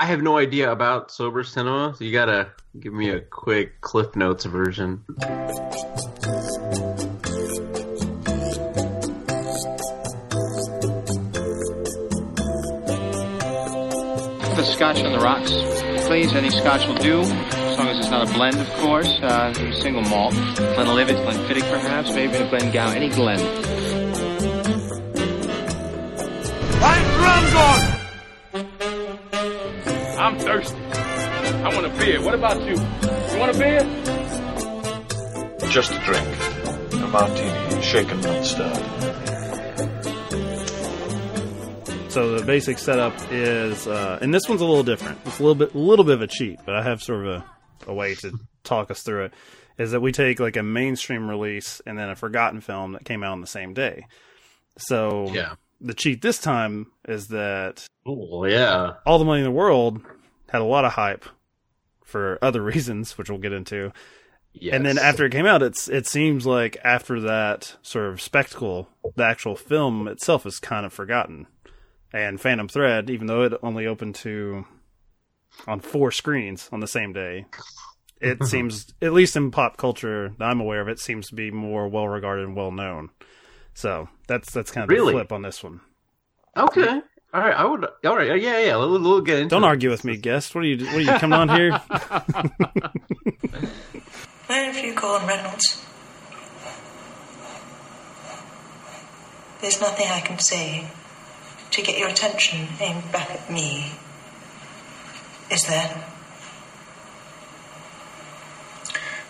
I 0.00 0.04
have 0.04 0.22
no 0.22 0.38
idea 0.38 0.70
about 0.70 1.10
sober 1.10 1.42
cinema, 1.42 1.92
so 1.96 2.04
you 2.04 2.12
gotta 2.12 2.52
give 2.78 2.92
me 2.92 3.10
a 3.10 3.18
quick 3.20 3.80
Cliff 3.80 4.14
Notes 4.14 4.44
version. 4.44 5.02
The 14.54 14.62
scotch 14.62 15.02
on 15.02 15.12
the 15.12 15.18
rocks, 15.18 15.50
please. 16.06 16.32
Any 16.32 16.50
scotch 16.50 16.86
will 16.86 16.94
do, 16.94 17.22
as 17.22 17.78
long 17.78 17.88
as 17.88 17.98
it's 17.98 18.10
not 18.10 18.30
a 18.30 18.32
blend, 18.32 18.56
of 18.56 18.68
course. 18.74 19.08
Uh, 19.20 19.52
single 19.72 20.02
malt. 20.02 20.32
Glenlivet, 20.34 21.16
Glenfiddich, 21.16 21.68
perhaps, 21.72 22.12
maybe 22.12 22.36
a 22.36 22.48
Glengow, 22.48 22.94
any 22.94 23.08
Glen. 23.08 23.40
I'm 26.80 27.87
thirsty. 30.38 30.76
I 30.82 31.74
want 31.74 31.86
a 31.86 31.90
beer. 31.98 32.20
What 32.22 32.34
about 32.34 32.60
you? 32.62 32.74
You 32.74 33.38
want 33.38 33.54
a 33.54 33.58
beer? 33.58 33.80
Just 35.70 35.92
a 35.92 35.98
drink. 36.00 36.26
A 36.92 37.06
martini, 37.06 37.82
shaken, 37.82 38.20
not 38.20 38.44
stirred. 38.44 38.76
So 42.10 42.36
the 42.36 42.44
basic 42.44 42.78
setup 42.78 43.14
is, 43.30 43.86
uh, 43.86 44.18
and 44.20 44.34
this 44.34 44.48
one's 44.48 44.60
a 44.60 44.64
little 44.64 44.82
different. 44.82 45.18
It's 45.26 45.38
a 45.38 45.42
little 45.42 45.54
bit, 45.54 45.74
a 45.74 45.78
little 45.78 46.04
bit 46.04 46.14
of 46.14 46.22
a 46.22 46.26
cheat, 46.26 46.58
but 46.66 46.74
I 46.74 46.82
have 46.82 47.00
sort 47.00 47.26
of 47.26 47.42
a, 47.42 47.44
a 47.86 47.94
way 47.94 48.14
to 48.16 48.32
talk 48.64 48.90
us 48.90 49.02
through 49.02 49.26
it. 49.26 49.34
Is 49.78 49.92
that 49.92 50.00
we 50.00 50.10
take 50.10 50.40
like 50.40 50.56
a 50.56 50.62
mainstream 50.64 51.28
release 51.28 51.80
and 51.86 51.96
then 51.96 52.08
a 52.10 52.16
forgotten 52.16 52.60
film 52.60 52.92
that 52.92 53.04
came 53.04 53.22
out 53.22 53.32
on 53.32 53.40
the 53.40 53.46
same 53.46 53.74
day. 53.74 54.06
So 54.78 55.30
Yeah. 55.32 55.54
The 55.80 55.94
cheat 55.94 56.22
this 56.22 56.38
time 56.38 56.86
is 57.06 57.28
that 57.28 57.86
Oh 58.06 58.44
yeah. 58.44 58.94
All 59.04 59.18
the 59.18 59.24
Money 59.24 59.40
in 59.40 59.44
the 59.44 59.50
World 59.50 60.00
had 60.48 60.60
a 60.60 60.64
lot 60.64 60.84
of 60.84 60.92
hype 60.92 61.24
for 62.04 62.38
other 62.40 62.62
reasons, 62.62 63.18
which 63.18 63.28
we'll 63.28 63.38
get 63.38 63.52
into. 63.52 63.92
Yes. 64.52 64.74
And 64.74 64.86
then 64.86 64.98
after 64.98 65.24
it 65.26 65.32
came 65.32 65.46
out, 65.46 65.62
it's 65.62 65.88
it 65.88 66.06
seems 66.06 66.46
like 66.46 66.78
after 66.82 67.20
that 67.20 67.76
sort 67.82 68.08
of 68.10 68.20
spectacle, 68.20 68.88
the 69.14 69.24
actual 69.24 69.56
film 69.56 70.08
itself 70.08 70.46
is 70.46 70.58
kind 70.58 70.86
of 70.86 70.92
forgotten. 70.92 71.46
And 72.12 72.40
Phantom 72.40 72.68
Thread, 72.68 73.10
even 73.10 73.26
though 73.26 73.42
it 73.42 73.52
only 73.62 73.86
opened 73.86 74.14
to 74.16 74.64
on 75.66 75.80
four 75.80 76.10
screens 76.10 76.68
on 76.72 76.80
the 76.80 76.88
same 76.88 77.12
day, 77.12 77.44
it 78.20 78.42
seems 78.46 78.94
at 79.02 79.12
least 79.12 79.36
in 79.36 79.50
pop 79.50 79.76
culture 79.76 80.34
that 80.38 80.44
I'm 80.44 80.60
aware 80.60 80.80
of, 80.80 80.88
it 80.88 80.98
seems 80.98 81.28
to 81.28 81.34
be 81.34 81.50
more 81.50 81.86
well 81.88 82.08
regarded 82.08 82.46
and 82.46 82.56
well 82.56 82.72
known. 82.72 83.10
So 83.78 84.08
that's 84.26 84.50
that's 84.52 84.72
kind 84.72 84.82
of 84.82 84.90
Really? 84.90 85.12
the 85.12 85.18
flip 85.20 85.30
on 85.30 85.42
this 85.42 85.62
one. 85.62 85.80
Okay. 86.56 87.00
All 87.32 87.40
right. 87.40 87.54
I 87.54 87.64
would. 87.64 87.84
All 88.04 88.16
right. 88.16 88.42
Yeah. 88.42 88.58
Yeah. 88.58 88.76
We'll, 88.76 89.00
we'll 89.00 89.20
get 89.20 89.38
into. 89.38 89.50
Don't 89.54 89.62
it. 89.62 89.68
argue 89.68 89.88
with 89.88 90.02
me, 90.04 90.16
guest. 90.16 90.52
What 90.52 90.64
are 90.64 90.66
you? 90.66 90.84
What 90.86 90.96
are 90.96 91.00
you 91.00 91.12
coming 91.12 91.38
on 91.38 91.48
here? 91.48 91.70
Where 94.48 94.72
have 94.72 94.84
you 94.84 94.94
gone, 94.96 95.28
Reynolds? 95.28 95.84
There's 99.60 99.80
nothing 99.80 100.08
I 100.10 100.22
can 100.22 100.40
say 100.40 100.88
to 101.70 101.80
get 101.80 101.96
your 101.98 102.08
attention 102.08 102.66
aimed 102.80 103.12
back 103.12 103.30
at 103.30 103.48
me. 103.48 103.92
Is 105.52 105.62
there? 105.68 106.04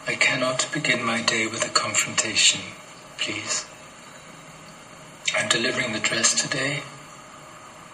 I 0.07 0.15
cannot 0.15 0.67
begin 0.73 1.05
my 1.05 1.21
day 1.21 1.47
with 1.47 1.67
a 1.67 1.71
confrontation, 1.71 2.63
please. 3.19 3.67
I'm 5.39 5.49
delivering 5.49 5.93
the 5.93 6.01
dress 6.01 6.35
today, 6.35 6.83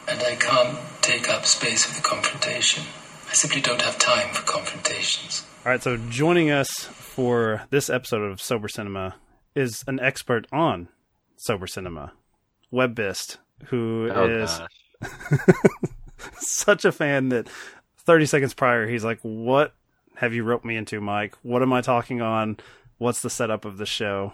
and 0.08 0.18
I 0.22 0.34
can't 0.36 0.78
take 1.02 1.28
up 1.28 1.44
space 1.44 1.86
with 1.86 1.98
a 1.98 2.02
confrontation. 2.02 2.84
I 3.28 3.34
simply 3.34 3.60
don't 3.60 3.82
have 3.82 3.98
time 3.98 4.32
for 4.32 4.42
confrontations. 4.44 5.44
All 5.66 5.72
right, 5.72 5.82
so 5.82 5.98
joining 6.08 6.50
us 6.50 6.70
for 6.70 7.66
this 7.68 7.90
episode 7.90 8.22
of 8.22 8.40
Sober 8.40 8.66
Cinema 8.66 9.16
is 9.54 9.84
an 9.86 10.00
expert 10.00 10.46
on 10.52 10.88
sober 11.36 11.66
cinema, 11.66 12.14
Webbist, 12.72 13.36
who 13.66 14.10
oh, 14.10 14.26
is 14.26 14.60
Oh, 14.60 14.66
gosh. 15.02 15.50
such 16.38 16.86
a 16.86 16.92
fan 16.92 17.28
that 17.28 17.46
30 17.98 18.24
seconds 18.24 18.54
prior 18.54 18.88
he's 18.88 19.04
like, 19.04 19.18
"What 19.20 19.74
have 20.16 20.32
you 20.32 20.44
roped 20.44 20.64
me 20.64 20.76
into, 20.76 20.98
Mike? 20.98 21.36
What 21.42 21.60
am 21.60 21.74
I 21.74 21.82
talking 21.82 22.22
on? 22.22 22.56
What's 22.96 23.20
the 23.20 23.28
setup 23.28 23.66
of 23.66 23.76
the 23.76 23.86
show?" 23.86 24.32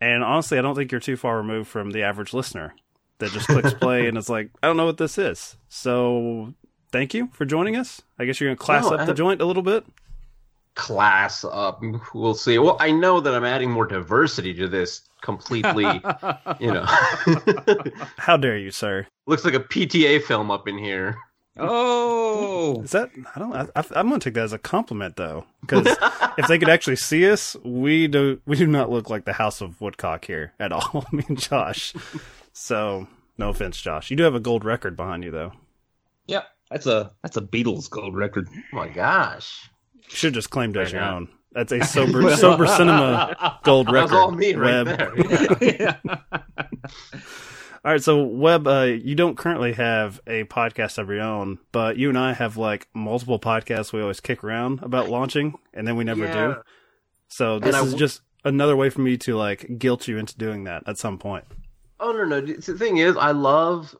And 0.00 0.22
honestly, 0.22 0.58
I 0.58 0.62
don't 0.62 0.74
think 0.74 0.92
you're 0.92 1.00
too 1.00 1.16
far 1.16 1.36
removed 1.38 1.68
from 1.68 1.90
the 1.90 2.02
average 2.02 2.34
listener 2.34 2.74
that 3.18 3.30
just 3.32 3.46
clicks 3.46 3.72
play 3.80 4.06
and 4.08 4.18
is 4.18 4.28
like, 4.28 4.50
"I 4.62 4.66
don't 4.66 4.76
know 4.76 4.84
what 4.86 4.98
this 4.98 5.16
is." 5.18 5.56
So, 5.68 6.52
thank 6.92 7.14
you 7.14 7.28
for 7.32 7.44
joining 7.46 7.76
us. 7.76 8.02
I 8.18 8.24
guess 8.26 8.40
you're 8.40 8.48
going 8.48 8.58
to 8.58 8.62
class 8.62 8.84
No, 8.84 8.96
up 8.96 9.06
the 9.06 9.14
joint 9.14 9.40
a 9.40 9.46
little 9.46 9.62
bit. 9.62 9.84
class 10.74 11.44
up. 11.44 11.82
We'll 12.14 12.34
see. 12.34 12.58
Well, 12.58 12.76
I 12.80 12.90
know 12.90 13.20
that 13.20 13.34
I'm 13.34 13.44
adding 13.44 13.70
more 13.70 13.86
diversity 13.86 14.52
to 14.54 14.68
this 14.68 15.02
completely. 15.22 15.84
you 16.60 16.72
know, 16.72 16.84
How 18.18 18.36
dare 18.36 18.58
you, 18.58 18.70
sir? 18.70 19.06
looks 19.26 19.44
like 19.44 19.54
a 19.54 19.60
PTA 19.60 20.22
film 20.22 20.50
up 20.50 20.68
in 20.68 20.76
here. 20.78 21.16
Oh, 21.58 22.82
Is 22.82 22.90
that 22.90 23.10
I 23.34 23.38
don't 23.38 23.52
I, 23.54 23.62
I, 23.74 23.84
I'm 23.94 24.08
gonna 24.08 24.18
take 24.18 24.34
that 24.34 24.44
as 24.44 24.52
a 24.52 24.58
compliment 24.58 25.16
though 25.16 25.46
because 25.62 25.86
if 26.38 26.46
they 26.48 26.58
could 26.58 26.68
actually 26.68 26.96
see 26.96 27.30
us, 27.30 27.56
we 27.64 28.08
do 28.08 28.40
we 28.46 28.56
do 28.56 28.66
not 28.66 28.90
look 28.90 29.08
like 29.10 29.24
the 29.24 29.32
House 29.32 29.60
of 29.60 29.80
Woodcock 29.80 30.24
here 30.26 30.52
at 30.60 30.72
all. 30.72 31.06
I 31.12 31.16
mean, 31.16 31.36
Josh. 31.36 31.94
So 32.52 33.06
no 33.38 33.48
offense, 33.50 33.80
Josh. 33.80 34.10
You 34.10 34.16
do 34.16 34.22
have 34.24 34.34
a 34.34 34.40
gold 34.40 34.64
record 34.64 34.96
behind 34.96 35.24
you 35.24 35.30
though. 35.30 35.52
yeah. 36.26 36.42
That's 36.70 36.86
a 36.86 37.12
that's 37.22 37.36
a 37.36 37.42
Beatles 37.42 37.88
gold 37.88 38.16
record. 38.16 38.48
Oh 38.52 38.76
my 38.76 38.88
gosh. 38.88 39.70
You 39.94 40.02
should 40.16 40.34
just 40.34 40.50
claim 40.50 40.70
it 40.74 40.78
as 40.78 40.92
your 40.92 41.00
on. 41.02 41.14
own. 41.14 41.28
That's 41.52 41.72
a 41.72 41.82
sober 41.84 42.28
sober 42.36 42.66
cinema 42.66 43.60
gold 43.62 43.90
record. 43.90 44.10
was 44.10 44.20
all 44.20 44.30
me 44.32 44.52
right 44.54 44.84
Webb. 44.84 44.98
there. 45.70 46.00
All 47.86 47.92
right, 47.92 48.02
so 48.02 48.24
Webb, 48.24 48.66
uh, 48.66 48.82
you 49.00 49.14
don't 49.14 49.38
currently 49.38 49.72
have 49.74 50.20
a 50.26 50.42
podcast 50.42 50.98
of 50.98 51.08
your 51.08 51.20
own, 51.20 51.60
but 51.70 51.96
you 51.96 52.08
and 52.08 52.18
I 52.18 52.32
have 52.32 52.56
like 52.56 52.88
multiple 52.92 53.38
podcasts 53.38 53.92
we 53.92 54.00
always 54.02 54.18
kick 54.18 54.42
around 54.42 54.80
about 54.82 55.08
launching, 55.08 55.56
and 55.72 55.86
then 55.86 55.94
we 55.94 56.02
never 56.02 56.24
Yeah. 56.24 56.48
do. 56.48 56.54
So 57.28 57.60
this 57.60 57.80
is 57.80 57.94
just 57.94 58.22
another 58.44 58.74
way 58.74 58.90
for 58.90 59.02
me 59.02 59.16
to 59.18 59.36
like 59.36 59.78
guilt 59.78 60.08
you 60.08 60.18
into 60.18 60.36
doing 60.36 60.64
that 60.64 60.82
at 60.88 60.98
some 60.98 61.16
point. 61.16 61.44
Oh 62.00 62.10
no 62.10 62.24
no. 62.24 62.40
The 62.40 62.76
thing 62.76 62.96
is, 62.96 63.16
I 63.16 63.30
love 63.30 63.94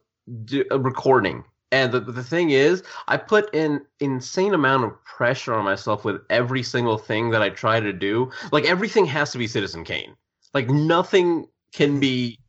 do, 0.44 0.64
uh, 0.72 0.80
recording, 0.80 1.44
and 1.70 1.92
the 1.92 2.00
the 2.00 2.24
thing 2.24 2.50
is, 2.50 2.82
I 3.06 3.16
put 3.16 3.54
an 3.54 3.86
insane 4.00 4.52
amount 4.54 4.82
of 4.82 5.04
pressure 5.04 5.54
on 5.54 5.64
myself 5.64 6.04
with 6.04 6.22
every 6.28 6.64
single 6.64 6.98
thing 6.98 7.30
that 7.30 7.40
I 7.40 7.50
try 7.50 7.78
to 7.78 7.92
do. 7.92 8.32
Like 8.50 8.64
everything 8.64 9.06
has 9.06 9.30
to 9.30 9.38
be 9.38 9.46
Citizen 9.46 9.84
Kane. 9.84 10.16
Like 10.54 10.68
nothing 10.68 11.46
can 11.72 12.00
be. 12.00 12.40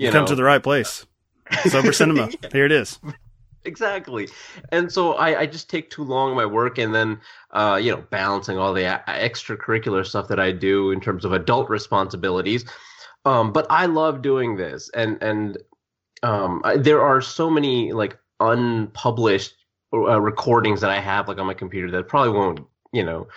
You, 0.00 0.06
You 0.06 0.12
come 0.12 0.24
to 0.26 0.34
the 0.34 0.44
right 0.44 0.62
place. 0.62 1.04
Sober 1.68 1.92
Cinema. 1.92 2.30
Here 2.52 2.64
it 2.64 2.72
is. 2.72 2.98
exactly 3.66 4.26
and 4.72 4.90
so 4.90 5.12
I, 5.14 5.40
I 5.40 5.46
just 5.46 5.68
take 5.68 5.90
too 5.90 6.02
long 6.02 6.30
in 6.30 6.36
my 6.36 6.46
work 6.46 6.78
and 6.78 6.94
then 6.94 7.20
uh, 7.50 7.78
you 7.82 7.90
know 7.94 8.02
balancing 8.10 8.56
all 8.56 8.72
the 8.72 8.84
a- 8.84 9.04
extracurricular 9.06 10.06
stuff 10.06 10.28
that 10.28 10.40
i 10.40 10.50
do 10.50 10.90
in 10.92 11.00
terms 11.02 11.26
of 11.26 11.34
adult 11.34 11.68
responsibilities 11.68 12.64
um, 13.26 13.52
but 13.52 13.66
i 13.68 13.84
love 13.84 14.22
doing 14.22 14.56
this 14.56 14.88
and 14.94 15.18
and 15.22 15.58
um, 16.22 16.62
I, 16.64 16.78
there 16.78 17.02
are 17.02 17.20
so 17.20 17.50
many 17.50 17.92
like 17.92 18.16
unpublished 18.40 19.52
uh, 19.92 20.18
recordings 20.18 20.80
that 20.80 20.90
i 20.90 20.98
have 20.98 21.28
like 21.28 21.38
on 21.38 21.46
my 21.46 21.52
computer 21.54 21.90
that 21.90 22.08
probably 22.08 22.32
won't 22.32 22.60
you 22.92 23.04
know 23.04 23.28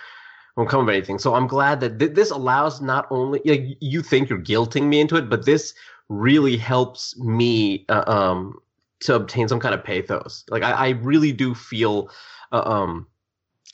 won't 0.56 0.70
come 0.70 0.80
of 0.80 0.88
anything 0.88 1.18
so 1.18 1.34
i'm 1.34 1.46
glad 1.46 1.80
that 1.80 1.98
th- 1.98 2.14
this 2.14 2.30
allows 2.30 2.80
not 2.80 3.06
only 3.10 3.42
like 3.44 3.76
you 3.80 4.00
think 4.00 4.30
you're 4.30 4.38
guilting 4.38 4.84
me 4.84 5.00
into 5.00 5.16
it 5.16 5.28
but 5.28 5.44
this 5.44 5.74
really 6.08 6.56
helps 6.56 7.18
me 7.18 7.84
uh, 7.88 8.04
um 8.06 8.58
to 9.00 9.14
obtain 9.14 9.48
some 9.48 9.60
kind 9.60 9.74
of 9.74 9.84
pathos. 9.84 10.44
Like 10.48 10.62
I, 10.62 10.72
I 10.72 10.88
really 10.90 11.32
do 11.32 11.54
feel, 11.54 12.10
uh, 12.52 12.62
um, 12.64 13.06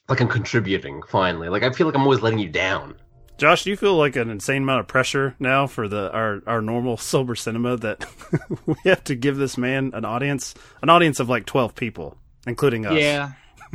like 0.09 0.21
I'm 0.21 0.29
contributing 0.29 1.03
finally. 1.09 1.49
Like 1.49 1.63
I 1.63 1.71
feel 1.71 1.87
like 1.87 1.95
I'm 1.95 2.03
always 2.03 2.21
letting 2.21 2.41
you 2.41 2.49
down. 2.49 2.97
Josh, 3.39 3.65
do 3.65 3.71
you 3.71 3.77
feel 3.77 3.97
like 3.97 4.17
an 4.17 4.29
insane 4.29 4.65
amount 4.65 4.81
of 4.81 4.87
pressure 4.89 5.35
now 5.39 5.67
for 5.67 5.89
the 5.89 6.13
our, 6.13 6.43
our 6.47 6.61
normal 6.61 6.97
sober 6.99 7.35
cinema 7.35 7.77
that 7.79 8.05
we 8.67 8.75
have 8.85 9.05
to 9.05 9.15
give 9.15 9.37
this 9.37 9.57
man 9.57 9.93
an 9.95 10.05
audience, 10.05 10.55
an 10.83 10.91
audience 10.91 11.21
of 11.21 11.29
like 11.29 11.47
twelve 11.47 11.75
people, 11.75 12.19
including 12.47 12.85
us? 12.85 13.01
Yeah, 13.01 13.33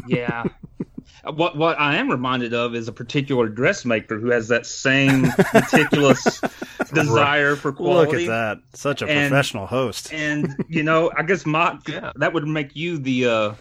yeah. 0.08 0.44
what 1.34 1.58
what 1.58 1.80
I 1.80 1.96
am 1.98 2.10
reminded 2.10 2.54
of 2.54 2.76
is 2.76 2.88
a 2.88 2.92
particular 2.94 3.48
dressmaker 3.48 4.20
who 4.20 4.30
has 4.30 4.48
that 4.50 4.66
same 4.66 5.22
meticulous 5.54 6.42
desire 6.94 7.56
for 7.56 7.72
quality. 7.72 8.28
Look 8.28 8.36
at 8.36 8.58
that, 8.58 8.78
such 8.78 9.02
a 9.02 9.08
And- 9.08 9.30
professional 9.32 9.66
host. 9.68 10.14
And 10.14 10.56
you 10.70 10.84
know, 10.84 11.12
I 11.16 11.24
guess 11.24 11.46
my 11.46 11.78
Yeah. 11.88 12.12
that 12.16 12.34
would 12.34 12.48
make 12.48 12.76
you 12.76 12.98
the 12.98 13.26
uh 13.28 13.54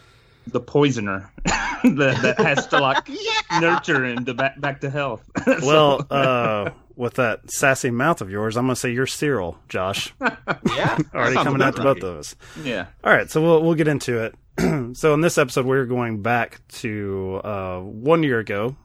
the 0.46 0.60
poisoner 0.60 1.30
that, 1.44 2.18
that 2.22 2.38
has 2.38 2.66
to 2.68 2.78
like 2.78 3.08
nurture 3.60 4.04
him 4.04 4.24
to 4.26 4.34
back 4.34 4.60
back 4.60 4.80
to 4.82 4.90
health. 4.90 5.22
So- 5.44 5.58
Well, 5.66 6.06
uh, 6.10 6.70
with 6.96 7.14
that 7.14 7.50
sassy 7.50 7.90
mouth 7.90 8.20
of 8.20 8.30
yours, 8.30 8.56
I'm 8.56 8.64
gonna 8.66 8.76
say 8.76 8.92
you're 8.92 9.06
Cyril, 9.06 9.58
Josh. 9.68 10.14
Yeah, 10.20 10.98
Already 11.14 11.34
coming 11.34 11.56
about 11.56 11.68
after 11.68 11.82
right. 11.82 11.94
both 12.00 12.04
of 12.04 12.18
us. 12.18 12.36
yeah. 12.62 12.86
All 13.02 13.12
right, 13.12 13.28
so 13.30 13.42
we'll 13.42 13.62
we'll 13.64 13.74
get 13.74 13.88
into 13.88 14.22
it. 14.22 14.34
so 14.92 15.14
in 15.14 15.20
this 15.20 15.36
episode, 15.36 15.66
we're 15.66 15.84
going 15.84 16.22
back 16.22 16.60
to 16.68 17.40
uh, 17.42 17.80
one 17.80 18.22
year 18.22 18.38
ago, 18.38 18.76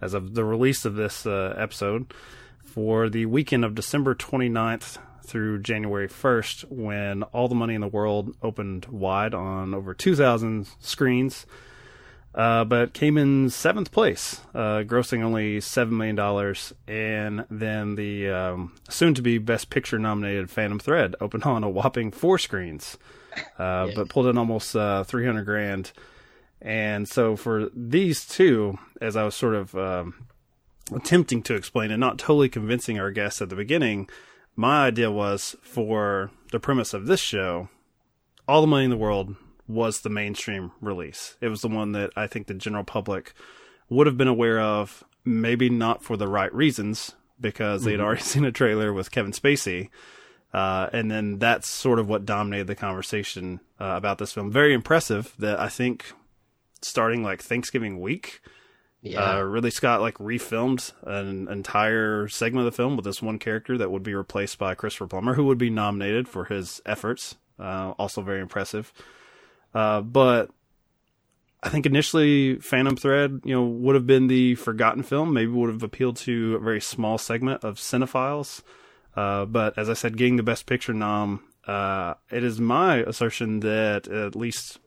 as 0.00 0.14
of 0.14 0.34
the 0.34 0.44
release 0.44 0.86
of 0.86 0.94
this 0.94 1.26
uh, 1.26 1.54
episode, 1.58 2.14
for 2.64 3.10
the 3.10 3.26
weekend 3.26 3.64
of 3.64 3.74
December 3.74 4.14
29th 4.14 4.96
through 5.22 5.60
January 5.60 6.08
1st, 6.08 6.70
when 6.70 7.22
All 7.24 7.48
the 7.48 7.54
Money 7.54 7.74
in 7.74 7.82
the 7.82 7.86
World 7.86 8.34
opened 8.42 8.86
wide 8.86 9.34
on 9.34 9.74
over 9.74 9.92
2,000 9.92 10.66
screens, 10.80 11.44
uh, 12.34 12.64
but 12.64 12.94
came 12.94 13.18
in 13.18 13.50
seventh 13.50 13.92
place, 13.92 14.40
uh, 14.54 14.78
grossing 14.84 15.22
only 15.22 15.58
$7 15.58 15.90
million. 15.90 16.56
And 16.88 17.44
then 17.50 17.94
the 17.96 18.30
um, 18.30 18.72
soon 18.88 19.12
to 19.14 19.22
be 19.22 19.36
Best 19.36 19.68
Picture 19.68 19.98
nominated 19.98 20.50
Phantom 20.50 20.78
Thread 20.78 21.14
opened 21.20 21.44
on 21.44 21.62
a 21.62 21.68
whopping 21.68 22.10
four 22.10 22.38
screens, 22.38 22.96
uh, 23.58 23.88
but 23.94 24.08
pulled 24.08 24.26
in 24.26 24.38
almost 24.38 24.74
uh, 24.76 25.04
300 25.04 25.44
grand. 25.44 25.92
And 26.60 27.08
so 27.08 27.36
for 27.36 27.70
these 27.74 28.26
two, 28.26 28.78
as 29.00 29.16
I 29.16 29.24
was 29.24 29.34
sort 29.34 29.54
of 29.54 29.74
um, 29.74 30.26
attempting 30.94 31.42
to 31.44 31.54
explain 31.54 31.90
and 31.90 32.00
not 32.00 32.18
totally 32.18 32.48
convincing 32.48 32.98
our 32.98 33.10
guests 33.10 33.40
at 33.40 33.48
the 33.48 33.56
beginning, 33.56 34.08
my 34.56 34.86
idea 34.86 35.10
was 35.10 35.56
for 35.62 36.30
the 36.52 36.60
premise 36.60 36.92
of 36.92 37.06
this 37.06 37.20
show, 37.20 37.68
all 38.46 38.60
the 38.60 38.66
money 38.66 38.84
in 38.84 38.90
the 38.90 38.96
world 38.96 39.36
was 39.66 40.00
the 40.00 40.10
mainstream 40.10 40.72
release. 40.80 41.36
It 41.40 41.48
was 41.48 41.62
the 41.62 41.68
one 41.68 41.92
that 41.92 42.10
I 42.16 42.26
think 42.26 42.46
the 42.46 42.54
general 42.54 42.84
public 42.84 43.32
would 43.88 44.06
have 44.06 44.16
been 44.16 44.28
aware 44.28 44.60
of, 44.60 45.04
maybe 45.24 45.70
not 45.70 46.02
for 46.02 46.16
the 46.16 46.28
right 46.28 46.52
reasons, 46.52 47.14
because 47.40 47.84
they 47.84 47.92
had 47.92 48.00
already 48.00 48.20
seen 48.22 48.44
a 48.44 48.52
trailer 48.52 48.92
with 48.92 49.10
Kevin 49.10 49.32
Spacey. 49.32 49.88
Uh, 50.52 50.88
and 50.92 51.10
then 51.10 51.38
that's 51.38 51.68
sort 51.68 51.98
of 51.98 52.08
what 52.08 52.24
dominated 52.24 52.66
the 52.66 52.74
conversation 52.74 53.60
uh, 53.80 53.94
about 53.96 54.18
this 54.18 54.32
film. 54.32 54.50
Very 54.50 54.74
impressive 54.74 55.32
that 55.38 55.60
I 55.60 55.68
think 55.68 56.12
starting 56.82 57.22
like 57.22 57.40
Thanksgiving 57.40 58.00
week, 58.00 58.40
Yeah. 59.00 59.38
uh, 59.38 59.42
Ridley 59.42 59.70
Scott 59.70 60.00
like 60.00 60.14
refilmed 60.18 60.92
an 61.04 61.46
entire 61.48 62.26
segment 62.28 62.66
of 62.66 62.72
the 62.72 62.76
film 62.76 62.96
with 62.96 63.04
this 63.04 63.22
one 63.22 63.38
character 63.38 63.78
that 63.78 63.90
would 63.92 64.02
be 64.02 64.14
replaced 64.14 64.58
by 64.58 64.74
Christopher 64.74 65.06
Plummer, 65.06 65.34
who 65.34 65.44
would 65.44 65.58
be 65.58 65.70
nominated 65.70 66.26
for 66.28 66.46
his 66.46 66.80
efforts. 66.84 67.36
Uh, 67.58 67.92
also 67.98 68.22
very 68.22 68.40
impressive. 68.40 68.92
Uh, 69.74 70.00
but 70.00 70.50
I 71.62 71.68
think 71.68 71.84
initially 71.86 72.56
Phantom 72.56 72.96
Thread, 72.96 73.42
you 73.44 73.54
know, 73.54 73.64
would 73.64 73.94
have 73.94 74.06
been 74.06 74.26
the 74.26 74.54
forgotten 74.56 75.02
film. 75.02 75.32
Maybe 75.34 75.52
would 75.52 75.70
have 75.70 75.82
appealed 75.82 76.16
to 76.18 76.56
a 76.56 76.58
very 76.58 76.80
small 76.80 77.18
segment 77.18 77.62
of 77.62 77.76
cinephiles. 77.76 78.62
Uh, 79.16 79.44
but 79.44 79.76
as 79.78 79.90
I 79.90 79.94
said, 79.94 80.16
getting 80.16 80.36
the 80.36 80.42
Best 80.42 80.66
Picture 80.66 80.94
nom, 80.94 81.42
uh, 81.66 82.14
it 82.30 82.44
is 82.44 82.60
my 82.60 82.98
assertion 82.98 83.60
that 83.60 84.08
at 84.08 84.36
least 84.36 84.78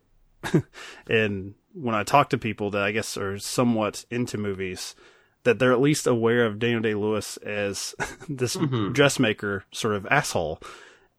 in 1.09 1.55
when 1.73 1.95
I 1.95 2.03
talk 2.03 2.29
to 2.29 2.37
people 2.37 2.69
that 2.71 2.83
I 2.83 2.91
guess 2.91 3.17
are 3.17 3.39
somewhat 3.39 4.05
into 4.09 4.37
movies, 4.37 4.95
that 5.43 5.59
they're 5.59 5.73
at 5.73 5.81
least 5.81 6.07
aware 6.07 6.45
of 6.45 6.59
Daniel 6.59 6.81
Day 6.81 6.93
Lewis 6.93 7.37
as 7.37 7.95
this 8.29 8.55
dressmaker 8.91 9.65
sort 9.71 9.95
of 9.95 10.05
asshole. 10.07 10.59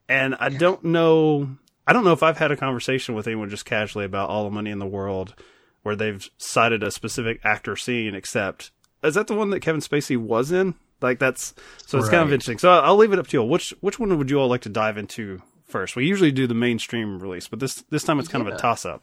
And 0.09 0.35
I 0.37 0.51
don't 0.51 0.85
know 0.85 1.57
I 1.87 1.93
don't 1.93 2.05
know 2.05 2.13
if 2.13 2.23
I've 2.23 2.39
had 2.39 2.51
a 2.51 2.57
conversation 2.57 3.15
with 3.15 3.27
anyone 3.27 3.51
just 3.51 3.67
casually 3.67 4.05
about 4.05 4.31
all 4.31 4.45
the 4.45 4.51
money 4.51 4.71
in 4.71 4.79
the 4.79 4.87
world 4.87 5.35
where 5.83 5.97
they've 5.97 6.27
cited 6.39 6.83
a 6.83 6.91
specific 6.91 7.41
actor 7.45 7.77
scene 7.77 8.15
except 8.15 8.71
is 9.03 9.15
that 9.15 9.27
the 9.27 9.35
one 9.35 9.51
that 9.51 9.61
Kevin 9.61 9.83
Spacey 9.83 10.17
was 10.17 10.51
in? 10.51 10.75
Like 11.01 11.19
that's 11.19 11.55
so 11.87 11.99
it's 11.99 12.09
kind 12.09 12.23
of 12.23 12.33
interesting. 12.33 12.59
So 12.59 12.71
I'll 12.71 12.97
leave 12.97 13.13
it 13.13 13.19
up 13.19 13.27
to 13.29 13.37
you. 13.37 13.43
all. 13.43 13.49
Which 13.49 13.75
which 13.81 13.99
one 13.99 14.17
would 14.17 14.31
you 14.31 14.39
all 14.39 14.49
like 14.49 14.63
to 14.63 14.69
dive 14.69 14.97
into 14.97 15.43
first? 15.67 15.97
We 15.97 16.07
usually 16.07 16.33
do 16.33 16.47
the 16.47 16.55
mainstream 16.55 17.19
release, 17.19 17.49
but 17.49 17.61
this 17.61 17.85
this 17.91 18.05
time 18.05 18.19
it's 18.19 18.29
kind 18.29 18.47
of 18.47 18.53
a 18.53 18.57
toss 18.57 18.85
up. 18.85 19.03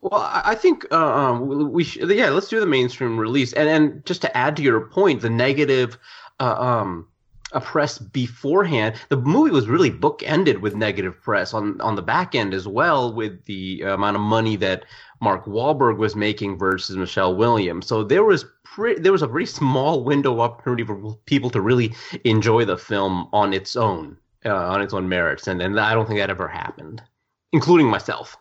Well, 0.00 0.20
I 0.20 0.42
I 0.46 0.54
think 0.54 0.86
uh, 0.90 0.96
um, 0.96 1.46
we 1.46 1.64
we 1.64 1.84
sh- 1.84 1.98
yeah, 1.98 2.30
let's 2.30 2.48
do 2.48 2.58
the 2.58 2.66
mainstream 2.66 3.18
release, 3.18 3.52
and 3.52 3.68
and 3.68 4.04
just 4.06 4.22
to 4.22 4.36
add 4.36 4.56
to 4.56 4.62
your 4.62 4.86
point, 4.86 5.20
the 5.20 5.30
negative 5.30 5.98
uh, 6.40 6.56
um, 6.58 7.06
uh, 7.52 7.60
press 7.60 7.98
beforehand, 7.98 8.96
the 9.08 9.16
movie 9.16 9.50
was 9.50 9.68
really 9.68 9.90
bookended 9.90 10.60
with 10.60 10.74
negative 10.74 11.20
press 11.20 11.54
on 11.54 11.80
on 11.80 11.96
the 11.96 12.02
back 12.02 12.34
end 12.34 12.54
as 12.54 12.66
well, 12.66 13.12
with 13.12 13.44
the 13.46 13.82
amount 13.82 14.16
of 14.16 14.22
money 14.22 14.56
that 14.56 14.84
Mark 15.20 15.44
Wahlberg 15.46 15.98
was 15.98 16.16
making 16.16 16.58
versus 16.58 16.96
Michelle 16.96 17.34
Williams. 17.34 17.86
So 17.86 18.02
there 18.02 18.24
was 18.24 18.44
pre- 18.64 18.98
there 18.98 19.12
was 19.12 19.22
a 19.22 19.26
very 19.26 19.46
small 19.46 20.04
window 20.04 20.40
opportunity 20.40 20.84
for 20.84 21.16
people 21.26 21.50
to 21.50 21.60
really 21.60 21.94
enjoy 22.24 22.64
the 22.64 22.78
film 22.78 23.28
on 23.32 23.52
its 23.52 23.76
own, 23.76 24.16
uh, 24.44 24.54
on 24.54 24.80
its 24.80 24.94
own 24.94 25.08
merits, 25.08 25.46
and 25.46 25.60
and 25.60 25.78
I 25.78 25.94
don't 25.94 26.06
think 26.06 26.18
that 26.20 26.30
ever 26.30 26.48
happened, 26.48 27.02
including 27.52 27.88
myself. 27.88 28.36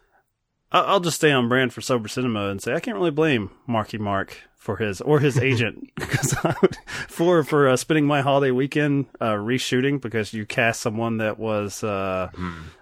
I- 0.72 0.82
I'll 0.82 1.00
just 1.00 1.18
stay 1.18 1.32
on 1.32 1.50
brand 1.50 1.74
for 1.74 1.82
sober 1.82 2.08
cinema 2.08 2.50
and 2.50 2.62
say 2.62 2.74
I 2.74 2.80
can't 2.80 2.98
really 2.98 3.12
blame 3.12 3.52
Marky 3.68 3.98
Mark 3.98 4.38
for 4.56 4.76
his 4.78 5.00
or 5.02 5.20
his 5.22 5.38
agent 5.40 5.90
because 5.96 6.36
for 7.08 7.44
for 7.44 7.70
uh, 7.70 7.78
spending 7.78 8.06
my 8.06 8.22
holiday 8.22 8.52
weekend 8.52 9.06
uh, 9.22 9.34
reshooting 9.34 10.02
because 10.02 10.34
you 10.34 10.46
cast 10.46 10.82
someone 10.82 11.18
that 11.18 11.40
was 11.40 11.82
uh, 11.84 12.30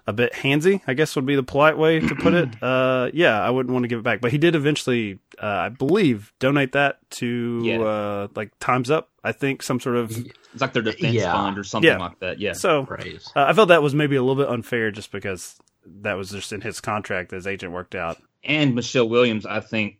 a 0.06 0.12
bit 0.12 0.32
handsy. 0.32 0.80
I 0.86 0.94
guess 0.94 1.14
would 1.16 1.24
be 1.24 1.36
the 1.36 1.42
polite 1.44 1.78
way 1.78 2.00
to 2.00 2.14
put 2.16 2.34
it. 2.34 2.48
Uh, 2.62 3.10
yeah, 3.14 3.40
I 3.40 3.50
wouldn't 3.50 3.72
want 3.72 3.84
to 3.84 3.88
give 3.88 4.00
it 4.00 4.02
back, 4.02 4.20
but 4.20 4.32
he 4.32 4.38
did 4.38 4.54
eventually, 4.56 5.20
uh, 5.40 5.46
I 5.46 5.68
believe, 5.68 6.32
donate 6.40 6.72
that 6.72 6.98
to 7.12 7.60
Yeah. 7.62 7.80
uh, 7.80 8.28
like 8.34 8.50
Times 8.58 8.90
Up. 8.90 9.08
I 9.22 9.30
think 9.32 9.62
some 9.62 9.78
sort 9.80 9.96
of 9.96 10.10
It's 10.10 10.60
like 10.60 10.72
their 10.72 10.82
defense 10.82 11.14
Yeah. 11.14 11.32
fund 11.32 11.56
or 11.58 11.64
something 11.64 11.88
Yeah. 11.88 11.98
like 11.98 12.18
that. 12.18 12.40
Yeah. 12.40 12.52
so. 12.54 12.82
Right. 12.82 13.22
Uh, 13.36 13.44
I 13.44 13.52
felt 13.52 13.68
that 13.68 13.82
was 13.82 13.94
maybe 13.94 14.16
a 14.16 14.22
little 14.22 14.42
bit 14.42 14.52
unfair 14.52 14.90
just 14.90 15.12
because 15.12 15.56
that 16.00 16.14
was 16.14 16.30
just 16.30 16.52
in 16.52 16.60
his 16.60 16.80
contract 16.80 17.30
his 17.30 17.46
agent 17.46 17.72
worked 17.72 17.94
out. 17.94 18.18
and 18.44 18.74
Michelle 18.74 19.08
Williams, 19.08 19.46
I 19.46 19.60
think, 19.60 19.96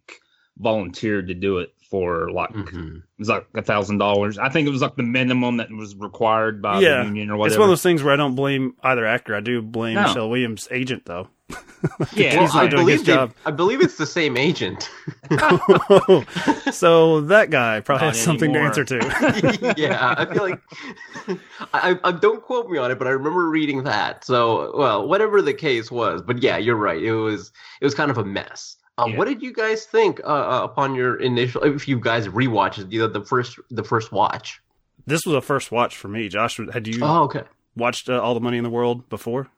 volunteered 0.56 1.29
to 1.29 1.35
do 1.35 1.58
it 1.58 1.73
for 1.90 2.31
like 2.31 2.50
Mhm. 2.50 2.96
it 2.99 3.02
was 3.19 3.29
like 3.29 3.46
a 3.55 3.62
thousand 3.62 3.99
dollars. 3.99 4.38
I 4.38 4.49
think 4.50 4.69
it 4.69 4.70
was 4.70 4.82
like 4.82 4.96
the 4.96 5.02
minimum 5.02 5.56
that 5.56 5.70
was 5.70 5.96
required 5.96 6.61
by 6.61 6.81
yeah, 6.81 6.99
the 7.00 7.05
union 7.06 7.31
or 7.31 7.37
whatever. 7.37 7.55
it's 7.55 7.58
one 7.58 7.69
of 7.69 7.70
those 7.73 7.82
things 7.82 8.02
where 8.02 8.12
I 8.12 8.17
don't 8.17 8.35
blame 8.35 8.75
either 8.82 9.06
actor. 9.06 9.35
I 9.35 9.40
do 9.40 9.62
blame 9.62 9.94
No. 9.94 10.02
Michelle 10.02 10.29
Williams' 10.31 10.69
agent, 10.70 11.05
though. 11.06 11.29
yeah, 12.12 12.40
He's 12.43 12.52
not 12.55 12.64
I 12.64 12.67
believe 12.69 13.06
they- 13.06 13.14
job. 13.14 13.32
I 13.46 13.50
believe 13.52 13.81
it's 13.81 13.96
the 13.96 14.05
same 14.05 14.37
agent. 14.37 14.90
so 16.73 17.20
that 17.23 17.49
guy 17.50 17.81
probably 17.81 18.06
Not 18.06 18.14
has 18.17 18.23
something 18.23 18.50
anymore. 18.55 18.70
to 18.73 18.81
answer 18.81 18.85
to. 18.85 19.75
yeah, 19.79 20.14
I 20.19 20.26
feel 20.26 20.43
like 20.50 20.61
I, 21.73 21.99
I 22.05 22.12
don't 22.12 22.43
quote 22.43 22.69
me 22.70 22.79
on 22.79 22.90
it, 22.90 22.99
but 22.99 23.06
I 23.06 23.11
remember 23.11 23.49
reading 23.49 23.85
that. 23.85 24.25
So, 24.25 24.76
well, 24.76 25.06
whatever 25.08 25.40
the 25.43 25.55
case 25.55 25.90
was, 25.90 26.23
but 26.23 26.43
yeah, 26.43 26.56
you're 26.58 26.76
right. 26.76 27.02
It 27.02 27.12
was 27.14 27.52
it 27.81 27.85
was 27.85 27.94
kind 27.94 28.11
of 28.11 28.19
a 28.19 28.25
mess. 28.25 28.76
Uh, 28.99 29.06
Yeah. 29.09 29.17
What 29.17 29.29
did 29.29 29.43
you 29.43 29.53
guys 29.53 29.85
think 29.85 30.21
uh, 30.25 30.27
uh, 30.27 30.61
upon 30.65 30.95
your 30.95 31.17
initial? 31.21 31.62
If 31.62 31.87
you 31.88 32.00
guys 32.00 32.26
rewatched 32.26 32.78
it, 32.78 32.93
you 32.93 33.00
know, 33.00 33.09
the 33.09 33.25
first 33.25 33.59
the 33.71 33.85
first 33.85 34.11
watch. 34.12 34.61
this 35.07 35.25
was 35.25 35.35
a 35.37 35.40
first 35.40 35.71
watch 35.73 35.97
for 35.97 36.09
me. 36.09 36.28
Josh, 36.28 36.59
had 36.73 36.87
you 36.87 37.00
Oh, 37.02 37.23
okay. 37.25 37.45
watched 37.76 38.09
uh, 38.11 38.21
All 38.21 38.35
the 38.35 38.40
Money 38.40 38.59
in 38.59 38.64
the 38.64 38.71
World 38.71 39.09
before? 39.09 39.49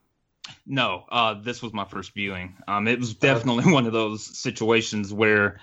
No, 0.67 1.05
uh, 1.11 1.35
this 1.35 1.63
was 1.63 1.73
my 1.73 1.85
first 1.85 2.13
viewing. 2.15 2.57
Um, 2.69 2.87
it 2.89 2.99
was 2.99 3.15
definitely 3.15 3.73
one 3.73 3.87
of 3.87 3.93
those 3.93 4.39
situations 4.39 5.13
where, 5.13 5.61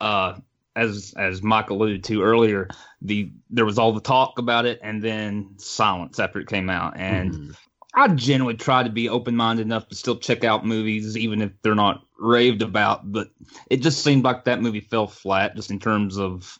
uh, 0.00 0.34
as 0.76 1.12
as 1.16 1.42
Mike 1.42 1.70
alluded 1.70 2.04
to 2.04 2.22
earlier, 2.22 2.68
the 3.02 3.30
there 3.50 3.64
was 3.64 3.78
all 3.78 3.92
the 3.92 4.00
talk 4.00 4.38
about 4.38 4.64
it 4.64 4.78
and 4.82 5.02
then 5.02 5.54
silence 5.58 6.18
after 6.20 6.38
it 6.40 6.46
came 6.46 6.70
out. 6.70 6.96
And 6.96 7.32
Mhm. 7.32 7.56
I 7.98 8.08
generally 8.08 8.54
try 8.54 8.82
to 8.82 8.90
be 8.90 9.08
open 9.08 9.34
minded 9.36 9.62
enough 9.66 9.88
to 9.88 9.94
still 9.94 10.16
check 10.16 10.44
out 10.44 10.64
movies, 10.64 11.16
even 11.16 11.42
if 11.42 11.50
they're 11.62 11.74
not 11.74 12.02
raved 12.18 12.62
about. 12.62 13.10
But 13.10 13.28
it 13.70 13.82
just 13.82 14.04
seemed 14.04 14.24
like 14.24 14.44
that 14.44 14.62
movie 14.62 14.80
fell 14.80 15.06
flat, 15.06 15.56
just 15.56 15.70
in 15.70 15.78
terms 15.80 16.18
of 16.18 16.58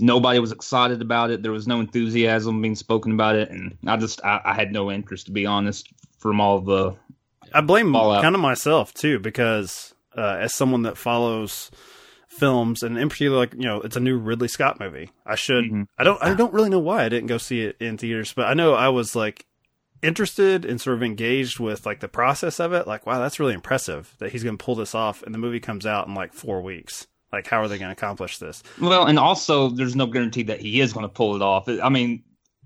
nobody 0.00 0.38
was 0.38 0.52
excited 0.52 1.02
about 1.02 1.30
it. 1.30 1.42
There 1.42 1.52
was 1.52 1.66
no 1.68 1.80
enthusiasm 1.80 2.62
being 2.62 2.74
spoken 2.74 3.12
about 3.12 3.36
it, 3.36 3.50
and 3.50 3.76
I 3.86 3.96
just 3.96 4.24
I, 4.24 4.40
I 4.44 4.54
had 4.54 4.72
no 4.72 4.90
interest, 4.90 5.26
to 5.26 5.32
be 5.32 5.46
honest, 5.46 5.88
from 6.18 6.40
all 6.40 6.60
the 6.60 6.94
I 7.52 7.60
blame 7.60 7.92
Fallout. 7.92 8.22
kind 8.22 8.34
of 8.34 8.40
myself 8.40 8.94
too 8.94 9.18
because 9.18 9.94
uh, 10.16 10.38
as 10.40 10.54
someone 10.54 10.82
that 10.82 10.96
follows 10.96 11.70
films 12.28 12.82
and 12.82 12.96
in 12.96 13.10
particular 13.10 13.36
like 13.36 13.52
you 13.52 13.60
know 13.64 13.82
it's 13.82 13.96
a 13.96 14.00
new 14.00 14.16
Ridley 14.16 14.48
Scott 14.48 14.80
movie. 14.80 15.10
I 15.26 15.34
should 15.34 15.64
Mhm. 15.64 15.86
I 15.98 16.04
don't 16.04 16.22
I 16.22 16.32
don't 16.34 16.54
really 16.54 16.70
know 16.70 16.78
why 16.78 17.04
I 17.04 17.10
didn't 17.10 17.26
go 17.26 17.36
see 17.36 17.60
it 17.62 17.76
in 17.78 17.98
theaters, 17.98 18.32
but 18.32 18.46
I 18.46 18.54
know 18.54 18.72
I 18.72 18.88
was 18.88 19.14
like 19.14 19.44
interested 20.02 20.64
and 20.64 20.80
sort 20.80 20.96
of 20.96 21.02
engaged 21.02 21.58
with 21.60 21.86
like 21.86 22.00
the 22.00 22.08
process 22.08 22.58
of 22.60 22.72
it. 22.72 22.86
Like 22.86 23.06
wow, 23.06 23.18
that's 23.18 23.38
really 23.40 23.54
impressive 23.54 24.14
that 24.18 24.32
he's 24.32 24.42
going 24.42 24.56
to 24.58 24.64
pull 24.64 24.74
this 24.74 24.94
off 24.94 25.22
and 25.22 25.34
the 25.34 25.38
movie 25.38 25.60
comes 25.60 25.86
out 25.86 26.06
in 26.08 26.14
like 26.14 26.32
4 26.34 26.60
weeks. 26.62 27.06
Like 27.32 27.46
how 27.46 27.60
are 27.62 27.68
they 27.68 27.78
going 27.78 27.88
to 27.88 27.92
accomplish 27.92 28.38
this? 28.38 28.62
Well, 28.80 29.06
and 29.06 29.18
also 29.18 29.68
there's 29.70 29.96
no 29.96 30.06
guarantee 30.06 30.42
that 30.44 30.60
he 30.60 30.80
is 30.80 30.92
going 30.92 31.04
to 31.04 31.12
pull 31.12 31.36
it 31.36 31.42
off. 31.42 31.68
I 31.68 31.88
mean, 31.88 32.24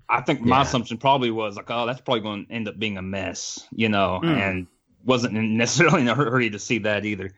I 0.09 0.21
think 0.21 0.41
my 0.41 0.57
Yeah. 0.57 0.61
assumption 0.63 0.97
probably 0.97 1.31
was 1.31 1.55
like, 1.55 1.69
oh, 1.69 1.85
that's 1.85 2.01
probably 2.01 2.21
going 2.21 2.45
to 2.47 2.51
end 2.53 2.67
up 2.67 2.77
being 2.79 2.97
a 2.97 3.01
mess, 3.01 3.65
you 3.71 3.89
know, 3.89 4.19
Mm. 4.23 4.37
and 4.37 4.67
wasn't 5.05 5.33
necessarily 5.33 6.01
in 6.01 6.07
a 6.09 6.15
hurry 6.15 6.49
to 6.49 6.59
see 6.59 6.79
that 6.79 7.05
either. 7.05 7.31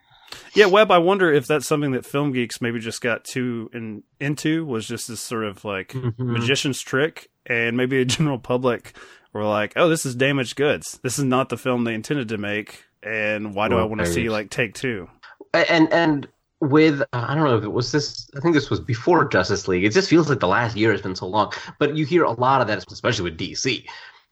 Yeah, 0.53 0.67
Webb, 0.67 0.91
I 0.91 0.99
wonder 0.99 1.31
if 1.33 1.47
that's 1.47 1.65
something 1.65 1.91
that 1.91 2.05
film 2.05 2.31
geeks 2.31 2.61
maybe 2.61 2.79
just 2.79 3.01
got 3.01 3.23
too 3.23 3.69
in, 3.73 4.03
into 4.19 4.63
was 4.65 4.87
just 4.87 5.07
this 5.07 5.19
sort 5.21 5.43
of 5.45 5.65
like 5.65 5.89
Mhm. 5.89 6.13
magician's 6.19 6.81
trick, 6.81 7.29
and 7.47 7.75
maybe 7.75 7.99
a 7.99 8.05
general 8.05 8.37
public 8.37 8.93
were 9.33 9.45
like, 9.45 9.73
"Oh, 9.75 9.89
this 9.89 10.05
is 10.05 10.15
damaged 10.15 10.55
goods. 10.55 10.99
This 11.03 11.19
is 11.19 11.25
not 11.25 11.49
the 11.49 11.57
film 11.57 11.83
they 11.83 11.93
intended 11.93 12.29
to 12.29 12.37
make." 12.37 12.85
And 13.01 13.55
why 13.55 13.69
do 13.69 13.77
I 13.77 13.83
want 13.83 14.01
to 14.01 14.07
see 14.07 14.29
like 14.29 14.49
Take 14.49 14.73
Two? 14.73 15.09
and 15.53 15.91
and 15.91 16.27
with 16.61 17.01
uh, 17.01 17.05
I 17.13 17.35
don't 17.35 17.45
know 17.45 17.57
if 17.57 17.63
it 17.63 17.71
was 17.71 17.91
this. 17.91 18.29
I 18.35 18.39
think 18.39 18.53
this 18.53 18.69
was 18.69 18.79
before 18.79 19.25
Justice 19.25 19.67
League. 19.67 19.85
It 19.85 19.93
just 19.93 20.09
feels 20.09 20.29
like 20.29 20.39
the 20.39 20.47
last 20.47 20.75
year 20.75 20.91
has 20.91 21.01
been 21.01 21.15
so 21.15 21.27
long. 21.27 21.53
But 21.77 21.95
you 21.95 22.05
hear 22.05 22.23
a 22.23 22.31
lot 22.31 22.61
of 22.61 22.67
that, 22.67 22.83
especially 22.91 23.29
with 23.29 23.39
DC. 23.39 23.85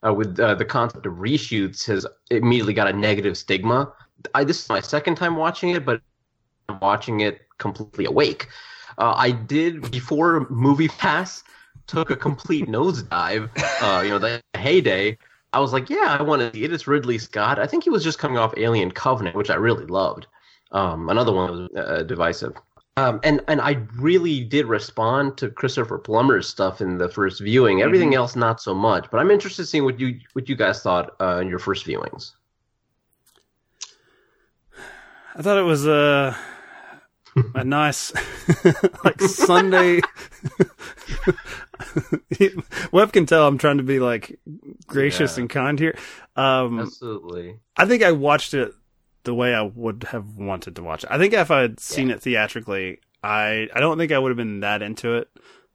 Uh, 0.06 0.14
with 0.14 0.38
uh, 0.38 0.54
the 0.54 0.64
concept 0.64 1.04
of 1.06 1.14
reshoots 1.14 1.84
has 1.86 2.06
immediately 2.30 2.72
got 2.72 2.86
a 2.86 2.92
negative 2.92 3.36
stigma. 3.36 3.92
I, 4.32 4.44
this 4.44 4.62
is 4.62 4.68
my 4.68 4.80
second 4.80 5.16
time 5.16 5.34
watching 5.34 5.70
it, 5.70 5.84
but 5.84 6.00
I'm 6.68 6.78
watching 6.78 7.20
it 7.20 7.40
completely 7.58 8.04
awake. 8.04 8.46
Uh, 8.98 9.14
I 9.16 9.32
did 9.32 9.90
before 9.90 10.46
Movie 10.50 10.88
Pass 10.88 11.42
took 11.88 12.10
a 12.10 12.16
complete 12.16 12.66
nosedive. 12.66 13.50
Uh, 13.82 14.02
you 14.02 14.10
know, 14.10 14.18
the 14.18 14.40
heyday. 14.54 15.18
I 15.52 15.60
was 15.60 15.72
like, 15.72 15.90
yeah, 15.90 16.16
I 16.18 16.22
want 16.22 16.42
to 16.42 16.52
see 16.52 16.64
it. 16.64 16.72
It's 16.72 16.86
Ridley 16.86 17.18
Scott. 17.18 17.58
I 17.58 17.66
think 17.66 17.82
he 17.82 17.90
was 17.90 18.04
just 18.04 18.18
coming 18.18 18.38
off 18.38 18.52
Alien 18.56 18.92
Covenant, 18.92 19.34
which 19.34 19.50
I 19.50 19.54
really 19.54 19.86
loved. 19.86 20.26
Um, 20.72 21.08
another 21.08 21.32
one 21.32 21.50
was 21.50 21.68
uh, 21.76 22.02
divisive. 22.02 22.54
Um, 22.98 23.20
and 23.22 23.40
and 23.46 23.60
I 23.60 23.78
really 23.96 24.42
did 24.42 24.66
respond 24.66 25.38
to 25.38 25.48
Christopher 25.48 25.98
Plummer's 25.98 26.48
stuff 26.48 26.80
in 26.80 26.98
the 26.98 27.08
first 27.08 27.40
viewing. 27.40 27.80
Everything 27.80 28.14
else, 28.14 28.34
not 28.34 28.60
so 28.60 28.74
much. 28.74 29.06
But 29.10 29.18
I'm 29.18 29.30
interested 29.30 29.62
in 29.62 29.66
seeing 29.66 29.84
what 29.84 30.00
you 30.00 30.18
what 30.32 30.48
you 30.48 30.56
guys 30.56 30.82
thought 30.82 31.14
uh, 31.20 31.38
in 31.40 31.48
your 31.48 31.60
first 31.60 31.86
viewings. 31.86 32.32
I 35.36 35.42
thought 35.42 35.58
it 35.58 35.62
was 35.62 35.86
a 35.86 36.36
a 37.54 37.64
nice 37.64 38.12
like 39.04 39.20
Sunday. 39.20 40.00
Webb 42.92 43.12
can 43.12 43.26
tell 43.26 43.46
I'm 43.46 43.58
trying 43.58 43.78
to 43.78 43.82
be 43.82 44.00
like 44.00 44.38
gracious 44.86 45.36
Yeah. 45.36 45.42
and 45.42 45.50
kind 45.50 45.78
here. 45.78 45.96
Um, 46.36 46.80
Absolutely. 46.80 47.58
I 47.76 47.86
think 47.86 48.02
I 48.02 48.12
watched 48.12 48.54
it 48.54 48.72
the 49.24 49.34
way 49.34 49.54
I 49.54 49.62
would 49.62 50.04
have 50.10 50.36
wanted 50.36 50.76
to 50.76 50.82
watch 50.82 51.04
it. 51.04 51.10
I 51.10 51.18
think 51.18 51.34
if 51.34 51.50
I 51.50 51.60
had 51.60 51.80
seen 51.80 52.10
it 52.10 52.22
theatrically, 52.22 53.00
I 53.22 53.68
I 53.74 53.80
don't 53.80 53.98
think 53.98 54.12
I 54.12 54.18
would 54.18 54.30
have 54.30 54.36
been 54.36 54.60
that 54.60 54.82
into 54.82 55.16
it. 55.16 55.28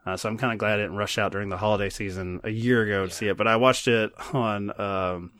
Uh, 0.05 0.17
so 0.17 0.27
I'm 0.27 0.37
kind 0.37 0.51
of 0.51 0.59
glad 0.59 0.73
I 0.79 0.83
didn't 0.83 0.97
rush 0.97 1.17
out 1.17 1.31
during 1.31 1.47
the 1.49 1.55
holiday 1.57 1.89
season 1.89 2.41
a 2.43 2.49
year 2.49 2.83
ago 2.83 3.05
to 3.05 3.11
see 3.11 3.27
it. 3.27 3.37
But 3.37 3.47
I 3.47 3.55
watched 3.55 3.87
it 3.87 4.11
on 4.33 4.77
um, 4.79 5.31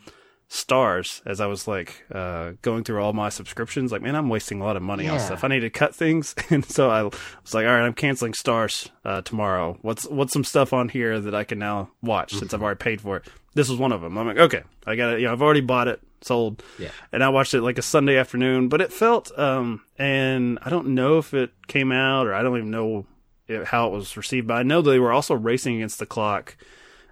Starz 0.53 1.21
as 1.25 1.41
I 1.41 1.47
was 1.47 1.67
like 1.67 2.03
uh, 2.11 2.51
going 2.61 2.83
through 2.83 3.01
all 3.01 3.11
my 3.11 3.29
subscriptions. 3.29 3.91
Like, 3.91 4.03
man, 4.03 4.15
I'm 4.15 4.29
wasting 4.29 4.61
a 4.61 4.63
lot 4.63 4.77
of 4.77 4.83
money 4.83 5.07
on 5.09 5.19
stuff. 5.19 5.43
I 5.43 5.47
need 5.47 5.61
to 5.61 5.71
cut 5.71 5.95
things, 5.95 6.35
and 6.51 6.63
so 6.63 6.91
I 6.91 7.01
was 7.03 7.53
like, 7.55 7.65
all 7.65 7.73
right, 7.73 7.83
I'm 7.85 7.93
canceling 7.93 8.33
Starz 8.33 8.89
uh, 9.03 9.23
tomorrow. 9.23 9.79
What's 9.81 10.05
what's 10.07 10.31
some 10.31 10.43
stuff 10.43 10.71
on 10.71 10.89
here 10.89 11.19
that 11.19 11.33
I 11.33 11.43
can 11.43 11.57
now 11.57 11.89
watch 12.03 12.33
since 12.35 12.53
I've 12.53 12.61
already 12.61 12.77
paid 12.77 13.01
for 13.01 13.17
it? 13.17 13.27
This 13.55 13.67
was 13.67 13.79
one 13.79 13.91
of 13.91 14.01
them. 14.01 14.15
I'm 14.15 14.27
like, 14.27 14.37
okay, 14.37 14.61
I 14.85 14.95
got 14.95 15.13
it. 15.13 15.21
You 15.21 15.25
know, 15.25 15.33
I've 15.33 15.41
already 15.41 15.61
bought 15.61 15.87
it, 15.87 15.99
sold 16.21 16.61
Yeah. 16.77 16.89
and 17.11 17.23
I 17.23 17.29
watched 17.29 17.55
it 17.55 17.61
like 17.63 17.79
a 17.79 17.83
Sunday 17.83 18.17
afternoon, 18.17 18.69
but 18.69 18.79
it 18.79 18.93
felt, 18.93 19.31
um, 19.37 19.81
and 19.97 20.59
I 20.61 20.69
don't 20.69 20.89
know 20.89 21.17
if 21.17 21.33
it 21.33 21.51
came 21.67 21.91
out 21.91 22.27
or 22.27 22.33
I 22.35 22.43
don't 22.43 22.57
even 22.57 22.71
know 22.71 23.05
it, 23.47 23.65
how 23.65 23.87
it 23.87 23.91
was 23.91 24.15
received, 24.17 24.47
but 24.47 24.55
I 24.57 24.63
know 24.63 24.81
they 24.83 24.99
were 24.99 25.11
also 25.11 25.33
racing 25.33 25.75
against 25.77 25.97
the 25.99 26.05
clock, 26.05 26.57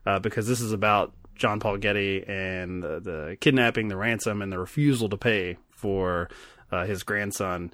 uh, 0.06 0.20
because 0.20 0.48
this 0.48 0.62
is 0.62 0.72
about 0.72 1.14
John 1.42 1.60
Paul 1.60 1.78
Getty 1.78 2.24
and 2.28 2.84
the, 2.84 3.00
the 3.00 3.38
kidnapping, 3.42 3.88
the 3.88 3.98
ransom, 3.98 4.42
and 4.44 4.54
the 4.54 4.60
refusal 4.60 5.10
to 5.10 5.18
pay 5.18 5.58
for, 5.72 6.30
uh, 6.72 6.86
his 6.86 7.02
grandson. 7.02 7.74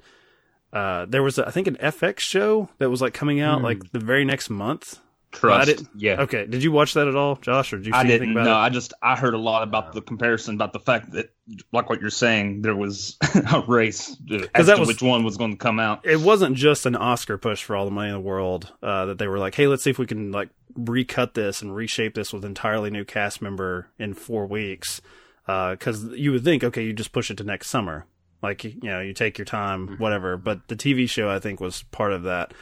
Uh, 0.72 1.04
there 1.06 1.22
was, 1.22 1.38
a, 1.38 1.46
I 1.46 1.50
think, 1.50 1.66
an 1.66 1.76
FX 1.76 2.20
show 2.20 2.70
that 2.78 2.88
was 2.88 3.02
like 3.02 3.12
coming 3.12 3.40
out 3.40 3.62
like 3.62 3.92
the 3.92 4.00
very 4.00 4.24
next 4.24 4.48
month. 4.48 5.00
Trust. 5.30 5.84
Yeah. 5.94 6.22
Okay. 6.22 6.46
Did 6.46 6.62
you 6.62 6.72
watch 6.72 6.94
that 6.94 7.06
at 7.06 7.14
all, 7.14 7.36
Josh, 7.36 7.72
or 7.72 7.76
did 7.76 7.86
you 7.86 7.92
see 7.92 7.98
I 7.98 8.04
didn't 8.04 8.32
about 8.32 8.44
know. 8.44 8.52
it? 8.52 8.60
I 8.60 8.68
just 8.70 8.94
I 9.02 9.14
heard 9.14 9.34
a 9.34 9.38
lot 9.38 9.62
about 9.62 9.92
the 9.92 10.00
comparison 10.00 10.54
about 10.54 10.72
the 10.72 10.80
fact 10.80 11.12
that, 11.12 11.30
like 11.70 11.90
what 11.90 12.00
you're 12.00 12.08
saying, 12.10 12.62
there 12.62 12.74
was 12.74 13.16
a 13.52 13.62
race 13.68 14.16
uh, 14.30 14.46
as 14.54 14.66
that 14.66 14.74
to 14.74 14.80
was- 14.80 14.88
which 14.88 15.02
one 15.02 15.24
was 15.24 15.36
going 15.36 15.50
to 15.52 15.58
come 15.58 15.78
out. 15.78 16.06
it 16.06 16.20
wasn't 16.20 16.56
just 16.56 16.86
an 16.86 16.96
Oscar 16.96 17.36
push 17.36 17.62
for 17.62 17.76
all 17.76 17.84
the 17.84 17.90
money 17.90 18.08
in 18.08 18.14
the 18.14 18.20
world. 18.20 18.72
Uh, 18.82 19.04
that 19.06 19.18
they 19.18 19.28
were 19.28 19.38
like, 19.38 19.54
hey, 19.54 19.66
let's 19.66 19.82
see 19.82 19.90
if 19.90 19.98
we 19.98 20.06
can 20.06 20.32
like 20.32 20.48
recut 20.74 21.34
this 21.34 21.60
and 21.60 21.74
reshape 21.74 22.14
this 22.14 22.32
with 22.32 22.44
entirely 22.44 22.88
new 22.90 23.04
cast 23.04 23.42
member 23.42 23.90
in 23.98 24.14
four 24.14 24.46
weeks. 24.46 25.00
Because 25.46 26.04
you 26.14 26.32
would 26.32 26.44
think, 26.44 26.62
okay, 26.62 26.84
you 26.84 26.92
just 26.92 27.12
push 27.12 27.30
it 27.30 27.38
to 27.38 27.44
next 27.44 27.68
summer, 27.68 28.04
like 28.42 28.64
you 28.64 28.74
know, 28.82 29.00
you 29.00 29.14
take 29.14 29.38
your 29.38 29.46
time, 29.46 29.96
whatever. 29.98 30.36
But 30.36 30.68
the 30.68 30.76
TV 30.76 31.08
show, 31.08 31.30
I 31.30 31.38
think, 31.38 31.58
was 31.60 31.82
part 31.84 32.12
of 32.12 32.24
that. 32.24 32.52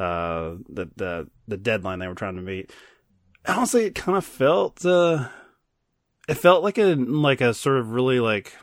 Uh, 0.00 0.56
the 0.70 0.88
the 0.96 1.28
the 1.46 1.58
deadline 1.58 1.98
they 1.98 2.08
were 2.08 2.14
trying 2.14 2.36
to 2.36 2.42
meet. 2.42 2.72
Honestly, 3.46 3.84
it 3.84 3.94
kind 3.94 4.16
of 4.16 4.24
felt. 4.24 4.82
Uh, 4.82 5.28
it 6.26 6.36
felt 6.36 6.62
like 6.62 6.78
a 6.78 6.94
like 6.94 7.42
a 7.42 7.52
sort 7.52 7.76
of 7.76 7.90
really 7.90 8.18
like 8.18 8.54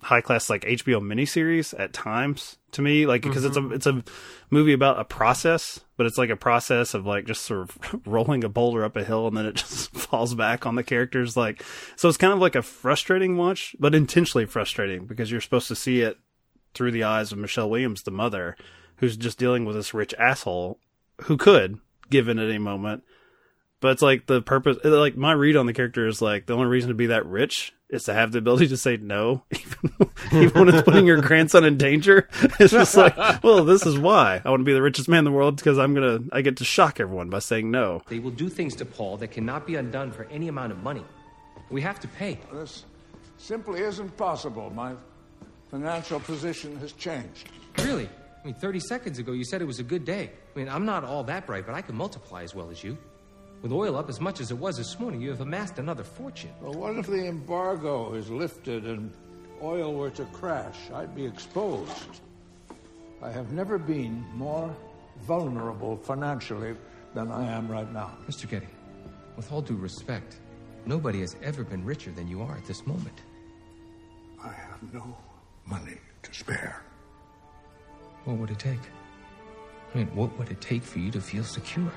high 0.00 0.22
class 0.22 0.48
like 0.48 0.62
HBO 0.62 1.02
miniseries 1.02 1.78
at 1.78 1.92
times 1.92 2.56
to 2.70 2.80
me, 2.80 3.04
like 3.04 3.20
because 3.20 3.44
it's 3.44 3.58
a 3.58 3.70
it's 3.70 3.86
a 3.86 4.02
movie 4.48 4.72
about 4.72 4.98
a 4.98 5.04
process, 5.04 5.80
but 5.98 6.06
it's 6.06 6.16
like 6.16 6.30
a 6.30 6.36
process 6.36 6.94
of 6.94 7.04
like 7.04 7.26
just 7.26 7.44
sort 7.44 7.60
of 7.60 8.00
rolling 8.06 8.42
a 8.42 8.48
boulder 8.48 8.82
up 8.82 8.96
a 8.96 9.04
hill 9.04 9.26
and 9.26 9.36
then 9.36 9.44
it 9.44 9.54
just 9.56 9.92
falls 9.92 10.34
back 10.34 10.64
on 10.64 10.74
the 10.74 10.82
characters. 10.82 11.36
Like 11.36 11.62
so, 11.96 12.08
it's 12.08 12.16
kind 12.16 12.32
of 12.32 12.38
like 12.38 12.54
a 12.54 12.62
frustrating 12.62 13.36
watch, 13.36 13.76
but 13.78 13.94
intentionally 13.94 14.46
frustrating 14.46 15.04
because 15.04 15.30
you're 15.30 15.42
supposed 15.42 15.68
to 15.68 15.76
see 15.76 16.00
it 16.00 16.16
through 16.72 16.92
the 16.92 17.04
eyes 17.04 17.30
of 17.30 17.36
Michelle 17.36 17.68
Williams, 17.68 18.04
the 18.04 18.10
mother, 18.10 18.56
who's 19.02 19.16
just 19.16 19.36
dealing 19.36 19.64
with 19.64 19.74
this 19.74 19.92
rich 19.92 20.14
asshole 20.16 20.78
who 21.22 21.36
could 21.36 21.76
given 22.08 22.38
at 22.38 22.48
any 22.48 22.58
moment. 22.58 23.02
But 23.80 23.90
it's 23.90 24.02
like 24.02 24.26
the 24.26 24.40
purpose, 24.40 24.76
uh, 24.84 24.90
like 24.96 25.16
my 25.16 25.32
read 25.32 25.56
on 25.56 25.66
the 25.66 25.72
character 25.72 26.06
is 26.06 26.22
like 26.22 26.46
the 26.46 26.52
only 26.52 26.66
reason 26.66 26.88
to 26.88 26.94
be 26.94 27.06
that 27.06 27.26
rich 27.26 27.74
is 27.90 28.04
to 28.04 28.14
have 28.14 28.30
the 28.30 28.38
ability 28.38 28.68
to 28.68 28.76
say 28.76 28.96
no, 28.96 29.42
even, 29.50 30.10
even 30.32 30.60
when 30.60 30.68
it's 30.68 30.82
putting 30.82 31.04
your 31.04 31.20
grandson 31.20 31.64
in 31.64 31.76
danger. 31.78 32.28
It's 32.60 32.70
just 32.70 32.96
like, 32.96 33.42
well, 33.42 33.64
this 33.64 33.84
is 33.84 33.98
why 33.98 34.40
I 34.44 34.50
want 34.50 34.60
to 34.60 34.64
be 34.64 34.72
the 34.72 34.80
richest 34.80 35.08
man 35.08 35.18
in 35.18 35.24
the 35.24 35.32
world 35.32 35.56
because 35.56 35.80
I'm 35.80 35.94
gonna, 35.94 36.20
I 36.30 36.42
get 36.42 36.58
to 36.58 36.64
shock 36.64 37.00
everyone 37.00 37.28
by 37.28 37.40
saying 37.40 37.72
no. 37.72 38.02
They 38.06 38.20
will 38.20 38.30
do 38.30 38.48
things 38.48 38.76
to 38.76 38.84
Paul 38.84 39.16
that 39.16 39.32
cannot 39.32 39.66
be 39.66 39.74
undone 39.74 40.12
for 40.12 40.26
any 40.26 40.46
amount 40.46 40.70
of 40.70 40.80
money. 40.80 41.04
We 41.70 41.80
have 41.80 41.98
to 42.00 42.08
pay. 42.08 42.38
This 42.52 42.84
simply 43.36 43.80
isn't 43.80 44.16
possible. 44.16 44.70
My 44.70 44.94
financial 45.72 46.20
position 46.20 46.76
has 46.76 46.92
changed. 46.92 47.48
Really? 47.78 48.08
I 48.42 48.46
mean, 48.46 48.54
30 48.54 48.80
seconds 48.80 49.18
ago 49.18 49.32
you 49.32 49.44
said 49.44 49.62
it 49.62 49.66
was 49.66 49.78
a 49.78 49.84
good 49.84 50.04
day. 50.04 50.30
I 50.54 50.58
mean, 50.58 50.68
I'm 50.68 50.84
not 50.84 51.04
all 51.04 51.22
that 51.24 51.46
bright, 51.46 51.64
but 51.64 51.74
I 51.74 51.82
can 51.82 51.94
multiply 51.94 52.42
as 52.42 52.54
well 52.54 52.70
as 52.70 52.82
you. 52.82 52.98
With 53.62 53.70
oil 53.70 53.96
up 53.96 54.08
as 54.08 54.20
much 54.20 54.40
as 54.40 54.50
it 54.50 54.58
was 54.58 54.76
this 54.76 54.98
morning, 54.98 55.20
you 55.20 55.30
have 55.30 55.40
amassed 55.40 55.78
another 55.78 56.02
fortune. 56.02 56.50
Well, 56.60 56.74
what 56.74 56.96
if 56.96 57.06
the 57.06 57.26
embargo 57.28 58.14
is 58.14 58.28
lifted 58.28 58.84
and 58.84 59.12
oil 59.62 59.94
were 59.94 60.10
to 60.10 60.24
crash? 60.26 60.90
I'd 60.92 61.14
be 61.14 61.24
exposed. 61.24 62.20
I 63.22 63.30
have 63.30 63.52
never 63.52 63.78
been 63.78 64.24
more 64.34 64.74
vulnerable 65.20 65.96
financially 65.96 66.74
than 67.14 67.30
I 67.30 67.46
am 67.52 67.70
right 67.70 67.90
now. 67.92 68.16
Mr. 68.28 68.50
Getty, 68.50 68.66
with 69.36 69.52
all 69.52 69.62
due 69.62 69.76
respect, 69.76 70.40
nobody 70.84 71.20
has 71.20 71.36
ever 71.44 71.62
been 71.62 71.84
richer 71.84 72.10
than 72.10 72.26
you 72.26 72.42
are 72.42 72.56
at 72.56 72.64
this 72.64 72.84
moment. 72.84 73.14
I 74.42 74.48
have 74.48 74.92
no 74.92 75.16
money 75.66 75.98
to 76.24 76.34
spare. 76.34 76.82
What 78.24 78.36
would 78.38 78.50
it 78.50 78.58
take? 78.58 78.80
I 79.94 79.98
mean, 79.98 80.06
what 80.14 80.36
would 80.38 80.50
it 80.50 80.60
take 80.60 80.82
for 80.82 80.98
you 80.98 81.10
to 81.10 81.20
feel 81.20 81.44
secure? 81.44 81.92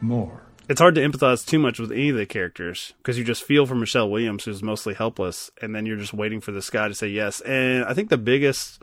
More. 0.00 0.42
It's 0.68 0.80
hard 0.80 0.94
to 0.94 1.00
empathize 1.02 1.44
too 1.46 1.58
much 1.58 1.78
with 1.78 1.92
any 1.92 2.08
of 2.08 2.16
the 2.16 2.26
characters 2.26 2.94
because 2.98 3.18
you 3.18 3.24
just 3.24 3.44
feel 3.44 3.66
for 3.66 3.74
Michelle 3.74 4.10
Williams, 4.10 4.44
who's 4.44 4.62
mostly 4.62 4.94
helpless, 4.94 5.50
and 5.60 5.74
then 5.74 5.84
you're 5.84 5.98
just 5.98 6.14
waiting 6.14 6.40
for 6.40 6.52
this 6.52 6.70
guy 6.70 6.88
to 6.88 6.94
say 6.94 7.08
yes. 7.08 7.40
And 7.42 7.84
I 7.84 7.92
think 7.92 8.08
the 8.08 8.18
biggest 8.18 8.82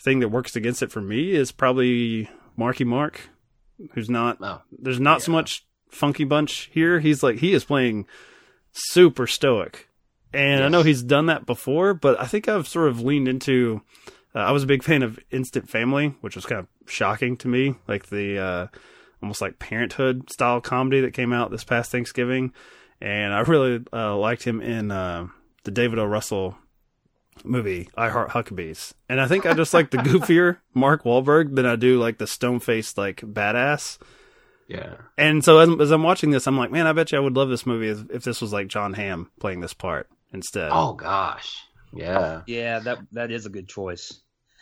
thing 0.00 0.20
that 0.20 0.28
works 0.28 0.54
against 0.54 0.82
it 0.82 0.92
for 0.92 1.00
me 1.00 1.32
is 1.32 1.50
probably 1.52 2.30
Marky 2.56 2.84
Mark, 2.84 3.30
who's 3.94 4.08
not. 4.08 4.38
Oh, 4.40 4.62
there's 4.70 5.00
not 5.00 5.22
so 5.22 5.32
much 5.32 5.66
Funky 5.88 6.24
Bunch 6.24 6.70
here. 6.72 7.00
He's 7.00 7.22
like 7.22 7.38
he 7.38 7.52
is 7.52 7.64
playing 7.64 8.06
super 8.72 9.26
stoic, 9.26 9.88
and 10.32 10.62
I 10.62 10.68
know 10.68 10.82
he's 10.82 11.02
done 11.02 11.26
that 11.26 11.46
before, 11.46 11.94
but 11.94 12.20
I 12.20 12.26
think 12.26 12.48
I've 12.48 12.68
sort 12.68 12.88
of 12.88 13.00
leaned 13.00 13.28
into. 13.28 13.82
Uh, 14.34 14.40
I 14.40 14.52
was 14.52 14.62
a 14.62 14.66
big 14.66 14.82
fan 14.82 15.02
of 15.02 15.18
Instant 15.30 15.68
Family, 15.68 16.14
which 16.20 16.36
was 16.36 16.46
kind 16.46 16.60
of 16.60 16.90
shocking 16.90 17.36
to 17.38 17.48
me, 17.48 17.74
like 17.86 18.06
the 18.06 18.38
uh, 18.38 18.66
almost 19.22 19.40
like 19.40 19.58
Parenthood 19.58 20.30
style 20.30 20.60
comedy 20.60 21.00
that 21.00 21.12
came 21.14 21.32
out 21.32 21.50
this 21.50 21.64
past 21.64 21.90
Thanksgiving, 21.90 22.52
and 23.00 23.32
I 23.32 23.40
really 23.40 23.84
uh, 23.92 24.16
liked 24.16 24.44
him 24.44 24.60
in 24.60 24.90
uh, 24.90 25.28
the 25.64 25.70
David 25.70 25.98
O. 25.98 26.04
Russell 26.04 26.56
movie 27.44 27.88
I 27.96 28.08
Heart 28.08 28.30
Huckabees, 28.30 28.94
and 29.08 29.20
I 29.20 29.26
think 29.26 29.46
I 29.46 29.54
just 29.54 29.74
like 29.74 29.90
the 29.90 29.98
goofier 29.98 30.58
Mark 30.74 31.04
Wahlberg 31.04 31.54
than 31.54 31.66
I 31.66 31.76
do 31.76 31.98
like 31.98 32.18
the 32.18 32.26
stone 32.26 32.60
faced 32.60 32.96
like 32.96 33.20
badass. 33.20 33.98
Yeah. 34.68 34.94
And 35.18 35.44
so 35.44 35.58
as, 35.58 35.68
as 35.80 35.90
I'm 35.90 36.02
watching 36.02 36.30
this, 36.30 36.46
I'm 36.46 36.56
like, 36.56 36.70
man, 36.70 36.86
I 36.86 36.92
bet 36.92 37.12
you 37.12 37.18
I 37.18 37.20
would 37.20 37.36
love 37.36 37.50
this 37.50 37.66
movie 37.66 37.88
if, 37.88 38.10
if 38.10 38.24
this 38.24 38.40
was 38.40 38.54
like 38.54 38.68
Jon 38.68 38.94
Hamm 38.94 39.30
playing 39.38 39.60
this 39.60 39.74
part 39.74 40.08
instead. 40.32 40.70
Oh 40.72 40.94
gosh. 40.94 41.66
Yeah. 41.92 42.42
Yeah, 42.46 42.80
that 42.80 42.98
that 43.12 43.30
is 43.30 43.46
a 43.46 43.50
good 43.50 43.68
choice. 43.68 44.20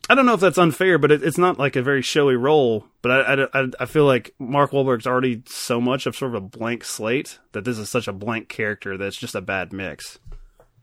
I 0.09 0.15
don't 0.17 0.27
know 0.27 0.35
if 0.35 0.41
that's 0.41 0.59
unfair, 0.59 0.99
but 0.99 1.13
it, 1.13 1.23
it's 1.23 1.39
not 1.39 1.59
like 1.59 1.77
a 1.77 1.83
very 1.83 2.03
showy 2.03 2.35
role. 2.35 2.87
But 3.01 3.13
I, 3.13 3.21
I, 3.21 3.63
I, 3.63 3.69
I 3.81 3.87
feel 3.87 4.07
like 4.07 4.35
Mark 4.41 4.73
Wahlberg's 4.73 5.07
already 5.07 5.43
so 5.47 5.81
much 5.81 6.07
of 6.07 6.17
sort 6.17 6.35
of 6.35 6.43
a 6.43 6.47
blank 6.47 6.85
slate 6.85 7.39
that 7.53 7.65
this 7.65 7.79
is 7.79 7.89
such 7.89 8.09
a 8.09 8.13
blank 8.13 8.49
character 8.49 8.97
that 8.97 9.07
it's 9.07 9.17
just 9.17 9.37
a 9.37 9.41
bad 9.41 9.73
mix. 9.73 10.19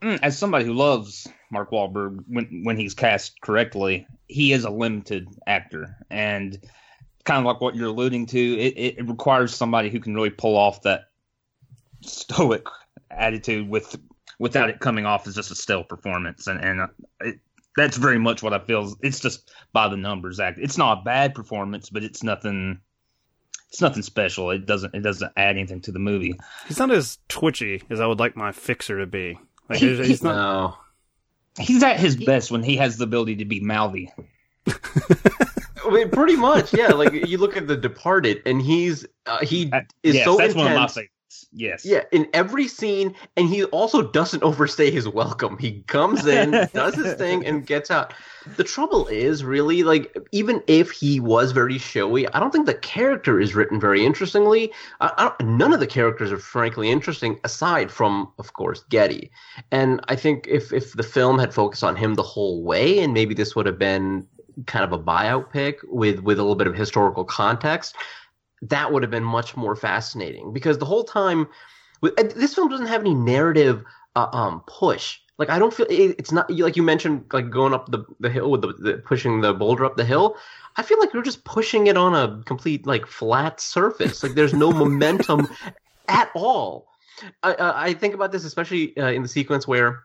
mm, 0.02 0.18
as 0.22 0.38
somebody 0.38 0.64
who 0.64 0.74
loves 0.74 1.28
Mark 1.52 1.72
Wahlberg 1.72 2.24
when 2.28 2.62
when 2.64 2.78
he's 2.78 2.94
cast 2.94 3.42
correctly, 3.42 4.08
he 4.28 4.54
is 4.54 4.64
a 4.64 4.70
limited 4.70 5.28
actor, 5.46 5.98
and 6.10 6.58
kind 7.26 7.40
of 7.40 7.46
like 7.46 7.60
what 7.60 7.76
you're 7.76 7.90
alluding 7.90 8.28
to, 8.28 8.40
it, 8.40 8.98
it 9.00 9.08
requires 9.10 9.54
somebody 9.54 9.90
who 9.90 10.00
can 10.00 10.16
really 10.16 10.30
pull 10.30 10.56
off 10.56 10.84
that 10.84 11.10
stoic 12.02 12.66
attitude 13.12 13.68
with 13.68 13.98
without 14.40 14.70
it 14.70 14.80
coming 14.80 15.06
off 15.06 15.28
as 15.28 15.36
just 15.36 15.52
a 15.52 15.56
stale 15.56 15.84
performance, 15.84 16.48
and 16.48 16.64
and 16.64 16.82
uh, 16.82 16.88
it, 17.22 17.40
that's 17.76 17.98
very 17.98 18.18
much 18.18 18.42
what 18.42 18.54
I 18.54 18.60
feel. 18.60 18.96
It's 19.02 19.20
just 19.20 19.52
by 19.72 19.88
the 19.88 19.98
numbers 19.98 20.40
act. 20.40 20.60
It's 20.60 20.78
not 20.78 21.00
a 21.00 21.02
bad 21.04 21.36
performance, 21.36 21.90
but 21.90 22.04
it's 22.04 22.24
nothing. 22.24 22.80
It's 23.70 23.82
nothing 23.82 24.02
special. 24.02 24.52
It 24.52 24.66
doesn't. 24.66 24.96
It 24.96 25.02
doesn't 25.02 25.32
add 25.38 25.58
anything 25.58 25.82
to 25.82 25.92
the 25.92 26.00
movie. 26.00 26.36
He's 26.68 26.80
not 26.80 26.92
as 26.92 27.20
twitchy 27.28 27.84
as 27.90 28.00
I 28.00 28.08
would 28.08 28.20
like 28.20 28.36
my 28.36 28.52
fixer 28.52 29.00
to 29.00 29.06
be. 29.06 29.40
Like 29.70 29.80
he's, 29.80 30.06
he's 30.06 30.24
not. 30.24 30.36
No. 30.36 30.78
He's 31.60 31.84
at 31.84 32.00
his 32.00 32.16
best 32.16 32.52
when 32.52 32.64
he 32.64 32.78
has 32.78 32.98
the 32.98 33.04
ability 33.04 33.38
to 33.38 33.46
be 33.46 33.60
mouthy. 33.60 34.12
I 34.68 35.90
mean, 35.90 36.10
pretty 36.10 36.36
much, 36.36 36.74
yeah. 36.74 36.90
Like 36.90 37.14
you 37.14 37.38
look 37.38 37.58
at 37.58 37.68
The 37.68 37.78
Departed, 37.78 38.42
and 38.46 38.62
he's 38.62 39.06
uh, 39.26 39.40
he 39.44 39.72
is 40.04 40.16
yes, 40.16 40.26
so 40.26 40.38
that's 40.38 40.54
intense. 40.54 40.56
one 40.56 40.68
of 40.68 40.74
my 40.74 40.88
favorites. 40.88 41.12
Yes. 41.52 41.86
Yeah, 41.86 42.04
in 42.12 42.28
every 42.34 42.68
scene, 42.68 43.16
and 43.36 43.50
he 43.50 43.66
also 43.66 44.02
doesn't 44.02 44.44
overstay 44.44 44.92
his 44.92 45.08
welcome. 45.08 45.58
He 45.58 45.82
comes 45.88 46.26
in, 46.26 46.52
does 46.74 46.96
his 46.96 47.16
thing, 47.16 47.46
and 47.46 47.66
gets 47.66 47.92
out. 47.92 48.14
The 48.56 48.64
trouble 48.64 49.08
is, 49.08 49.44
really, 49.44 49.84
like, 49.84 50.16
even 50.32 50.64
if 50.68 50.92
he 50.92 51.20
was 51.20 51.52
very 51.52 51.78
showy, 51.78 52.28
I 52.30 52.40
don't 52.40 52.52
think 52.52 52.66
the 52.66 52.76
character 52.76 53.40
is 53.40 53.56
written 53.56 53.80
very 53.80 54.06
interestingly. 54.06 54.72
I, 55.02 55.34
I 55.40 55.44
none 55.44 55.74
of 55.74 55.80
the 55.80 55.88
characters 55.88 56.32
are 56.32 56.38
frankly 56.38 56.90
interesting, 56.90 57.40
aside 57.44 57.92
from, 57.92 58.32
of 58.40 58.54
course, 58.54 58.84
Getty. 58.90 59.30
And 59.72 60.00
I 60.08 60.16
think 60.16 60.48
if 60.48 60.72
if 60.72 60.94
the 60.94 61.04
film 61.04 61.40
had 61.40 61.54
focused 61.54 61.84
on 61.84 61.96
him 61.96 62.16
the 62.16 62.24
whole 62.24 62.64
way, 62.64 63.00
and 63.00 63.14
maybe 63.14 63.34
this 63.34 63.56
would 63.56 63.66
have 63.66 63.80
been 63.80 64.26
kind 64.66 64.84
of 64.84 64.92
a 64.92 65.00
biopic 65.00 65.76
with 65.84 66.22
with 66.22 66.40
a 66.40 66.42
little 66.42 66.56
bit 66.56 66.68
of 66.68 66.76
historical 66.76 67.24
context 67.24 67.96
that 68.62 68.92
would 68.92 69.04
have 69.04 69.12
been 69.12 69.24
much 69.24 69.56
more 69.56 69.76
fascinating 69.76 70.54
because 70.54 70.78
the 70.78 70.86
whole 70.86 71.04
time 71.04 71.48
this 72.02 72.54
film 72.54 72.70
doesn't 72.70 72.88
have 72.88 73.02
any 73.02 73.14
narrative 73.14 73.84
uh, 74.16 74.28
um, 74.34 74.62
push. 74.68 75.20
Like 75.38 75.52
i 75.52 75.60
don't 75.60 75.72
feel 75.72 75.86
it, 75.88 76.16
it's 76.18 76.32
not 76.32 76.50
like 76.50 76.76
you 76.76 76.82
mentioned 76.82 77.26
like 77.32 77.52
going 77.52 77.74
up 77.74 77.92
the, 77.92 78.04
the 78.20 78.30
hill 78.30 78.50
with 78.50 78.62
the, 78.62 78.74
the 78.74 78.94
pushing 79.06 79.42
the 79.42 79.54
boulder 79.54 79.86
up 79.86 79.96
the 79.96 80.06
hill. 80.06 80.36
I 80.78 80.84
feel 80.84 81.00
like 81.00 81.14
you're 81.14 81.24
just 81.24 81.44
pushing 81.44 81.88
it 81.88 81.96
on 81.96 82.16
a 82.16 82.44
complete 82.46 82.88
like 82.88 83.06
flat 83.06 83.62
surface. 83.62 84.24
Like 84.24 84.34
there's 84.34 84.54
no 84.54 84.72
momentum 84.72 85.48
at 86.08 86.32
all. 86.34 86.88
I, 87.44 87.54
I, 87.54 87.84
I 87.86 87.94
think 87.94 88.16
about 88.16 88.32
this 88.32 88.46
especially 88.46 88.98
uh, 88.98 89.12
in 89.12 89.22
the 89.22 89.28
sequence 89.28 89.68
where 89.68 90.04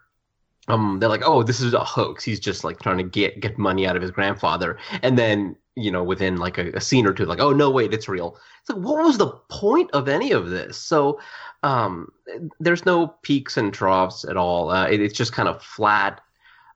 um, 0.68 0.98
they're 1.00 1.08
like, 1.08 1.22
oh, 1.24 1.42
this 1.42 1.60
is 1.60 1.74
a 1.74 1.80
hoax. 1.84 2.22
He's 2.24 2.40
just 2.40 2.64
like 2.64 2.80
trying 2.80 2.98
to 2.98 3.04
get 3.04 3.40
get 3.40 3.58
money 3.58 3.86
out 3.86 3.96
of 3.96 4.02
his 4.02 4.10
grandfather, 4.10 4.78
and 5.02 5.18
then 5.18 5.56
you 5.74 5.90
know, 5.90 6.04
within 6.04 6.36
like 6.36 6.58
a, 6.58 6.70
a 6.72 6.80
scene 6.80 7.06
or 7.06 7.12
two, 7.12 7.24
like, 7.24 7.40
oh 7.40 7.52
no, 7.52 7.70
wait, 7.70 7.94
it's 7.94 8.08
real. 8.08 8.36
It's 8.60 8.70
like, 8.70 8.78
what 8.78 9.02
was 9.04 9.18
the 9.18 9.30
point 9.48 9.90
of 9.92 10.08
any 10.08 10.32
of 10.32 10.50
this? 10.50 10.76
So, 10.76 11.18
um, 11.62 12.12
there's 12.60 12.84
no 12.84 13.08
peaks 13.22 13.56
and 13.56 13.72
troughs 13.72 14.24
at 14.24 14.36
all. 14.36 14.70
Uh, 14.70 14.88
it, 14.88 15.00
it's 15.00 15.16
just 15.16 15.32
kind 15.32 15.48
of 15.48 15.62
flat. 15.62 16.20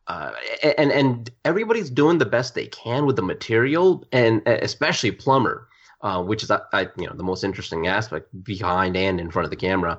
Uh, 0.06 0.32
and 0.78 0.92
and 0.92 1.30
everybody's 1.44 1.90
doing 1.90 2.18
the 2.18 2.24
best 2.24 2.54
they 2.54 2.68
can 2.68 3.06
with 3.06 3.16
the 3.16 3.22
material, 3.22 4.06
and 4.12 4.40
especially 4.46 5.10
Plummer, 5.10 5.68
uh, 6.02 6.22
which 6.22 6.42
is 6.42 6.50
I, 6.50 6.88
you 6.96 7.06
know 7.06 7.14
the 7.14 7.24
most 7.24 7.44
interesting 7.44 7.88
aspect 7.88 8.28
behind 8.44 8.96
and 8.96 9.20
in 9.20 9.30
front 9.30 9.44
of 9.44 9.50
the 9.50 9.56
camera. 9.56 9.98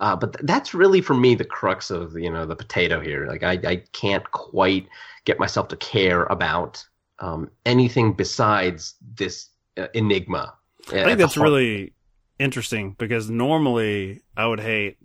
Uh, 0.00 0.16
but 0.16 0.32
th- 0.32 0.46
that's 0.46 0.72
really 0.74 1.00
for 1.02 1.14
me 1.14 1.34
the 1.34 1.44
crux 1.44 1.90
of 1.90 2.18
you 2.18 2.30
know 2.30 2.46
the 2.46 2.56
potato 2.56 3.00
here. 3.00 3.26
Like 3.26 3.42
I, 3.42 3.58
I 3.64 3.76
can't 3.92 4.28
quite 4.32 4.88
get 5.24 5.38
myself 5.38 5.68
to 5.68 5.76
care 5.76 6.24
about 6.24 6.84
um, 7.18 7.50
anything 7.66 8.14
besides 8.14 8.94
this 9.14 9.50
uh, 9.76 9.86
enigma. 9.94 10.54
I 10.88 11.04
think 11.04 11.18
that's 11.18 11.36
really 11.36 11.92
interesting 12.38 12.96
because 12.98 13.28
normally 13.28 14.22
I 14.36 14.46
would 14.46 14.60
hate 14.60 14.96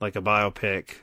like 0.00 0.16
a 0.16 0.20
biopic 0.20 0.96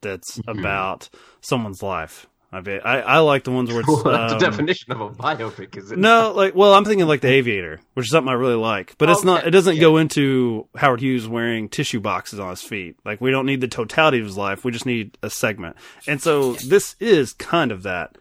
that's 0.00 0.38
mm-hmm. 0.38 0.58
about 0.58 1.10
someone's 1.42 1.82
life. 1.82 2.26
I 2.52 2.60
mean, 2.60 2.80
I, 2.84 3.00
I 3.00 3.18
like 3.18 3.44
the 3.44 3.50
ones 3.50 3.70
where 3.70 3.80
it's 3.80 3.88
well, 4.04 4.04
that's 4.04 4.32
um, 4.32 4.38
the 4.38 4.46
definition 4.46 4.92
of 4.92 5.00
a 5.00 5.10
biopic, 5.10 5.76
is 5.76 5.90
it? 5.90 5.98
No, 5.98 6.32
like 6.34 6.54
well, 6.54 6.74
I'm 6.74 6.84
thinking 6.84 7.06
like 7.06 7.20
The 7.20 7.28
Aviator, 7.28 7.80
which 7.94 8.06
is 8.06 8.10
something 8.10 8.30
I 8.30 8.34
really 8.34 8.54
like, 8.54 8.96
but 8.98 9.10
it's 9.10 9.20
Okay, 9.20 9.26
not. 9.26 9.46
It 9.46 9.50
doesn't 9.50 9.76
yeah. 9.76 9.80
go 9.80 9.96
into 9.96 10.68
Howard 10.76 11.00
Hughes 11.00 11.26
wearing 11.28 11.68
tissue 11.68 12.00
boxes 12.00 12.38
on 12.38 12.50
his 12.50 12.62
feet. 12.62 12.96
Like 13.04 13.20
we 13.20 13.30
don't 13.30 13.46
need 13.46 13.60
the 13.60 13.68
totality 13.68 14.20
of 14.20 14.26
his 14.26 14.36
life. 14.36 14.64
We 14.64 14.72
just 14.72 14.86
need 14.86 15.18
a 15.22 15.30
segment, 15.30 15.76
and 16.06 16.22
so 16.22 16.54
this 16.54 16.94
is 17.00 17.32
kind 17.32 17.72
of 17.72 17.82
that. 17.82 18.16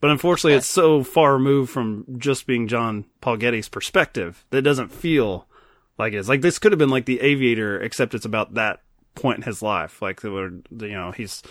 But 0.00 0.10
unfortunately, 0.10 0.54
it's 0.54 0.68
so 0.68 1.02
far 1.02 1.34
removed 1.34 1.70
from 1.70 2.04
just 2.18 2.46
being 2.46 2.68
John 2.68 3.06
Paul 3.20 3.36
Getty's 3.38 3.68
perspective 3.68 4.44
that 4.50 4.58
it 4.58 4.62
doesn't 4.62 4.92
feel 4.92 5.46
like 5.98 6.12
it 6.12 6.18
is. 6.18 6.28
Like 6.28 6.42
this 6.42 6.58
could 6.58 6.72
have 6.72 6.78
been 6.78 6.90
like 6.90 7.06
The 7.06 7.20
Aviator, 7.20 7.80
except 7.80 8.14
it's 8.14 8.26
about 8.26 8.54
that 8.54 8.80
point 9.14 9.38
in 9.38 9.42
his 9.42 9.62
life. 9.62 10.00
Like 10.00 10.22
you 10.22 10.62
know, 10.70 11.12
he's 11.12 11.42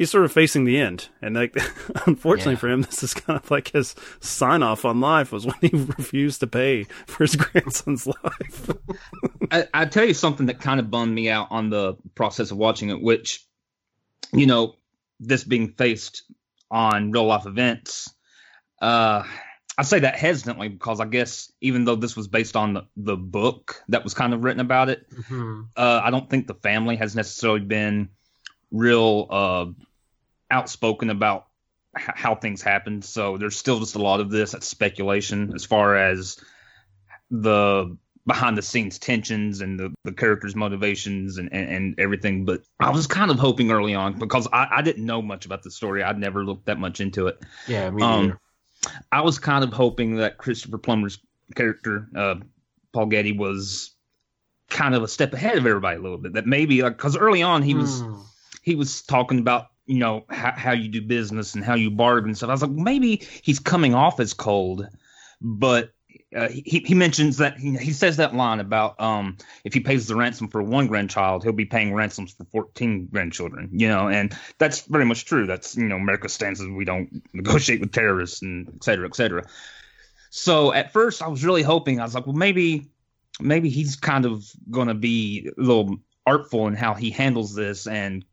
he's 0.00 0.10
sort 0.10 0.24
of 0.24 0.32
facing 0.32 0.64
the 0.64 0.78
end, 0.78 1.08
and 1.20 1.34
like 1.36 1.54
unfortunately 2.06 2.54
Yeah. 2.54 2.58
for 2.58 2.68
him, 2.70 2.80
this 2.82 3.02
is 3.02 3.12
kind 3.12 3.38
of 3.38 3.50
like 3.50 3.72
his 3.72 3.94
sign 4.20 4.62
off 4.62 4.86
on 4.86 4.98
life 5.00 5.30
was 5.30 5.44
when 5.44 5.56
he 5.60 5.68
refused 5.98 6.40
to 6.40 6.46
pay 6.46 6.84
for 7.06 7.24
his 7.24 7.36
grandson's 7.44 8.06
life. 8.06 8.70
I, 9.52 9.66
I 9.74 9.84
tell 9.84 10.06
you 10.06 10.14
something 10.14 10.46
that 10.46 10.58
kind 10.60 10.80
of 10.80 10.90
bummed 10.90 11.14
me 11.14 11.28
out 11.28 11.48
on 11.50 11.68
the 11.68 11.96
process 12.14 12.50
of 12.50 12.56
watching 12.56 12.88
it, 12.88 13.02
which, 13.02 13.44
you 14.32 14.46
know, 14.46 14.76
this 15.20 15.44
being 15.44 15.66
based 15.66 16.22
on 16.70 17.10
real 17.10 17.26
life 17.26 17.44
events. 17.44 18.08
Uh, 18.80 19.22
I 19.76 19.82
say 19.82 19.98
that 19.98 20.16
hesitantly 20.16 20.68
because 20.68 20.98
I 21.00 21.04
guess 21.04 21.52
even 21.60 21.84
though 21.84 21.96
this 21.96 22.16
was 22.16 22.26
based 22.26 22.56
on 22.56 22.72
the, 22.72 22.82
the 22.96 23.16
book 23.16 23.82
that 23.88 24.02
was 24.04 24.14
kind 24.14 24.32
of 24.32 24.44
written 24.44 24.60
about 24.60 24.88
it, 24.88 25.04
Mhm. 25.28 25.66
uh, 25.76 26.00
I 26.02 26.10
don't 26.10 26.30
think 26.30 26.46
the 26.46 26.54
family 26.54 26.96
has 26.96 27.14
necessarily 27.14 27.60
been 27.60 28.08
real 28.70 29.26
uh, 29.30 29.66
outspoken 30.50 31.10
about 31.10 31.46
h- 31.98 32.04
how 32.14 32.34
things 32.34 32.62
happened. 32.62 33.04
So 33.04 33.36
there's 33.36 33.56
still 33.56 33.78
just 33.80 33.94
a 33.94 34.02
lot 34.02 34.20
of 34.20 34.30
this 34.30 34.52
that's 34.52 34.66
speculation 34.66 35.52
as 35.54 35.64
far 35.64 35.96
as 35.96 36.38
the 37.30 37.96
behind 38.26 38.56
the 38.56 38.62
scenes 38.62 38.98
tensions 38.98 39.60
and 39.60 39.78
the, 39.80 39.92
the 40.04 40.12
characters' 40.12 40.54
motivations 40.54 41.38
and, 41.38 41.48
and, 41.52 41.68
and 41.70 42.00
everything. 42.00 42.44
But 42.44 42.62
I 42.78 42.90
was 42.90 43.06
kind 43.06 43.30
of 43.30 43.38
hoping 43.38 43.70
early 43.70 43.94
on 43.94 44.18
because 44.18 44.46
I, 44.52 44.68
I 44.70 44.82
didn't 44.82 45.06
know 45.06 45.22
much 45.22 45.46
about 45.46 45.62
the 45.62 45.70
story. 45.70 46.02
I'd 46.02 46.18
never 46.18 46.44
looked 46.44 46.66
that 46.66 46.78
much 46.78 47.00
into 47.00 47.26
it. 47.28 47.38
Yeah, 47.66 47.90
me 47.90 48.02
Um. 48.02 48.38
I 49.12 49.20
was 49.20 49.38
kind 49.38 49.62
of 49.62 49.72
hoping 49.74 50.16
that 50.16 50.38
Christopher 50.38 50.78
Plummer's 50.78 51.18
character, 51.54 52.08
uh, 52.16 52.36
Paul 52.94 53.06
Getty, 53.06 53.32
was 53.32 53.90
kind 54.70 54.94
of 54.94 55.02
a 55.02 55.08
step 55.08 55.34
ahead 55.34 55.58
of 55.58 55.66
everybody 55.66 55.98
a 55.98 56.00
little 56.02 56.16
bit. 56.16 56.32
That 56.32 56.46
maybe 56.46 56.80
like 56.82 56.96
because 56.96 57.14
early 57.16 57.42
on 57.42 57.62
he 57.62 57.74
was 57.74 58.00
Hmm. 58.00 58.20
he 58.62 58.76
was 58.76 59.02
talking 59.02 59.38
about 59.38 59.66
you 59.90 59.98
know 59.98 60.24
how, 60.30 60.52
how 60.52 60.72
you 60.72 60.88
do 60.88 61.02
business 61.02 61.56
and 61.56 61.64
how 61.64 61.74
you 61.74 61.90
bargain 61.90 62.30
and 62.30 62.36
stuff. 62.36 62.48
I 62.48 62.52
was 62.52 62.62
like, 62.62 62.70
maybe 62.70 63.26
he's 63.42 63.58
coming 63.58 63.92
off 63.92 64.20
as 64.20 64.32
cold, 64.32 64.86
but 65.40 65.90
uh, 66.34 66.48
he 66.48 66.84
he 66.86 66.94
mentions 66.94 67.38
that 67.38 67.58
he, 67.58 67.76
he 67.76 67.92
says 67.92 68.16
that 68.18 68.32
line 68.32 68.60
about 68.60 69.00
um 69.00 69.36
if 69.64 69.74
he 69.74 69.80
pays 69.80 70.06
the 70.06 70.14
ransom 70.14 70.46
for 70.46 70.62
one 70.62 70.86
grandchild, 70.86 71.42
he'll 71.42 71.52
be 71.52 71.64
paying 71.64 71.92
ransoms 71.92 72.30
for 72.30 72.44
fourteen 72.44 73.06
grandchildren. 73.06 73.68
You 73.72 73.88
know, 73.88 74.08
and 74.08 74.32
that's 74.58 74.82
very 74.82 75.04
much 75.04 75.24
true. 75.24 75.48
That's 75.48 75.76
you 75.76 75.88
know 75.88 75.96
America's 75.96 76.34
stance 76.34 76.60
is 76.60 76.68
we 76.68 76.84
don't 76.84 77.20
negotiate 77.32 77.80
with 77.80 77.90
terrorists 77.90 78.42
and 78.42 78.68
et 78.68 78.84
cetera, 78.84 79.08
et 79.08 79.16
cetera. 79.16 79.44
So 80.30 80.72
at 80.72 80.92
first 80.92 81.20
I 81.20 81.26
was 81.26 81.44
really 81.44 81.62
hoping 81.62 81.98
I 81.98 82.04
was 82.04 82.14
like, 82.14 82.26
well 82.26 82.36
maybe 82.36 82.86
maybe 83.40 83.70
he's 83.70 83.96
kind 83.96 84.24
of 84.24 84.48
gonna 84.70 84.94
be 84.94 85.50
a 85.58 85.60
little 85.60 85.98
artful 86.28 86.68
in 86.68 86.74
how 86.74 86.94
he 86.94 87.10
handles 87.10 87.56
this 87.56 87.88
and 87.88 88.24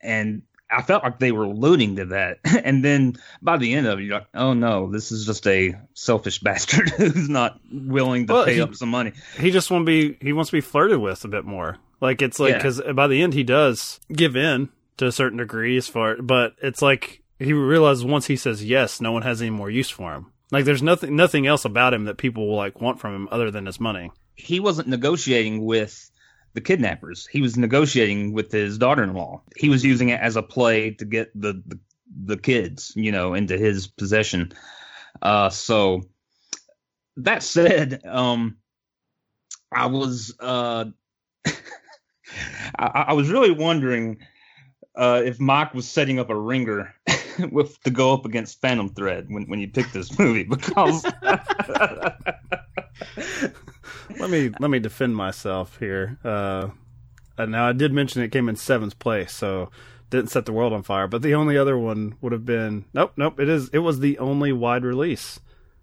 and 0.00 0.42
I 0.72 0.82
felt 0.82 1.02
like 1.04 1.18
they 1.18 1.32
were 1.32 1.44
alluding 1.44 1.96
to 1.96 2.04
that. 2.06 2.38
And 2.64 2.84
then 2.84 3.16
by 3.42 3.56
the 3.58 3.74
end 3.74 3.86
of 3.86 3.98
it, 3.98 4.02
you're 4.04 4.18
like, 4.18 4.28
oh 4.34 4.54
no, 4.54 4.90
this 4.90 5.12
is 5.12 5.26
just 5.26 5.46
a 5.46 5.74
selfish 5.94 6.38
bastard 6.42 6.90
who's 6.90 7.28
not 7.28 7.60
willing 7.72 8.26
to 8.26 8.32
Well, 8.32 8.44
pay 8.44 8.54
he- 8.54 8.60
up 8.62 8.74
some 8.74 8.88
money. 8.90 9.12
he 9.38 9.50
just 9.50 9.70
want 9.70 9.82
to 9.82 9.86
be 9.86 10.16
he 10.24 10.32
wants 10.32 10.50
to 10.50 10.56
be 10.56 10.60
flirted 10.60 10.98
with 10.98 11.24
a 11.24 11.28
bit 11.28 11.44
more. 11.44 11.78
Like 12.00 12.22
it's 12.22 12.38
like 12.40 12.52
Yeah. 12.52 12.58
because 12.58 12.80
by 12.94 13.06
the 13.06 13.22
end 13.22 13.34
he 13.34 13.42
does 13.44 14.00
give 14.12 14.36
in 14.36 14.68
to 14.98 15.06
a 15.06 15.12
certain 15.12 15.38
degree 15.38 15.76
as 15.76 15.88
far, 15.88 16.16
but 16.22 16.54
it's 16.62 16.82
like 16.82 17.22
he 17.38 17.52
realizes 17.52 18.04
once 18.04 18.26
he 18.26 18.36
says 18.36 18.64
yes, 18.64 19.00
no 19.00 19.10
one 19.12 19.22
has 19.22 19.40
any 19.42 19.50
more 19.50 19.70
use 19.70 19.90
for 19.90 20.12
him. 20.14 20.26
Like 20.50 20.64
there's 20.64 20.82
nothing 20.82 21.16
nothing 21.16 21.46
else 21.46 21.64
about 21.64 21.94
him 21.94 22.04
that 22.04 22.16
people 22.18 22.46
will 22.48 22.56
like 22.56 22.80
want 22.80 23.00
from 23.00 23.14
him 23.14 23.28
other 23.30 23.50
than 23.50 23.66
his 23.66 23.80
money. 23.80 24.12
He 24.34 24.60
wasn't 24.60 24.88
negotiating 24.88 25.64
with 25.64 26.10
the 26.54 26.60
kidnappers. 26.60 27.26
He 27.26 27.40
was 27.40 27.56
negotiating 27.56 28.32
with 28.32 28.52
his 28.52 28.78
daughter-in-law. 28.78 29.42
He 29.56 29.68
was 29.68 29.84
using 29.84 30.10
it 30.10 30.20
as 30.20 30.36
a 30.36 30.42
play 30.42 30.90
to 30.92 31.04
get 31.04 31.30
the 31.34 31.62
the, 31.66 31.78
the 32.24 32.36
kids, 32.36 32.92
you 32.94 33.12
know, 33.12 33.34
into 33.34 33.56
his 33.56 33.86
possession. 33.86 34.52
Uh, 35.20 35.50
so 35.50 36.02
that 37.16 37.42
said, 37.42 38.04
um, 38.06 38.56
I 39.70 39.86
was 39.86 40.34
uh, 40.40 40.86
I, 41.46 43.04
I 43.08 43.12
was 43.14 43.30
really 43.30 43.52
wondering 43.52 44.18
uh, 44.94 45.22
if 45.24 45.40
Mike 45.40 45.74
was 45.74 45.88
setting 45.88 46.18
up 46.18 46.30
a 46.30 46.38
ringer 46.38 46.94
with 47.50 47.80
to 47.82 47.90
go 47.90 48.12
up 48.12 48.26
against 48.26 48.60
Phantom 48.60 48.88
Thread 48.88 49.26
when, 49.28 49.48
when 49.48 49.60
you 49.60 49.68
picked 49.68 49.92
this 49.92 50.18
movie 50.18 50.44
because 50.44 51.04
let 54.22 54.30
me 54.30 54.50
let 54.60 54.70
me 54.70 54.78
defend 54.78 55.16
myself 55.16 55.78
here. 55.78 56.18
Uh, 56.24 56.68
uh, 57.36 57.46
now 57.46 57.68
I 57.68 57.72
did 57.72 57.92
mention 57.92 58.22
it 58.22 58.30
came 58.30 58.48
in 58.48 58.56
seventh 58.56 58.98
place, 58.98 59.32
so 59.32 59.70
didn't 60.10 60.30
set 60.30 60.46
the 60.46 60.52
world 60.52 60.72
on 60.72 60.82
fire. 60.82 61.08
But 61.08 61.22
the 61.22 61.34
only 61.34 61.58
other 61.58 61.76
one 61.76 62.14
would 62.20 62.32
have 62.32 62.46
been 62.46 62.84
nope, 62.94 63.12
nope. 63.16 63.40
It 63.40 63.48
is 63.48 63.68
it 63.70 63.80
was 63.80 63.98
the 64.00 64.18
only 64.18 64.52
wide 64.52 64.84
release 64.84 65.40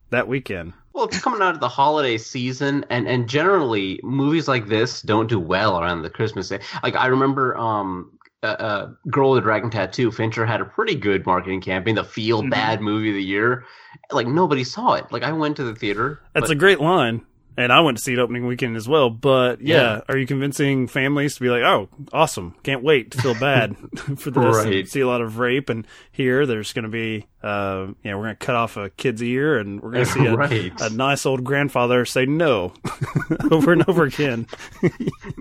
that 0.09 0.27
weekend. 0.27 0.73
Well, 0.93 1.05
it's 1.05 1.19
coming 1.21 1.41
out 1.41 1.53
of 1.53 1.59
the 1.59 1.69
holiday 1.69 2.17
season, 2.17 2.85
and 2.89 3.07
and 3.07 3.27
generally 3.27 3.99
movies 4.03 4.47
like 4.47 4.67
this 4.67 5.01
don't 5.01 5.27
do 5.27 5.39
well 5.39 5.79
around 5.79 6.01
the 6.01 6.09
Christmas 6.09 6.47
day. 6.49 6.59
Like 6.81 6.95
I 6.95 7.07
remember, 7.07 7.57
um, 7.57 8.17
uh, 8.41 8.45
uh, 8.47 8.91
Girl 9.09 9.31
with 9.31 9.39
a 9.39 9.41
Dragon 9.41 9.69
Tattoo, 9.69 10.11
Fincher 10.11 10.45
had 10.45 10.61
a 10.61 10.65
pretty 10.65 10.95
good 10.95 11.25
marketing 11.25 11.59
campaign, 11.59 11.95
the 11.95 12.05
feel 12.05 12.47
bad 12.49 12.79
movie 12.79 13.09
of 13.09 13.15
the 13.15 13.23
year. 13.23 13.65
Like 14.11 14.27
nobody 14.27 14.63
saw 14.63 14.93
it. 14.93 15.11
Like 15.11 15.23
I 15.23 15.33
went 15.33 15.57
to 15.57 15.63
the 15.63 15.75
theater. 15.75 16.21
That's 16.33 16.45
but- 16.47 16.51
a 16.51 16.55
great 16.55 16.79
line. 16.79 17.25
And 17.57 17.73
I 17.73 17.81
went 17.81 17.97
to 17.97 18.03
see 18.03 18.13
it 18.13 18.19
opening 18.19 18.47
weekend 18.47 18.77
as 18.77 18.87
well. 18.87 19.09
But 19.09 19.59
yeah, 19.61 19.75
Yeah. 19.75 20.01
are 20.07 20.17
you 20.17 20.25
convincing 20.25 20.87
families 20.87 21.35
to 21.35 21.41
be 21.41 21.49
like, 21.49 21.63
oh, 21.63 21.89
awesome, 22.13 22.55
can't 22.63 22.83
wait 22.83 23.11
to 23.11 23.21
feel 23.21 23.33
bad 23.35 23.75
for 24.17 24.31
this? 24.31 24.57
and 24.59 24.69
Right. 24.69 24.87
see 24.87 25.01
a 25.01 25.07
lot 25.07 25.19
of 25.21 25.39
rape, 25.39 25.67
and 25.69 25.85
here 26.11 26.45
there's 26.45 26.71
going 26.71 26.83
to 26.83 26.89
be, 26.89 27.25
uh, 27.43 27.87
you 28.01 28.11
know, 28.11 28.17
we're 28.17 28.25
going 28.25 28.37
to 28.37 28.45
cut 28.45 28.55
off 28.55 28.77
a 28.77 28.89
kid's 28.91 29.21
ear, 29.21 29.57
and 29.57 29.81
we're 29.81 29.91
going 29.91 30.05
to 30.05 30.11
see 30.11 30.25
a, 30.25 30.35
Right. 30.35 30.71
a 30.79 30.89
nice 30.89 31.25
old 31.25 31.43
grandfather 31.43 32.05
say 32.05 32.25
no 32.25 32.71
over 33.51 33.73
and 33.73 33.83
over 33.89 34.05
again. 34.05 34.47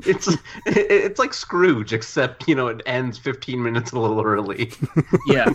it's 0.05 0.29
it's 0.67 1.19
like 1.21 1.33
Scrooge, 1.33 1.93
except 1.93 2.49
you 2.49 2.55
know 2.57 2.67
it 2.67 2.81
ends 2.87 3.17
15 3.19 3.63
minutes 3.63 3.93
a 3.93 3.99
little 3.99 4.23
early. 4.23 4.73
yeah, 5.27 5.51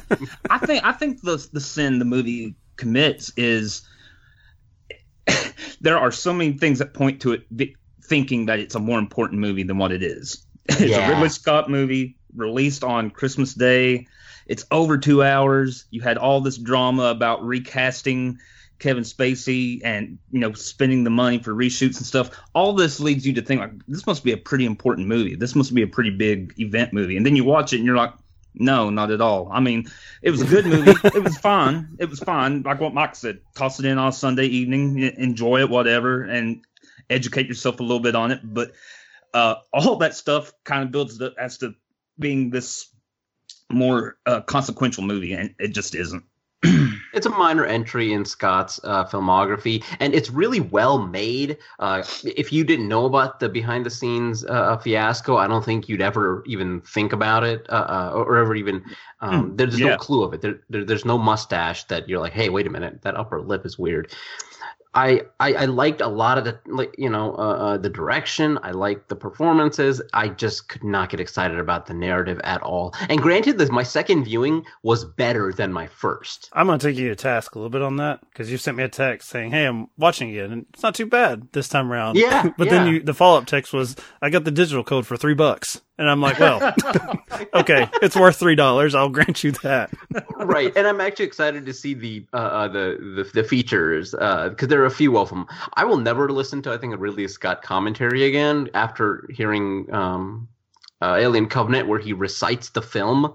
I 0.50 0.60
think 0.60 0.84
I 0.86 0.94
think 0.94 1.22
the 1.24 1.46
the 1.52 1.60
sin 1.60 2.00
the 2.00 2.06
movie 2.06 2.56
commits 2.78 3.32
is 3.38 3.82
there 5.82 5.98
are 5.98 6.12
so 6.12 6.34
many 6.34 6.54
things 6.54 6.80
that 6.80 6.94
point 6.94 7.22
to 7.22 7.34
it 7.34 7.44
thinking 8.04 8.48
that 8.48 8.60
it's 8.60 8.76
a 8.76 8.80
more 8.80 9.00
important 9.00 9.40
movie 9.40 9.64
than 9.64 9.78
what 9.78 9.92
it 9.92 10.04
is. 10.04 10.46
It's 10.70 10.82
Yeah. 10.82 11.08
a 11.08 11.10
Ridley 11.14 11.30
Scott 11.30 11.70
movie 11.70 12.18
released 12.36 12.84
on 12.84 13.10
Christmas 13.12 13.54
Day. 13.54 14.08
It's 14.48 14.66
over 14.72 14.98
two 14.98 15.22
hours. 15.24 15.86
You 15.92 16.02
had 16.02 16.18
all 16.18 16.40
this 16.42 16.58
drama 16.58 17.04
about 17.06 17.44
recasting 17.46 18.40
Kevin 18.80 19.04
Spacey 19.04 19.80
and 19.84 20.18
you 20.32 20.40
know 20.40 20.52
spending 20.54 21.04
the 21.04 21.10
money 21.10 21.40
for 21.40 21.54
reshoots 21.54 21.98
and 21.98 22.06
stuff. 22.06 22.32
All 22.54 22.74
this 22.74 23.00
leads 23.00 23.26
you 23.26 23.34
to 23.34 23.42
think 23.42 23.62
like 23.62 23.72
this 23.88 24.06
must 24.06 24.24
be 24.24 24.32
a 24.32 24.38
pretty 24.38 24.66
important 24.66 25.08
movie. 25.08 25.36
This 25.36 25.56
must 25.56 25.74
be 25.74 25.82
a 25.84 25.88
pretty 25.88 26.10
big 26.12 26.54
event 26.58 26.92
movie. 26.94 27.16
And 27.18 27.26
then 27.26 27.36
you 27.36 27.44
watch 27.44 27.72
it 27.74 27.78
and 27.78 27.86
you're 27.86 27.96
like, 27.98 28.14
no, 28.56 28.90
not 28.90 29.12
at 29.12 29.22
all. 29.22 29.50
I 29.52 29.60
mean, 29.60 29.90
it 30.22 30.32
was 30.32 30.42
a 30.42 30.46
good 30.46 30.66
movie. 30.66 30.94
it 31.04 31.24
was 31.24 31.38
fine. 31.38 31.96
It 32.00 32.10
was 32.10 32.20
fine. 32.20 32.62
Like 32.62 32.80
what 32.80 32.94
Mike 32.94 33.16
said, 33.16 33.40
toss 33.56 33.80
it 33.80 33.86
in 33.86 33.98
on 33.98 34.10
a 34.10 34.12
Sunday 34.12 34.46
evening, 34.46 35.00
enjoy 35.00 35.62
it, 35.62 35.70
whatever, 35.70 36.24
and 36.24 36.64
educate 37.10 37.48
yourself 37.48 37.80
a 37.80 37.84
little 37.84 38.00
bit 38.00 38.16
on 38.16 38.32
it. 38.32 38.42
But 38.44 38.74
uh, 39.34 39.56
all 39.74 39.98
that 39.98 40.16
stuff 40.16 40.54
kind 40.64 40.84
of 40.84 40.92
builds 40.92 41.22
up 41.22 41.34
as 41.40 41.58
to 41.60 41.76
being 42.20 42.50
this 42.50 42.90
more 43.72 44.18
uh, 44.26 44.42
consequential 44.42 45.04
movie, 45.04 45.34
and 45.34 45.56
it 45.60 45.70
just 45.70 45.96
isn't. 45.96 46.24
It's 47.14 47.26
a 47.26 47.30
minor 47.30 47.66
entry 47.66 48.12
in 48.12 48.26
Scott's 48.26 48.80
uh, 48.84 49.06
filmography, 49.06 49.84
and 50.00 50.14
it's 50.14 50.30
really 50.32 50.60
well 50.60 51.06
made. 51.08 51.58
Uh, 51.80 52.04
if 52.24 52.52
you 52.52 52.64
didn't 52.64 52.88
know 52.88 53.06
about 53.06 53.40
the 53.40 53.50
behind 53.50 53.86
the 53.86 53.90
scenes 53.90 54.44
uh, 54.46 54.78
fiasco, 54.78 55.38
I 55.38 55.48
don't 55.48 55.64
think 55.64 55.88
you'd 55.88 56.02
ever 56.02 56.44
even 56.48 56.82
think 56.82 57.14
about 57.14 57.44
it, 57.44 57.66
uh, 57.70 57.86
uh, 57.88 58.12
or 58.16 58.38
ever 58.38 58.56
even. 58.56 58.84
Um, 59.22 59.56
there's 59.56 59.80
yeah. 59.80 59.90
no 59.90 59.98
clue 59.98 60.24
of 60.24 60.34
it. 60.34 60.42
There, 60.42 60.60
there, 60.70 60.84
there's 60.84 61.06
no 61.06 61.18
mustache 61.18 61.86
that 61.86 62.10
you're 62.10 62.20
like, 62.20 62.34
hey, 62.34 62.50
wait 62.50 62.68
a 62.68 62.70
minute, 62.70 63.04
that 63.04 63.16
upper 63.16 63.42
lip 63.42 63.66
is 63.66 63.80
weird. 63.80 64.12
I, 64.96 65.22
I, 65.40 65.54
I 65.54 65.66
liked 65.66 66.02
a 66.02 66.08
lot 66.08 66.38
of 66.38 66.46
the 66.46 66.60
like 66.68 66.94
you 66.98 67.10
know 67.10 67.34
uh, 67.36 67.56
uh, 67.56 67.78
the 67.78 67.90
direction. 67.90 68.60
I 68.62 68.72
liked 68.72 69.10
the 69.10 69.16
performances. 69.16 70.02
I 70.14 70.30
just 70.30 70.70
could 70.70 70.84
not 70.84 71.10
get 71.10 71.20
excited 71.20 71.60
about 71.60 71.88
the 71.88 71.94
narrative 71.94 72.40
at 72.44 72.62
all. 72.62 72.94
And 73.10 73.20
granted, 73.20 73.58
that 73.58 73.72
my 73.72 73.84
second 73.84 74.26
viewing 74.26 74.66
was 74.84 75.04
better 75.04 75.52
than 75.52 75.74
my 75.74 75.88
first. 75.88 76.50
I'm 76.54 76.68
going 76.68 76.80
to 76.80 76.88
take 76.88 76.98
you 76.98 77.10
to 77.10 77.16
task 77.16 77.56
a 77.56 77.60
little 77.60 77.72
bit 77.72 77.82
on 77.82 77.98
that 77.98 78.20
because 78.30 78.52
you 78.52 78.58
sent 78.58 78.78
me 78.78 78.84
a 78.84 78.90
text 78.90 79.30
saying, 79.30 79.52
"Hey, 79.52 79.66
I'm 79.66 79.88
watching 79.98 80.30
it, 80.34 80.52
and 80.52 80.66
it's 80.74 80.84
not 80.84 80.96
too 80.96 81.08
bad 81.08 81.48
this 81.54 81.68
time 81.68 81.92
around." 81.92 82.18
Yeah, 82.18 82.52
but 82.58 82.70
then 82.70 82.88
you 82.88 83.02
the 83.02 83.14
follow 83.14 83.40
up 83.40 83.46
text 83.46 83.74
was, 83.74 83.96
"I 84.22 84.30
got 84.30 84.44
the 84.44 84.52
digital 84.52 84.84
code 84.84 85.08
for 85.08 85.18
three 85.18 85.34
bucks," 85.34 85.82
and 85.98 86.10
I'm 86.10 86.22
like, 86.22 86.40
"Well, 86.40 86.74
okay, 87.56 87.90
it's 88.02 88.16
worth 88.16 88.38
three 88.38 88.56
dollars. 88.56 88.94
I'll 88.94 89.10
grant 89.10 89.44
you 89.44 89.52
that." 89.64 89.90
right, 90.38 90.72
and 90.76 90.86
I'm 90.86 91.02
actually 91.02 91.26
excited 91.26 91.66
to 91.66 91.74
see 91.74 91.96
the 91.96 92.26
uh, 92.34 92.38
uh, 92.38 92.68
the, 92.68 93.24
the 93.34 93.42
the 93.42 93.44
features 93.44 94.12
because 94.12 94.68
there 94.68 94.83
are 94.84 94.88
a 94.88 94.92
few 94.92 95.18
of 95.18 95.30
them. 95.30 95.48
I 95.74 95.86
will 95.86 95.98
never 95.98 96.30
listen 96.30 96.62
to 96.64 96.74
I 96.74 96.78
think 96.78 96.94
a 96.94 96.98
Ridley 96.98 97.28
Scott 97.28 97.62
commentary 97.62 98.26
again 98.26 98.70
after 98.74 99.28
hearing 99.34 99.92
um, 99.94 100.48
uh, 101.02 101.16
Alien 101.16 101.48
Covenant 101.48 101.88
where 101.88 102.00
he 102.00 102.14
recites 102.14 102.70
the 102.70 102.82
film 102.82 103.34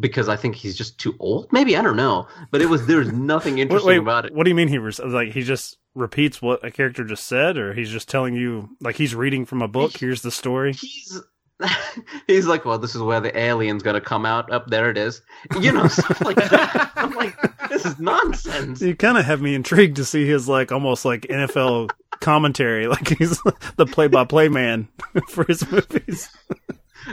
because 0.00 0.28
I 0.28 0.36
think 0.36 0.54
he's 0.54 0.76
just 0.76 0.98
too 0.98 1.14
old. 1.18 1.52
Maybe 1.52 1.76
I 1.76 1.82
don't 1.82 1.96
know, 1.96 2.26
but 2.50 2.62
it 2.62 2.66
was 2.66 2.86
there's 2.86 3.12
nothing 3.12 3.58
interesting 3.58 3.88
wait, 3.88 3.98
about 3.98 4.26
it. 4.26 4.34
what 4.34 4.44
do 4.44 4.50
you 4.50 4.54
mean 4.54 4.68
he 4.68 4.78
was 4.78 4.98
like 4.98 5.32
he 5.32 5.42
just 5.42 5.78
repeats 5.94 6.42
what 6.42 6.64
a 6.64 6.70
character 6.70 7.04
just 7.04 7.26
said, 7.26 7.56
or 7.56 7.74
he's 7.74 7.90
just 7.90 8.08
telling 8.08 8.34
you 8.34 8.70
like 8.80 8.96
he's 8.96 9.14
reading 9.14 9.44
from 9.44 9.62
a 9.62 9.68
book? 9.68 9.96
Here's 9.96 10.22
the 10.22 10.30
story. 10.30 10.72
He's 10.72 11.20
he's 12.26 12.46
like, 12.46 12.64
well, 12.64 12.78
this 12.78 12.94
is 12.94 13.02
where 13.02 13.20
the 13.20 13.36
alien's 13.38 13.82
gonna 13.82 14.00
come 14.00 14.26
out. 14.26 14.50
Up 14.52 14.68
there 14.68 14.90
it 14.90 14.98
is, 14.98 15.22
you 15.60 15.72
know, 15.72 15.88
stuff 15.88 16.20
like 16.20 16.36
that. 16.36 16.92
I'm 16.96 17.12
like, 17.12 17.36
this 17.68 17.84
is 17.84 17.98
nonsense. 17.98 18.80
You 18.80 18.96
kind 18.96 19.18
of 19.18 19.24
have 19.24 19.40
me 19.40 19.54
intrigued 19.54 19.96
to 19.96 20.04
see 20.04 20.26
his 20.26 20.48
like 20.48 20.72
almost 20.72 21.04
like 21.04 21.22
NFL 21.22 21.90
commentary, 22.20 22.86
like 22.88 23.08
he's 23.18 23.40
the 23.76 23.86
play-by-play 23.86 24.48
man 24.48 24.88
for 25.28 25.44
his 25.44 25.70
movies. 25.70 26.28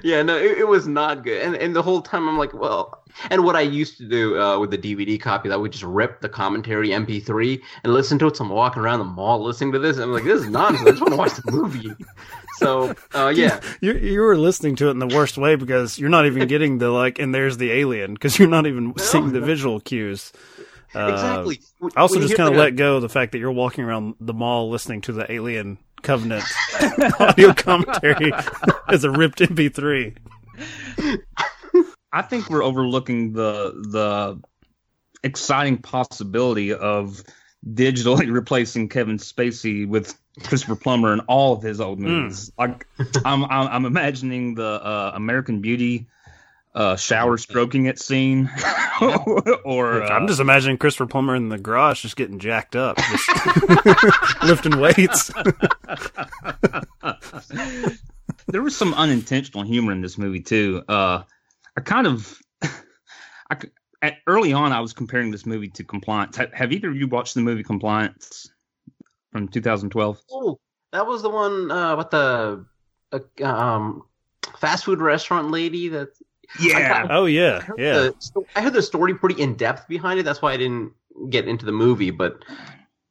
Yeah, 0.04 0.24
no, 0.24 0.36
it, 0.36 0.58
it 0.60 0.68
was 0.68 0.88
not 0.88 1.24
good. 1.24 1.42
And 1.42 1.56
and 1.56 1.76
the 1.76 1.84
whole 1.84 2.02
time 2.02 2.28
I'm 2.28 2.38
like, 2.38 2.54
well, 2.54 3.04
and 3.30 3.44
what 3.44 3.56
I 3.56 3.62
used 3.62 3.98
to 3.98 4.08
do 4.08 4.40
uh, 4.40 4.58
with 4.58 4.72
the 4.72 4.78
DVD 4.78 5.20
copy, 5.22 5.52
I 5.52 5.56
would 5.56 5.72
just 5.72 5.84
rip 5.84 6.22
the 6.22 6.30
commentary 6.30 6.90
MP3 6.90 7.62
and 7.84 7.94
listen 7.94 8.18
to 8.20 8.28
it. 8.28 8.38
So 8.38 8.44
I'm 8.44 8.50
walking 8.50 8.82
around 8.82 9.00
the 9.00 9.06
mall 9.06 9.44
listening 9.44 9.72
to 9.74 9.80
this. 9.80 9.98
And 9.98 10.06
I'm 10.06 10.12
like, 10.12 10.24
this 10.24 10.42
is 10.42 10.50
nonsense. 10.50 10.88
I 10.88 10.92
just 10.92 11.02
want 11.02 11.14
to 11.14 11.18
watch 11.18 11.34
the 11.34 11.52
movie. 11.52 11.94
So 12.58 12.96
uh, 13.14 13.32
yeah, 13.36 13.60
You 13.82 13.94
you 13.94 14.22
were 14.22 14.38
listening 14.38 14.76
to 14.78 14.88
it 14.88 14.92
in 14.92 15.00
the 15.00 15.08
worst 15.08 15.38
way 15.38 15.56
because 15.56 15.98
you're 16.00 16.10
not 16.10 16.26
even 16.26 16.48
getting 16.48 16.78
the 16.78 16.90
like, 16.90 17.20
and 17.20 17.34
there's 17.34 17.58
the 17.58 17.72
alien 17.72 18.14
because 18.14 18.38
you're 18.40 18.50
not 18.50 18.68
even 18.68 18.98
seeing 18.98 19.32
the 19.34 19.42
visual 19.42 19.80
cues. 19.80 20.32
Uh, 20.96 21.10
exactly. 21.12 21.60
When- 21.80 21.92
I 21.96 22.02
also 22.02 22.16
when 22.20 22.22
just 22.28 22.38
kind 22.38 22.50
of 22.50 22.56
let 22.56 22.76
go 22.76 22.98
of 22.98 23.02
the 23.02 23.10
fact 23.10 23.32
that 23.32 23.40
you're 23.40 23.52
walking 23.52 23.84
around 23.84 24.16
the 24.20 24.34
mall 24.34 24.70
listening 24.70 25.02
to 25.02 25.12
the 25.12 25.32
Alien 25.32 25.80
Covenant 26.04 26.44
audio 27.20 27.54
commentary 27.54 28.32
as 28.90 29.04
a 29.04 29.10
ripped 29.10 29.40
MP3. 29.40 30.16
I 32.12 32.22
think 32.22 32.50
we're 32.50 32.64
overlooking 32.64 33.34
the 33.34 33.72
the 33.90 34.40
exciting 35.24 35.78
possibility 35.80 36.74
of 36.74 37.24
digitally 37.68 38.32
replacing 38.32 38.90
Kevin 38.90 39.18
Spacey 39.18 39.88
with 39.88 40.16
Christopher 40.42 40.76
Plummer 40.76 41.14
in 41.14 41.20
all 41.22 41.54
of 41.54 41.62
his 41.62 41.80
old 41.80 42.00
movies. 42.00 42.52
Like 42.58 42.88
I'm, 43.26 43.44
I'm 43.46 43.68
I'm 43.68 43.86
imagining 43.86 44.56
the 44.56 44.66
uh, 44.84 45.12
American 45.14 45.62
Beauty 45.62 46.08
uh, 46.76 46.96
shower 46.96 47.38
stroking 47.38 47.86
it 47.86 48.00
scene, 48.00 48.50
or 49.64 50.02
uh, 50.04 50.10
I'm 50.10 50.28
just 50.28 50.40
imagining 50.40 50.78
Christopher 50.78 51.06
Plummer 51.06 51.36
in 51.36 51.50
the 51.50 51.58
garage 51.60 52.02
just 52.02 52.16
getting 52.16 52.40
jacked 52.40 52.76
up, 52.76 52.98
just 52.98 54.44
lifting 54.44 54.80
weights. 54.80 55.32
there 58.48 58.62
was 58.62 58.76
some 58.76 58.94
unintentional 58.96 59.64
humor 59.64 59.92
in 59.92 60.02
this 60.02 60.18
movie 60.18 60.42
too. 60.42 60.84
Uh, 60.88 61.24
I 61.78 61.82
kind 61.82 62.08
of, 62.08 62.40
I 62.62 63.58
c- 63.62 63.70
at, 64.02 64.18
early 64.28 64.54
on 64.54 64.72
I 64.72 64.80
was 64.80 64.94
comparing 64.94 65.32
this 65.32 65.46
movie 65.46 65.70
to 65.70 65.84
Compliance. 65.84 66.38
Have, 66.38 66.54
have 66.54 66.72
either 66.72 66.90
of 66.90 66.96
you 66.96 67.08
watched 67.08 67.36
the 67.36 67.42
movie 67.42 67.64
Compliance 67.64 68.50
from 69.34 69.50
2012? 69.50 70.22
Oh, 70.32 70.60
that 70.94 71.06
was 71.06 71.22
the 71.22 71.30
one 71.30 71.70
uh, 71.70 71.98
with 71.98 72.10
the 72.12 72.66
uh, 73.12 73.44
um, 73.44 74.04
fast 74.58 74.86
food 74.86 75.02
restaurant 75.02 75.52
lady. 75.52 75.90
That 75.90 76.10
Yeah. 76.60 77.08
Oh 77.10 77.26
yeah, 77.26 77.58
I 77.58 77.62
heard 77.62 77.80
yeah. 77.80 77.94
the 77.94 78.46
I 78.56 78.62
heard 78.62 78.74
the 78.74 78.82
story 78.82 79.16
pretty 79.16 79.42
in 79.42 79.56
depth 79.56 79.88
behind 79.90 80.20
it. 80.20 80.24
That's 80.24 80.42
why 80.42 80.54
I 80.54 80.58
didn't 80.58 80.94
get 81.30 81.48
into 81.48 81.66
the 81.66 81.72
movie. 81.72 82.12
But 82.12 82.46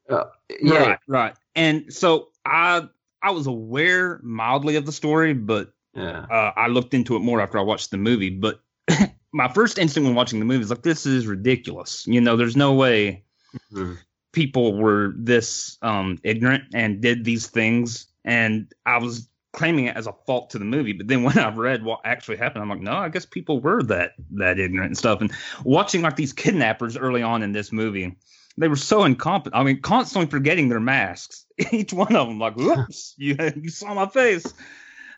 uh, 0.08 0.24
yeah, 0.60 0.80
Right, 0.80 0.98
right. 1.06 1.34
And 1.54 1.92
so 1.92 2.28
I 2.46 2.88
I 3.22 3.32
was 3.32 3.46
aware 3.46 4.20
mildly 4.22 4.76
of 4.76 4.86
the 4.86 4.92
story, 4.92 5.34
but 5.34 5.72
yeah, 5.94 6.26
uh, 6.30 6.52
I 6.56 6.68
looked 6.68 6.94
into 6.94 7.16
it 7.16 7.20
more 7.20 7.40
after 7.40 7.58
I 7.58 7.62
watched 7.62 7.90
the 7.90 7.98
movie. 7.98 8.30
But 8.30 8.60
my 9.32 9.52
first 9.52 9.78
instinct 9.78 10.06
when 10.06 10.14
watching 10.14 10.38
the 10.38 10.44
movie 10.44 10.62
is 10.62 10.70
like, 10.70 10.82
this 10.82 11.04
is 11.04 11.26
ridiculous. 11.26 12.06
You 12.06 12.20
know, 12.20 12.36
there's 12.36 12.56
no 12.56 12.74
way 12.74 13.24
Mhm. 13.72 13.98
People 14.32 14.74
were 14.78 15.12
this 15.16 15.78
um, 15.82 16.18
ignorant 16.24 16.64
and 16.74 17.00
did 17.00 17.24
these 17.24 17.46
things. 17.46 18.06
And 18.24 18.72
I 18.86 18.98
was 18.98 19.28
claiming 19.52 19.86
it 19.86 19.96
as 19.96 20.06
a 20.06 20.12
fault 20.26 20.50
to 20.50 20.58
the 20.58 20.64
movie. 20.64 20.92
But 20.92 21.08
then 21.08 21.22
when 21.22 21.38
I've 21.38 21.58
read 21.58 21.84
what 21.84 22.00
actually 22.04 22.38
happened, 22.38 22.62
I'm 22.62 22.70
like, 22.70 22.80
no, 22.80 22.92
I 22.92 23.08
guess 23.10 23.26
people 23.26 23.60
were 23.60 23.82
that 23.84 24.12
that 24.32 24.58
ignorant 24.58 24.88
and 24.88 24.98
stuff. 24.98 25.20
And 25.20 25.30
watching 25.64 26.02
like 26.02 26.16
these 26.16 26.32
kidnappers 26.32 26.96
early 26.96 27.22
on 27.22 27.42
in 27.42 27.52
this 27.52 27.70
movie, 27.72 28.16
they 28.56 28.68
were 28.68 28.76
so 28.76 29.04
incompetent. 29.04 29.54
I 29.58 29.62
mean, 29.62 29.80
constantly 29.80 30.30
forgetting 30.30 30.68
their 30.68 30.80
masks. 30.80 31.44
Each 31.70 31.92
one 31.92 32.14
of 32.16 32.28
them, 32.28 32.38
like, 32.38 32.56
whoops, 32.56 33.14
you, 33.16 33.36
you 33.56 33.68
saw 33.70 33.94
my 33.94 34.06
face. 34.08 34.44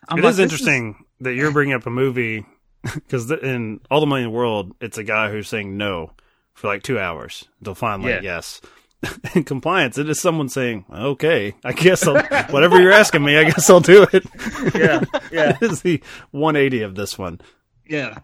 I'm 0.07 0.19
It 0.19 0.23
like, 0.23 0.31
is 0.31 0.39
interesting 0.39 1.05
that 1.21 1.33
you're 1.33 1.51
bringing 1.51 1.73
up 1.73 1.85
a 1.85 1.89
movie 1.89 2.45
because 2.93 3.31
in 3.31 3.79
All 3.89 3.99
the 3.99 4.05
Money 4.05 4.23
in 4.23 4.29
the 4.31 4.35
World, 4.35 4.75
it's 4.81 4.97
a 4.97 5.03
guy 5.03 5.31
who's 5.31 5.47
saying 5.47 5.77
no 5.77 6.11
for 6.53 6.67
like 6.67 6.83
two 6.83 6.99
hours 6.99 7.45
until 7.59 7.75
finally 7.75 8.11
Yeah. 8.11 8.21
yes. 8.21 8.61
in 9.35 9.43
compliance, 9.43 9.97
it 9.97 10.09
is 10.09 10.19
someone 10.19 10.49
saying, 10.49 10.85
"Okay, 10.91 11.53
I 11.63 11.73
guess 11.73 12.07
I'll, 12.07 12.21
whatever 12.47 12.81
you're 12.81 12.91
asking 12.91 13.23
me, 13.23 13.37
I 13.37 13.43
guess 13.43 13.69
I'll 13.69 13.79
do 13.79 14.05
it." 14.11 14.25
Yeah, 14.75 15.03
yeah. 15.31 15.57
it 15.61 15.71
is 15.71 15.81
the 15.81 16.01
180 16.31 16.81
of 16.81 16.95
this 16.95 17.17
one. 17.17 17.39
Yeah. 17.87 18.19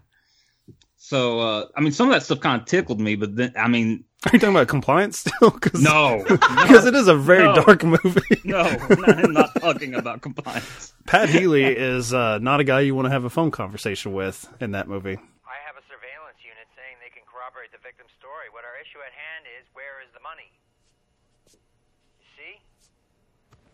So 0.96 1.40
uh, 1.40 1.66
I 1.76 1.80
mean, 1.80 1.92
some 1.92 2.08
of 2.08 2.14
that 2.14 2.22
stuff 2.22 2.40
kind 2.40 2.60
of 2.60 2.66
tickled 2.66 3.00
me, 3.00 3.16
but 3.16 3.36
then 3.36 3.52
I 3.56 3.68
mean, 3.68 4.04
Are 4.26 4.30
you 4.32 4.38
talking 4.38 4.54
about 4.54 4.68
compliance 4.68 5.18
still? 5.20 5.50
Cause, 5.50 5.80
no, 5.82 6.24
because 6.28 6.86
it 6.86 6.94
is 6.94 7.06
a 7.08 7.14
very 7.14 7.44
No. 7.44 7.54
dark 7.54 7.84
movie. 7.84 8.40
no, 8.44 8.60
I'm 8.62 9.32
not 9.32 9.50
talking 9.60 9.94
about 9.94 10.22
compliance. 10.22 10.92
Pat 11.06 11.28
Healy 11.28 11.64
is 11.64 12.12
uh, 12.14 12.38
not 12.38 12.60
a 12.60 12.64
guy 12.64 12.80
you 12.80 12.94
want 12.94 13.06
to 13.06 13.10
have 13.10 13.24
a 13.24 13.30
phone 13.30 13.50
conversation 13.50 14.12
with 14.12 14.48
in 14.60 14.72
that 14.72 14.88
movie. 14.88 15.14
I 15.18 15.56
have 15.66 15.76
a 15.76 15.84
surveillance 15.86 16.38
unit 16.42 16.66
saying 16.76 16.96
they 17.02 17.10
can 17.82 17.90
corroborate 17.90 17.98
the 17.98 18.06
victim's 18.06 18.14
story. 18.18 18.46
What 18.54 18.64
our 18.64 18.78
issue 18.78 18.98
at 19.02 19.12
hand 19.12 19.46
is 19.58 19.66
where 19.74 19.98
is 20.02 20.10
the 20.14 20.22
money? 20.22 20.50
You 22.18 22.26
see? 22.38 22.54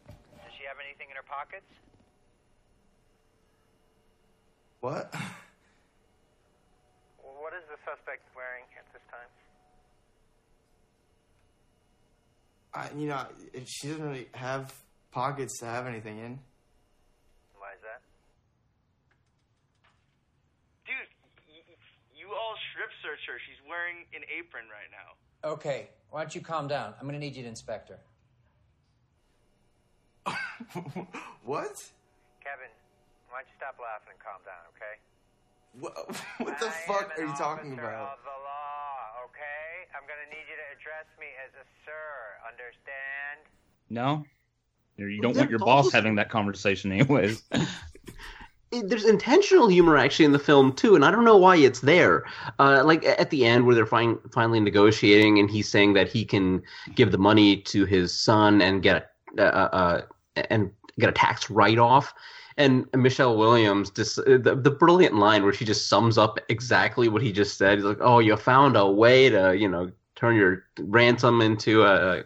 Does 0.09 0.53
she 0.57 0.65
have 0.65 0.81
anything 0.81 1.09
in 1.13 1.17
her 1.17 1.27
pockets? 1.29 1.69
What? 4.81 5.13
Well, 7.21 7.37
what 7.43 7.53
is 7.53 7.65
the 7.69 7.77
suspect 7.85 8.25
wearing 8.35 8.65
at 8.79 8.87
this 8.93 9.03
time? 9.11 9.29
I, 12.73 12.89
you 12.97 13.09
know, 13.09 13.27
she 13.67 13.89
doesn't 13.89 14.05
really 14.05 14.29
have 14.33 14.73
pockets 15.11 15.59
to 15.61 15.67
have 15.67 15.87
anything 15.87 16.19
in. 16.19 16.39
Why 17.59 17.73
is 17.75 17.83
that? 17.83 18.01
Dude, 20.87 20.95
y- 21.49 21.65
y- 21.67 21.77
you 22.15 22.28
all 22.39 22.55
strip 22.71 22.91
search 23.03 23.21
her. 23.27 23.37
She's 23.43 23.59
wearing 23.69 24.07
an 24.15 24.23
apron 24.31 24.71
right 24.71 24.89
now. 24.95 25.19
Okay, 25.43 25.91
why 26.11 26.23
don't 26.23 26.35
you 26.35 26.41
calm 26.41 26.69
down? 26.69 26.95
I'm 26.99 27.07
gonna 27.07 27.19
need 27.19 27.35
you 27.37 27.43
to 27.43 27.49
inspect 27.49 27.91
her. 27.91 27.99
What? 31.45 31.73
Kevin, 32.45 32.69
why 33.33 33.41
don't 33.41 33.49
you 33.49 33.57
stop 33.57 33.81
laughing 33.81 34.13
and 34.13 34.21
calm 34.21 34.41
down, 34.45 34.63
okay? 34.77 34.95
What, 35.81 35.95
what 36.45 36.61
the 36.61 36.69
I 36.69 36.85
fuck 36.85 37.17
are 37.17 37.23
you 37.23 37.31
an 37.31 37.37
talking 37.37 37.73
officer 37.73 37.89
about? 37.89 38.19
Of 38.19 38.25
the 38.29 38.37
law, 38.45 39.25
okay? 39.33 39.89
I'm 39.97 40.05
gonna 40.05 40.29
need 40.29 40.45
you 40.45 40.57
to 40.61 40.69
address 40.77 41.09
me 41.17 41.33
as 41.41 41.53
a 41.57 41.65
sir. 41.87 42.05
Understand? 42.45 43.49
No, 43.89 44.27
you 44.99 45.23
don't 45.23 45.33
Well, 45.33 45.41
want 45.41 45.51
your 45.51 45.59
boss 45.61 45.93
having 45.93 46.17
that 46.17 46.29
conversation, 46.29 46.93
anyways. 46.93 47.43
there's 48.71 49.05
intentional 49.05 49.69
humor 49.69 49.97
actually 49.97 50.27
in 50.27 50.33
the 50.33 50.39
film 50.39 50.73
too, 50.73 50.95
and 50.95 51.05
I 51.05 51.11
don't 51.11 51.25
know 51.25 51.37
why 51.37 51.57
it's 51.57 51.81
there. 51.81 52.25
Uh, 52.59 52.83
like 52.85 53.05
at 53.05 53.31
the 53.31 53.45
end 53.45 53.67
where 53.67 53.75
they're 53.75 53.87
fin- 53.87 54.19
finally 54.33 54.61
negotiating, 54.61 55.39
and 55.39 55.51
he's 55.51 55.69
saying 55.69 55.95
that 55.95 56.09
he 56.09 56.25
can 56.25 56.63
give 56.95 57.13
the 57.13 57.19
money 57.19 57.57
to 57.63 57.85
his 57.85 58.19
son 58.19 58.61
and 58.61 58.83
get 58.83 59.11
a, 59.39 59.43
uh, 59.43 59.69
uh, 59.69 60.03
and 60.51 60.71
get 60.99 61.09
a 61.09 61.13
tax 61.13 61.51
write 61.51 61.79
off. 61.79 62.13
And 62.57 62.87
Michelle 62.93 63.37
Williams, 63.37 63.91
uh, 63.91 64.39
the, 64.39 64.59
the 64.61 64.71
brilliant 64.71 65.15
line 65.15 65.45
where 65.45 65.53
she 65.53 65.65
just 65.65 65.89
sums 65.89 66.19
up 66.19 66.41
exactly 66.49 67.09
what 67.09 67.23
he 67.23 67.31
just 67.31 67.57
said. 67.57 67.79
He's 67.79 67.85
like, 67.85 67.99
"Oh, 68.01 68.19
you 68.19 68.37
found 68.37 68.77
a 68.77 68.87
way 68.87 69.31
to, 69.31 69.57
you 69.57 69.69
know, 69.69 69.91
turn 70.17 70.35
your 70.35 70.65
ransom 70.79 71.41
into 71.41 71.85
a 71.85 72.25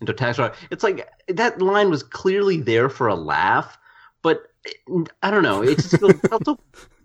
into 0.00 0.12
a 0.12 0.14
tax 0.14 0.38
write." 0.38 0.54
It's 0.70 0.84
like 0.84 1.08
that 1.28 1.60
line 1.60 1.88
was 1.90 2.02
clearly 2.02 2.60
there 2.60 2.90
for 2.90 3.08
a 3.08 3.14
laugh, 3.14 3.78
I 5.22 5.30
don't 5.30 5.42
know. 5.42 5.62
It 5.62 5.76
just 5.76 5.98
feels 5.98 6.14
felt 6.28 6.44
so 6.44 6.58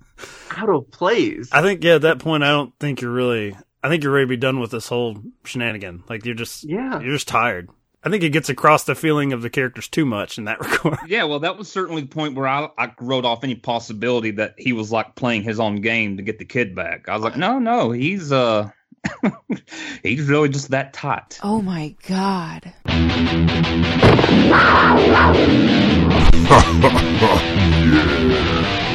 out 0.57 0.69
of 0.69 0.89
place. 0.91 1.49
I 1.51 1.61
think 1.61 1.83
yeah, 1.83 1.95
at 1.95 2.01
that 2.03 2.19
point, 2.19 2.43
I 2.43 2.49
don't 2.49 2.73
think 2.79 3.01
you're 3.01 3.11
really. 3.11 3.55
I 3.83 3.89
think 3.89 4.03
you're 4.03 4.11
ready 4.11 4.25
to 4.25 4.29
be 4.29 4.37
done 4.37 4.59
with 4.59 4.71
this 4.71 4.87
whole 4.87 5.17
shenanigan. 5.45 6.03
Like 6.09 6.25
you're 6.25 6.35
just 6.35 6.63
yeah, 6.63 6.99
you're 6.99 7.13
just 7.13 7.27
tired. 7.27 7.69
I 8.03 8.09
think 8.09 8.23
it 8.23 8.29
gets 8.29 8.47
across 8.47 8.83
the 8.85 8.95
feeling 8.95 9.33
of 9.33 9.41
the 9.41 9.49
characters 9.49 9.87
too 9.87 10.05
much 10.05 10.37
in 10.37 10.45
that 10.45 10.59
regard. 10.85 11.09
yeah, 11.09 11.23
well, 11.25 11.39
that 11.39 11.57
was 11.57 11.69
certainly 11.69 12.03
the 12.03 12.07
point 12.07 12.35
where 12.35 12.47
I, 12.47 12.69
I 12.77 12.91
wrote 13.01 13.25
off 13.25 13.43
any 13.43 13.55
possibility 13.55 14.31
that 14.31 14.55
he 14.57 14.71
was 14.71 14.91
like 14.91 15.15
playing 15.15 15.43
his 15.43 15.59
own 15.59 15.81
game 15.81 16.17
to 16.17 16.23
get 16.23 16.39
the 16.39 16.45
kid 16.45 16.75
back. 16.75 17.09
I 17.09 17.15
was 17.15 17.23
like, 17.23 17.37
no, 17.37 17.59
no, 17.59 17.91
he's 17.91 18.31
uh, 18.31 18.69
he's 20.03 20.27
really 20.27 20.49
just 20.49 20.69
that 20.71 20.93
tight. 20.93 21.39
Oh 21.43 21.61
my 21.61 21.95
god. 22.07 22.73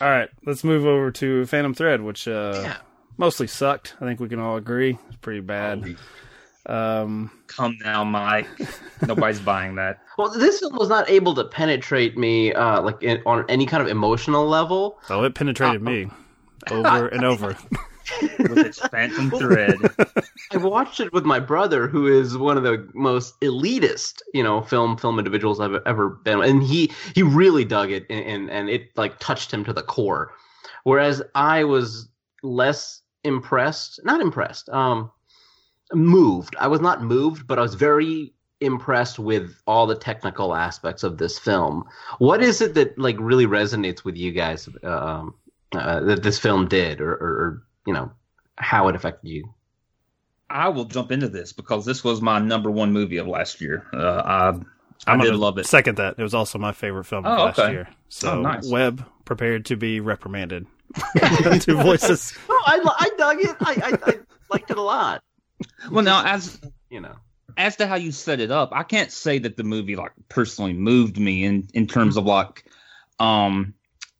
All 0.00 0.10
right, 0.10 0.28
let's 0.44 0.64
move 0.64 0.84
over 0.84 1.10
to 1.12 1.46
Phantom 1.46 1.72
Thread, 1.72 2.02
which 2.02 2.28
uh, 2.28 2.74
mostly 3.16 3.46
sucked. 3.46 3.94
I 4.00 4.04
think 4.04 4.20
we 4.20 4.28
can 4.28 4.38
all 4.38 4.56
agree 4.56 4.98
it's 5.08 5.16
pretty 5.16 5.40
bad. 5.40 5.96
Um, 6.66 7.30
Come 7.46 7.78
now, 7.82 8.04
Mike. 8.04 8.48
Nobody's 9.06 9.40
buying 9.40 9.76
that. 9.76 10.00
Well, 10.18 10.30
this 10.30 10.60
film 10.60 10.76
was 10.76 10.88
not 10.88 11.08
able 11.08 11.34
to 11.36 11.44
penetrate 11.44 12.18
me 12.18 12.52
uh, 12.52 12.82
like 12.82 13.02
in, 13.02 13.22
on 13.24 13.46
any 13.48 13.66
kind 13.66 13.82
of 13.82 13.88
emotional 13.88 14.46
level. 14.46 14.98
oh, 15.08 15.24
it 15.24 15.34
penetrated 15.34 15.80
me 15.80 16.08
over 16.70 17.08
and 17.08 17.24
over. 17.24 17.56
With 18.38 18.58
its 18.58 18.78
phantom 18.88 19.30
thread. 19.30 19.76
I 20.52 20.56
watched 20.58 21.00
it 21.00 21.12
with 21.12 21.24
my 21.24 21.40
brother, 21.40 21.88
who 21.88 22.06
is 22.06 22.36
one 22.36 22.56
of 22.56 22.62
the 22.62 22.88
most 22.94 23.40
elitist, 23.40 24.20
you 24.32 24.42
know, 24.42 24.62
film 24.62 24.96
film 24.96 25.18
individuals 25.18 25.60
I've 25.60 25.80
ever 25.86 26.10
been, 26.10 26.42
and 26.42 26.62
he 26.62 26.92
he 27.14 27.22
really 27.22 27.64
dug 27.64 27.90
it, 27.90 28.06
and 28.10 28.24
and, 28.24 28.50
and 28.50 28.68
it 28.68 28.96
like 28.96 29.18
touched 29.18 29.52
him 29.52 29.64
to 29.64 29.72
the 29.72 29.82
core. 29.82 30.32
Whereas 30.84 31.22
I 31.34 31.64
was 31.64 32.08
less 32.42 33.02
impressed, 33.24 34.00
not 34.04 34.20
impressed, 34.20 34.68
um, 34.68 35.10
moved. 35.92 36.54
I 36.58 36.68
was 36.68 36.80
not 36.80 37.02
moved, 37.02 37.46
but 37.46 37.58
I 37.58 37.62
was 37.62 37.74
very 37.74 38.32
impressed 38.60 39.18
with 39.18 39.60
all 39.66 39.86
the 39.86 39.96
technical 39.96 40.54
aspects 40.54 41.02
of 41.02 41.18
this 41.18 41.38
film. 41.38 41.84
What 42.18 42.42
is 42.42 42.60
it 42.60 42.74
that 42.74 42.98
like 42.98 43.16
really 43.18 43.46
resonates 43.46 44.04
with 44.04 44.16
you 44.16 44.32
guys 44.32 44.68
um, 44.82 45.34
uh, 45.72 46.00
that 46.00 46.22
this 46.22 46.38
film 46.38 46.68
did, 46.68 47.00
or, 47.00 47.12
or, 47.14 47.28
or 47.28 47.63
you 47.86 47.92
know 47.92 48.12
how 48.56 48.88
it 48.88 48.96
affected 48.96 49.28
you? 49.28 49.52
I 50.50 50.68
will 50.68 50.84
jump 50.84 51.10
into 51.10 51.28
this 51.28 51.52
because 51.52 51.84
this 51.84 52.04
was 52.04 52.20
my 52.20 52.38
number 52.38 52.70
one 52.70 52.92
movie 52.92 53.16
of 53.16 53.26
last 53.26 53.60
year. 53.60 53.86
Uh, 53.92 54.22
I 54.24 54.48
I 55.06 55.12
I'm 55.12 55.20
did 55.20 55.34
love 55.34 55.58
it. 55.58 55.66
Second 55.66 55.96
that. 55.96 56.14
It 56.18 56.22
was 56.22 56.34
also 56.34 56.58
my 56.58 56.72
favorite 56.72 57.04
film 57.04 57.24
of 57.26 57.38
Oh, 57.38 57.44
last 57.46 57.58
okay. 57.58 57.72
year. 57.72 57.88
So 58.08 58.32
Oh, 58.32 58.40
nice. 58.42 58.70
Webb 58.70 59.04
prepared 59.24 59.64
to 59.66 59.76
be 59.76 60.00
reprimanded. 60.00 60.66
Two 61.60 61.76
voices. 61.82 62.36
No, 62.48 62.54
I, 62.66 62.80
I 63.00 63.10
dug 63.18 63.40
it. 63.40 63.56
I, 63.60 63.72
I, 64.06 64.10
I 64.12 64.18
liked 64.50 64.70
it 64.70 64.76
a 64.78 64.82
lot. 64.82 65.22
Well, 65.90 66.04
now 66.04 66.24
as 66.24 66.60
You 66.90 67.00
know, 67.00 67.16
as 67.56 67.76
to 67.76 67.86
how 67.86 67.96
you 67.96 68.12
set 68.12 68.38
it 68.40 68.50
up, 68.50 68.70
I 68.72 68.82
can't 68.84 69.10
say 69.10 69.38
that 69.40 69.56
the 69.56 69.64
movie 69.64 69.96
like 69.96 70.12
personally 70.28 70.72
moved 70.74 71.18
me 71.18 71.44
in 71.44 71.68
in 71.74 71.86
terms 71.86 72.16
of 72.16 72.24
like, 72.26 72.64
um, 73.18 73.74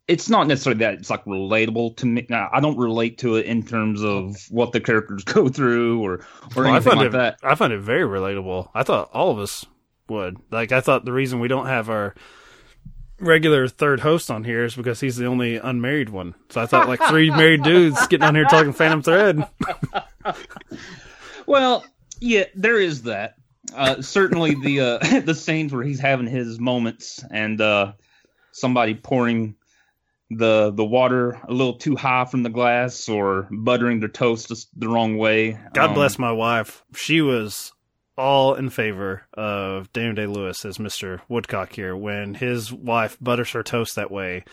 it's 0.07 0.29
not 0.29 0.47
necessarily 0.47 0.79
that 0.81 0.95
it's 0.95 1.11
like 1.11 1.25
relatable 1.25 1.97
to 1.99 2.07
me. 2.07 2.27
I 2.31 2.61
don't 2.61 2.77
relate 2.77 3.19
to 3.19 3.37
it 3.37 3.47
in 3.47 3.63
terms 3.65 4.03
of 4.03 4.37
what 4.51 4.73
the 4.73 4.81
characters 4.81 5.25
go 5.25 5.49
through 5.49 6.03
or 6.03 6.15
or 6.57 6.65
Well, 6.65 6.67
I 6.67 6.77
anything 6.77 6.97
like 6.97 7.07
it, 7.07 7.13
that. 7.13 7.39
I 7.43 7.55
found 7.55 7.73
it 7.73 7.81
very 7.81 8.03
relatable. 8.03 8.69
I 8.75 8.83
thought 8.83 9.11
all 9.13 9.31
of 9.31 9.39
us 9.39 9.65
would. 10.09 10.37
Like, 10.51 10.73
I 10.73 10.81
thought 10.81 11.05
the 11.05 11.13
reason 11.13 11.41
we 11.41 11.49
don't 11.49 11.67
have 11.67 11.89
our 11.89 12.15
regular 13.21 13.69
third 13.69 14.01
host 14.01 14.31
on 14.31 14.45
here 14.45 14.65
is 14.65 14.75
because 14.75 15.01
he's 15.01 15.17
the 15.17 15.27
only 15.27 15.57
unmarried 15.57 16.11
one. 16.11 16.35
So 16.51 16.61
I 16.61 16.67
thought 16.67 16.89
like 16.89 17.01
three 17.09 17.31
married 17.31 17.63
dudes 17.63 18.07
getting 18.09 18.27
on 18.27 18.35
here 18.35 18.45
talking 18.45 18.73
Phantom 18.73 19.03
Thread. 19.03 19.49
Well, 21.47 21.85
yeah, 22.21 22.45
there 22.55 22.81
is 22.81 23.03
that. 23.03 23.35
Uh, 23.75 24.01
certainly 24.03 24.55
the 24.55 24.81
uh, 24.81 25.21
the 25.21 25.35
scenes 25.35 25.73
where 25.73 25.83
he's 25.83 26.01
having 26.01 26.27
his 26.27 26.59
moments 26.59 27.23
and 27.31 27.61
uh, 27.61 27.93
somebody 28.53 28.95
pouring 28.95 29.55
the 30.39 30.71
the 30.75 30.85
water 30.85 31.41
a 31.49 31.53
little 31.53 31.75
too 31.75 31.97
high 31.97 32.25
from 32.25 32.43
the 32.43 32.51
glass 32.51 33.09
or 33.09 33.49
buttering 33.51 34.01
their 34.01 34.09
toast 34.09 34.49
just 34.49 34.69
the 34.79 34.89
wrong 34.89 35.17
way. 35.19 35.59
God 35.75 35.89
Um, 35.91 35.95
bless 35.95 36.19
my 36.19 36.33
wife. 36.33 36.85
She 36.95 37.21
was 37.21 37.73
all 38.17 38.55
in 38.55 38.71
favor 38.71 39.23
of 39.35 39.93
Daniel 39.93 40.15
Day 40.15 40.27
Lewis 40.27 40.65
as 40.65 40.79
Mr. 40.79 41.21
Woodcock 41.29 41.73
here 41.73 41.97
when 41.97 42.35
his 42.35 42.73
wife 42.73 43.17
butters 43.21 43.51
her 43.51 43.63
toast 43.65 43.97
that 43.97 44.11
way. 44.11 44.45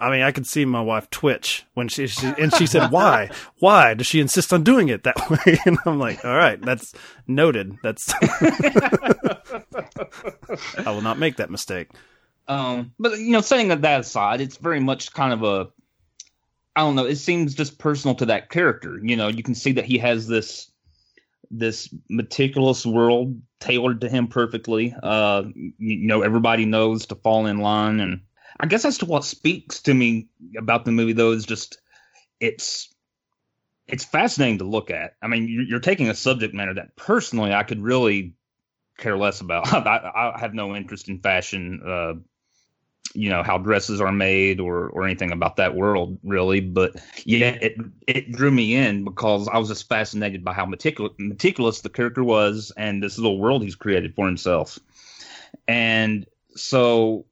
I 0.00 0.10
mean, 0.10 0.22
I 0.22 0.32
could 0.32 0.46
see 0.46 0.64
my 0.64 0.80
wife 0.80 1.10
twitch 1.10 1.66
when 1.74 1.88
she, 1.88 2.06
she 2.06 2.26
and 2.38 2.54
she 2.54 2.66
said, 2.66 2.90
"Why? 2.90 3.28
Why 3.58 3.92
does 3.92 4.06
she 4.06 4.18
insist 4.20 4.50
on 4.54 4.62
doing 4.62 4.88
it 4.88 5.02
that 5.02 5.16
way?" 5.30 5.58
And 5.66 5.76
I'm 5.84 5.98
like, 5.98 6.24
"All 6.24 6.34
right, 6.34 6.58
that's 6.58 6.94
noted. 7.26 7.76
That's 7.82 8.14
I 10.78 10.90
will 10.90 11.02
not 11.02 11.18
make 11.18 11.36
that 11.36 11.50
mistake." 11.50 11.90
Um, 12.46 12.92
but 12.98 13.18
you 13.18 13.32
know, 13.32 13.40
setting 13.40 13.68
that 13.68 14.00
aside, 14.00 14.40
it's 14.40 14.56
very 14.56 14.80
much 14.80 15.12
kind 15.12 15.32
of 15.32 15.42
a 15.42 15.68
I 16.76 16.80
don't 16.80 16.96
know. 16.96 17.06
It 17.06 17.16
seems 17.16 17.54
just 17.54 17.78
personal 17.78 18.16
to 18.16 18.26
that 18.26 18.50
character. 18.50 18.98
You 19.02 19.16
know, 19.16 19.28
you 19.28 19.42
can 19.42 19.54
see 19.54 19.72
that 19.72 19.84
he 19.84 19.98
has 19.98 20.26
this 20.26 20.70
this 21.50 21.94
meticulous 22.10 22.84
world 22.84 23.40
tailored 23.60 24.00
to 24.00 24.08
him 24.08 24.26
perfectly. 24.26 24.94
Uh, 25.00 25.44
you, 25.54 26.06
know, 26.08 26.22
everybody 26.22 26.64
knows 26.64 27.06
to 27.06 27.14
fall 27.14 27.46
in 27.46 27.58
line, 27.58 28.00
and 28.00 28.22
I 28.58 28.66
guess 28.66 28.82
that's 28.82 28.98
to 28.98 29.06
what 29.06 29.24
speaks 29.24 29.82
to 29.82 29.94
me 29.94 30.28
about 30.58 30.84
the 30.84 30.90
movie, 30.90 31.12
though, 31.12 31.32
is 31.32 31.46
just 31.46 31.78
it's 32.40 32.92
it's 33.86 34.04
fascinating 34.04 34.58
to 34.58 34.64
look 34.64 34.90
at. 34.90 35.14
I 35.22 35.28
mean, 35.28 35.48
you're, 35.48 35.64
you're 35.64 35.80
taking 35.80 36.08
a 36.08 36.14
subject 36.14 36.54
matter 36.54 36.74
that 36.74 36.96
personally 36.96 37.52
I 37.52 37.62
could 37.62 37.82
really 37.82 38.34
care 38.98 39.16
less 39.16 39.40
about. 39.40 39.72
I, 39.72 40.32
I 40.34 40.40
have 40.40 40.54
no 40.54 40.74
interest 40.74 41.08
in 41.08 41.20
fashion. 41.20 41.82
Uh, 41.86 42.14
you 43.14 43.30
know 43.30 43.42
how 43.42 43.56
dresses 43.58 44.00
are 44.00 44.12
made 44.12 44.60
or 44.60 44.88
or 44.88 45.04
anything 45.04 45.32
about 45.32 45.56
that 45.56 45.74
world 45.74 46.18
really. 46.22 46.60
But 46.60 46.96
yeah 47.24 47.56
it 47.60 47.76
it 48.06 48.32
drew 48.32 48.50
me 48.50 48.74
in 48.74 49.04
because 49.04 49.48
i 49.48 49.56
was 49.58 49.68
just 49.68 49.88
fascinated 49.88 50.44
by 50.44 50.52
how 50.52 50.66
meticulous 50.66 51.12
meticulous 51.18 51.80
the 51.80 51.88
character 51.88 52.22
was 52.22 52.72
and 52.76 53.02
this 53.02 53.18
little 53.18 53.38
world 53.38 53.62
he's 53.62 53.76
created 53.76 54.14
for 54.14 54.26
himself. 54.26 54.78
And 55.66 56.26
so 56.56 57.24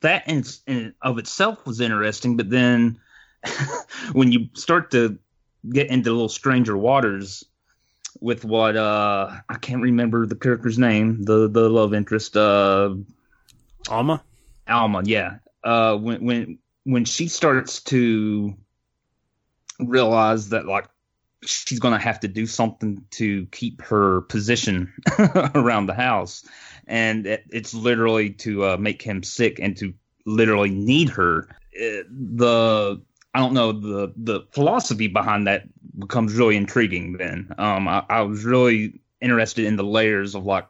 that 0.00 0.28
in, 0.28 0.44
in 0.66 0.94
of 1.02 1.18
itself 1.18 1.64
was 1.66 1.80
interesting 1.80 2.36
but 2.36 2.48
then 2.48 2.98
when 4.12 4.32
you 4.32 4.48
start 4.54 4.90
to 4.90 5.18
get 5.70 5.88
into 5.90 6.10
little 6.10 6.28
stranger 6.28 6.76
waters 6.76 7.44
with 8.20 8.44
what 8.44 8.76
uh 8.76 9.30
i 9.48 9.54
can't 9.56 9.82
remember 9.82 10.26
the 10.26 10.34
character's 10.34 10.78
name 10.78 11.22
the 11.24 11.48
the 11.48 11.68
love 11.68 11.92
interest 11.92 12.36
uh 12.36 12.94
alma 13.90 14.22
Alma, 14.68 15.02
yeah. 15.04 15.38
Uh, 15.62 15.96
when 15.96 16.24
when 16.24 16.58
when 16.84 17.04
she 17.04 17.28
starts 17.28 17.82
to 17.84 18.54
realize 19.78 20.50
that 20.50 20.66
like 20.66 20.88
she's 21.44 21.78
gonna 21.78 21.98
have 21.98 22.20
to 22.20 22.28
do 22.28 22.46
something 22.46 23.04
to 23.10 23.46
keep 23.46 23.82
her 23.82 24.22
position 24.22 24.92
around 25.54 25.86
the 25.86 25.94
house, 25.94 26.44
and 26.86 27.26
it, 27.26 27.44
it's 27.50 27.74
literally 27.74 28.30
to 28.30 28.64
uh, 28.64 28.76
make 28.76 29.02
him 29.02 29.22
sick 29.22 29.58
and 29.60 29.76
to 29.78 29.94
literally 30.24 30.70
need 30.70 31.10
her. 31.10 31.48
It, 31.72 32.06
the 32.10 33.00
I 33.34 33.38
don't 33.40 33.54
know 33.54 33.72
the 33.72 34.12
the 34.16 34.46
philosophy 34.52 35.08
behind 35.08 35.46
that 35.46 35.64
becomes 35.98 36.34
really 36.34 36.56
intriguing. 36.56 37.14
Then 37.14 37.52
um, 37.58 37.88
I, 37.88 38.04
I 38.08 38.20
was 38.22 38.44
really 38.44 39.00
interested 39.20 39.64
in 39.64 39.76
the 39.76 39.84
layers 39.84 40.34
of 40.34 40.44
like 40.44 40.66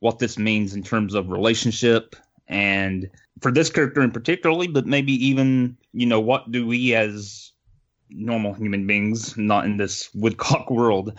what 0.00 0.18
this 0.18 0.38
means 0.38 0.74
in 0.74 0.82
terms 0.82 1.14
of 1.14 1.30
relationship 1.30 2.16
and 2.48 3.10
for 3.40 3.52
this 3.52 3.70
character 3.70 4.02
in 4.02 4.10
particularly, 4.10 4.68
but 4.68 4.86
maybe 4.86 5.12
even 5.26 5.76
you 5.92 6.06
know 6.06 6.20
what 6.20 6.50
do 6.50 6.66
we 6.66 6.94
as 6.94 7.52
normal 8.08 8.54
human 8.54 8.86
beings, 8.86 9.36
not 9.36 9.64
in 9.64 9.76
this 9.76 10.08
woodcock 10.14 10.70
world, 10.70 11.18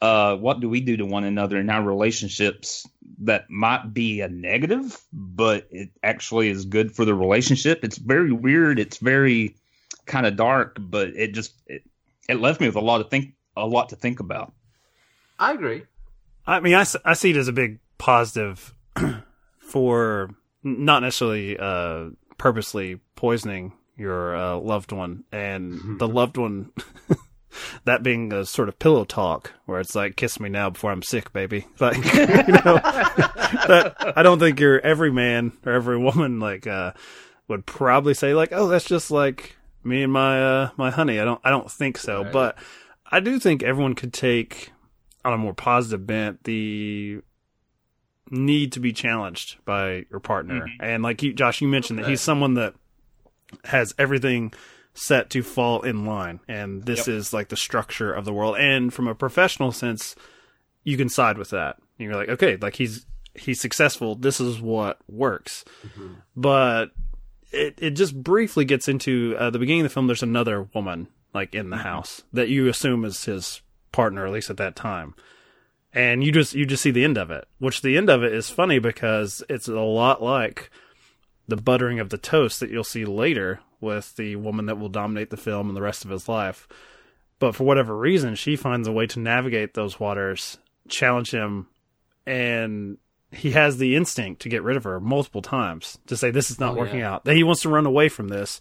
uh, 0.00 0.36
what 0.36 0.60
do 0.60 0.68
we 0.68 0.80
do 0.80 0.96
to 0.96 1.04
one 1.04 1.24
another 1.24 1.58
in 1.58 1.70
our 1.70 1.82
relationships 1.82 2.86
that 3.20 3.50
might 3.50 3.92
be 3.92 4.20
a 4.20 4.28
negative, 4.28 5.00
but 5.12 5.66
it 5.70 5.90
actually 6.02 6.48
is 6.48 6.64
good 6.64 6.94
for 6.94 7.04
the 7.04 7.14
relationship? 7.14 7.82
It's 7.82 7.98
very 7.98 8.32
weird. 8.32 8.78
It's 8.78 8.98
very 8.98 9.56
kind 10.06 10.26
of 10.26 10.36
dark, 10.36 10.76
but 10.78 11.08
it 11.08 11.34
just 11.34 11.54
it, 11.66 11.82
it 12.28 12.40
left 12.40 12.60
me 12.60 12.68
with 12.68 12.76
a 12.76 12.80
lot 12.80 13.00
of 13.00 13.10
think 13.10 13.34
a 13.56 13.66
lot 13.66 13.88
to 13.88 13.96
think 13.96 14.20
about. 14.20 14.52
I 15.38 15.52
agree. 15.52 15.82
I 16.46 16.60
mean, 16.60 16.74
I, 16.74 16.84
I 17.04 17.14
see 17.14 17.30
it 17.30 17.36
as 17.36 17.48
a 17.48 17.52
big 17.52 17.78
positive 17.98 18.74
for 19.58 20.30
not 20.68 21.02
necessarily 21.02 21.58
uh, 21.58 22.10
purposely 22.36 23.00
poisoning 23.16 23.72
your 23.96 24.36
uh, 24.36 24.56
loved 24.56 24.92
one, 24.92 25.24
and 25.32 25.98
the 25.98 26.08
loved 26.20 26.36
one. 26.36 26.72
that 27.84 28.02
being 28.02 28.32
a 28.32 28.44
sort 28.44 28.68
of 28.68 28.78
pillow 28.78 29.04
talk 29.04 29.52
where 29.66 29.80
it's 29.80 29.94
like 29.94 30.16
kiss 30.16 30.38
me 30.38 30.48
now 30.48 30.70
before 30.70 30.92
I'm 30.92 31.02
sick, 31.02 31.32
baby. 31.32 31.66
Like 31.80 31.96
you 31.96 32.02
know, 32.02 32.78
that, 33.66 34.12
I 34.16 34.22
don't 34.22 34.38
think 34.38 34.60
your 34.60 34.80
every 34.80 35.10
man 35.10 35.52
or 35.64 35.72
every 35.72 35.98
woman 35.98 36.40
like 36.40 36.66
uh, 36.66 36.92
would 37.48 37.66
probably 37.66 38.14
say 38.14 38.34
like, 38.34 38.50
oh, 38.52 38.68
that's 38.68 38.84
just 38.84 39.10
like 39.10 39.56
me 39.82 40.02
and 40.02 40.12
my 40.12 40.42
uh, 40.42 40.70
my 40.76 40.90
honey. 40.90 41.18
I 41.18 41.24
don't 41.24 41.40
I 41.42 41.50
don't 41.50 41.70
think 41.70 41.98
so, 41.98 42.22
right. 42.22 42.32
but 42.32 42.58
I 43.10 43.20
do 43.20 43.38
think 43.38 43.62
everyone 43.62 43.94
could 43.94 44.12
take 44.12 44.72
on 45.24 45.32
a 45.32 45.38
more 45.38 45.54
positive 45.54 46.06
bent 46.06 46.44
the 46.44 47.20
need 48.30 48.72
to 48.72 48.80
be 48.80 48.92
challenged 48.92 49.56
by 49.64 50.04
your 50.10 50.20
partner. 50.20 50.60
Mm-hmm. 50.60 50.84
And 50.84 51.02
like 51.02 51.22
you, 51.22 51.32
Josh, 51.32 51.60
you 51.60 51.68
mentioned 51.68 51.98
that 51.98 52.08
he's 52.08 52.20
someone 52.20 52.54
that 52.54 52.74
has 53.64 53.94
everything 53.98 54.52
set 54.94 55.30
to 55.30 55.42
fall 55.42 55.82
in 55.82 56.04
line, 56.04 56.40
and 56.48 56.84
this 56.84 57.06
yep. 57.06 57.16
is 57.16 57.32
like 57.32 57.48
the 57.48 57.56
structure 57.56 58.12
of 58.12 58.24
the 58.24 58.32
world. 58.32 58.56
And 58.58 58.92
from 58.92 59.08
a 59.08 59.14
professional 59.14 59.72
sense, 59.72 60.16
you 60.84 60.96
can 60.96 61.08
side 61.08 61.38
with 61.38 61.50
that. 61.50 61.76
And 61.98 62.06
you're 62.06 62.16
like, 62.16 62.28
okay, 62.28 62.56
like 62.56 62.76
he's 62.76 63.06
he's 63.34 63.60
successful. 63.60 64.14
This 64.14 64.40
is 64.40 64.60
what 64.60 64.98
works. 65.08 65.64
Mm-hmm. 65.86 66.14
But 66.36 66.90
it 67.52 67.74
it 67.78 67.90
just 67.90 68.20
briefly 68.20 68.64
gets 68.64 68.88
into 68.88 69.36
uh, 69.38 69.50
the 69.50 69.58
beginning 69.58 69.82
of 69.82 69.90
the 69.90 69.94
film. 69.94 70.06
There's 70.06 70.22
another 70.22 70.68
woman 70.74 71.08
like 71.34 71.54
in 71.54 71.70
the 71.70 71.76
mm-hmm. 71.76 71.84
house 71.84 72.22
that 72.32 72.48
you 72.48 72.68
assume 72.68 73.04
is 73.04 73.24
his 73.24 73.62
partner, 73.92 74.26
at 74.26 74.32
least 74.32 74.50
at 74.50 74.56
that 74.58 74.76
time 74.76 75.14
and 75.92 76.22
you 76.22 76.30
just 76.30 76.54
you 76.54 76.66
just 76.66 76.82
see 76.82 76.90
the 76.90 77.04
end 77.04 77.16
of 77.16 77.30
it 77.30 77.46
which 77.58 77.82
the 77.82 77.96
end 77.96 78.10
of 78.10 78.22
it 78.22 78.32
is 78.32 78.50
funny 78.50 78.78
because 78.78 79.42
it's 79.48 79.68
a 79.68 79.80
lot 79.80 80.22
like 80.22 80.70
the 81.48 81.56
buttering 81.56 81.98
of 81.98 82.10
the 82.10 82.18
toast 82.18 82.60
that 82.60 82.70
you'll 82.70 82.84
see 82.84 83.06
later 83.06 83.60
with 83.80 84.14
the 84.16 84.36
woman 84.36 84.66
that 84.66 84.78
will 84.78 84.90
dominate 84.90 85.30
the 85.30 85.36
film 85.36 85.68
and 85.68 85.76
the 85.76 85.82
rest 85.82 86.04
of 86.04 86.10
his 86.10 86.28
life. 86.28 86.68
But 87.38 87.54
for 87.54 87.64
whatever 87.64 87.96
reason 87.96 88.34
she 88.34 88.54
finds 88.54 88.86
a 88.86 88.92
way 88.92 89.06
to 89.08 89.18
navigate 89.18 89.74
those 89.74 89.98
waters 89.98 90.58
challenge 90.88 91.32
him 91.32 91.68
and 92.26 92.98
he 93.30 93.50
has 93.50 93.76
the 93.76 93.94
instinct 93.94 94.40
to 94.42 94.48
get 94.48 94.62
rid 94.62 94.76
of 94.76 94.84
her 94.84 95.00
multiple 95.00 95.42
times 95.42 95.98
to 96.06 96.16
say 96.16 96.30
this 96.30 96.50
is 96.50 96.58
not 96.58 96.74
oh, 96.74 96.78
working 96.78 97.00
yeah. 97.00 97.14
out. 97.14 97.24
That 97.24 97.36
he 97.36 97.42
wants 97.42 97.62
to 97.62 97.68
run 97.68 97.86
away 97.86 98.08
from 98.08 98.28
this 98.28 98.60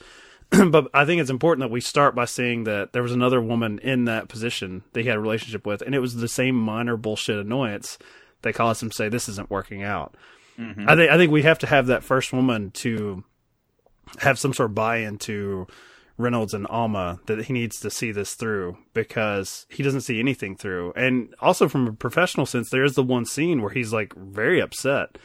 but 0.69 0.89
I 0.93 1.05
think 1.05 1.21
it's 1.21 1.29
important 1.29 1.61
that 1.61 1.73
we 1.73 1.81
start 1.81 2.15
by 2.15 2.25
saying 2.25 2.63
that 2.65 2.93
there 2.93 3.03
was 3.03 3.11
another 3.11 3.41
woman 3.41 3.79
in 3.79 4.05
that 4.05 4.29
position 4.29 4.83
that 4.93 5.01
he 5.01 5.07
had 5.07 5.17
a 5.17 5.21
relationship 5.21 5.65
with, 5.65 5.81
and 5.81 5.93
it 5.93 5.99
was 5.99 6.15
the 6.15 6.27
same 6.27 6.55
minor 6.55 6.95
bullshit 6.95 7.37
annoyance 7.37 7.97
that 8.43 8.55
caused 8.55 8.81
him 8.81 8.89
to 8.89 8.95
say 8.95 9.09
this 9.09 9.27
isn't 9.29 9.49
working 9.49 9.83
out. 9.83 10.15
Mm-hmm. 10.57 10.89
I 10.89 10.95
think 10.95 11.11
I 11.11 11.17
think 11.17 11.31
we 11.31 11.43
have 11.43 11.59
to 11.59 11.67
have 11.67 11.87
that 11.87 12.03
first 12.03 12.33
woman 12.33 12.71
to 12.71 13.23
have 14.19 14.39
some 14.39 14.53
sort 14.53 14.69
of 14.69 14.75
buy-in 14.75 15.17
to 15.19 15.67
Reynolds 16.17 16.53
and 16.53 16.65
Alma 16.67 17.19
that 17.27 17.45
he 17.45 17.53
needs 17.53 17.79
to 17.81 17.91
see 17.91 18.11
this 18.11 18.33
through 18.33 18.77
because 18.93 19.65
he 19.69 19.83
doesn't 19.83 20.01
see 20.01 20.19
anything 20.19 20.55
through. 20.55 20.93
And 20.95 21.35
also 21.41 21.67
from 21.67 21.87
a 21.87 21.93
professional 21.93 22.45
sense, 22.45 22.69
there 22.69 22.83
is 22.83 22.95
the 22.95 23.03
one 23.03 23.25
scene 23.25 23.61
where 23.61 23.71
he's 23.71 23.93
like 23.93 24.15
very 24.15 24.59
upset 24.59 25.17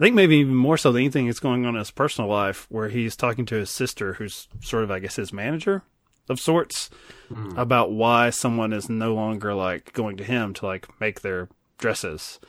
I 0.00 0.04
think 0.04 0.16
maybe 0.16 0.36
even 0.36 0.54
more 0.54 0.78
so 0.78 0.92
than 0.92 1.02
anything 1.02 1.26
that's 1.26 1.40
going 1.40 1.66
on 1.66 1.74
in 1.74 1.78
his 1.78 1.90
personal 1.90 2.30
life, 2.30 2.66
where 2.70 2.88
he's 2.88 3.16
talking 3.16 3.44
to 3.46 3.56
his 3.56 3.68
sister, 3.68 4.14
who's 4.14 4.48
sort 4.62 4.82
of, 4.82 4.90
I 4.90 4.98
guess, 4.98 5.16
his 5.16 5.30
manager 5.30 5.82
of 6.30 6.40
sorts, 6.40 6.88
mm. 7.30 7.56
about 7.58 7.92
why 7.92 8.30
someone 8.30 8.72
is 8.72 8.88
no 8.88 9.14
longer 9.14 9.52
like 9.52 9.92
going 9.92 10.16
to 10.16 10.24
him 10.24 10.54
to 10.54 10.64
like 10.64 10.88
make 11.00 11.20
their 11.20 11.50
dresses. 11.76 12.40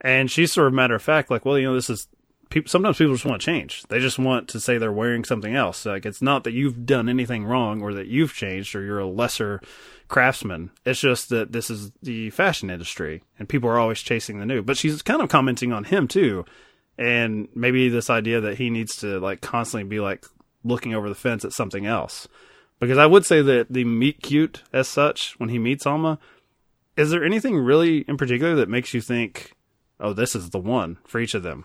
And 0.00 0.30
she's 0.30 0.52
sort 0.52 0.68
of 0.68 0.72
matter 0.72 0.94
of 0.94 1.02
fact, 1.02 1.30
like, 1.30 1.44
well, 1.44 1.58
you 1.58 1.66
know, 1.66 1.74
this 1.74 1.90
is 1.90 2.08
people. 2.48 2.70
Sometimes 2.70 2.96
people 2.96 3.12
just 3.12 3.26
want 3.26 3.42
to 3.42 3.44
change. 3.44 3.82
They 3.88 3.98
just 3.98 4.18
want 4.18 4.48
to 4.48 4.60
say 4.60 4.78
they're 4.78 4.90
wearing 4.90 5.24
something 5.24 5.54
else. 5.54 5.84
Like, 5.84 6.06
it's 6.06 6.22
not 6.22 6.44
that 6.44 6.52
you've 6.52 6.86
done 6.86 7.10
anything 7.10 7.44
wrong 7.44 7.82
or 7.82 7.92
that 7.92 8.06
you've 8.06 8.32
changed 8.32 8.74
or 8.74 8.82
you're 8.82 9.00
a 9.00 9.06
lesser 9.06 9.60
craftsman. 10.08 10.70
It's 10.86 11.00
just 11.00 11.28
that 11.28 11.52
this 11.52 11.68
is 11.68 11.92
the 12.02 12.30
fashion 12.30 12.70
industry 12.70 13.22
and 13.38 13.50
people 13.50 13.68
are 13.68 13.78
always 13.78 14.00
chasing 14.00 14.38
the 14.38 14.46
new. 14.46 14.62
But 14.62 14.78
she's 14.78 15.02
kind 15.02 15.20
of 15.20 15.28
commenting 15.28 15.74
on 15.74 15.84
him 15.84 16.08
too 16.08 16.46
and 16.98 17.48
maybe 17.54 17.88
this 17.88 18.10
idea 18.10 18.40
that 18.40 18.58
he 18.58 18.70
needs 18.70 18.96
to 18.96 19.18
like 19.20 19.40
constantly 19.40 19.88
be 19.88 20.00
like 20.00 20.24
looking 20.64 20.94
over 20.94 21.08
the 21.08 21.14
fence 21.14 21.44
at 21.44 21.52
something 21.52 21.86
else. 21.86 22.28
Because 22.78 22.98
I 22.98 23.06
would 23.06 23.24
say 23.24 23.40
that 23.42 23.72
the 23.72 23.84
meet 23.84 24.22
cute 24.22 24.62
as 24.72 24.88
such 24.88 25.34
when 25.38 25.48
he 25.48 25.58
meets 25.58 25.86
Alma, 25.86 26.18
is 26.96 27.10
there 27.10 27.24
anything 27.24 27.56
really 27.56 27.98
in 28.00 28.16
particular 28.16 28.54
that 28.56 28.68
makes 28.68 28.92
you 28.92 29.00
think, 29.00 29.52
oh, 30.00 30.12
this 30.12 30.34
is 30.34 30.50
the 30.50 30.58
one 30.58 30.98
for 31.06 31.18
each 31.18 31.34
of 31.34 31.42
them? 31.42 31.64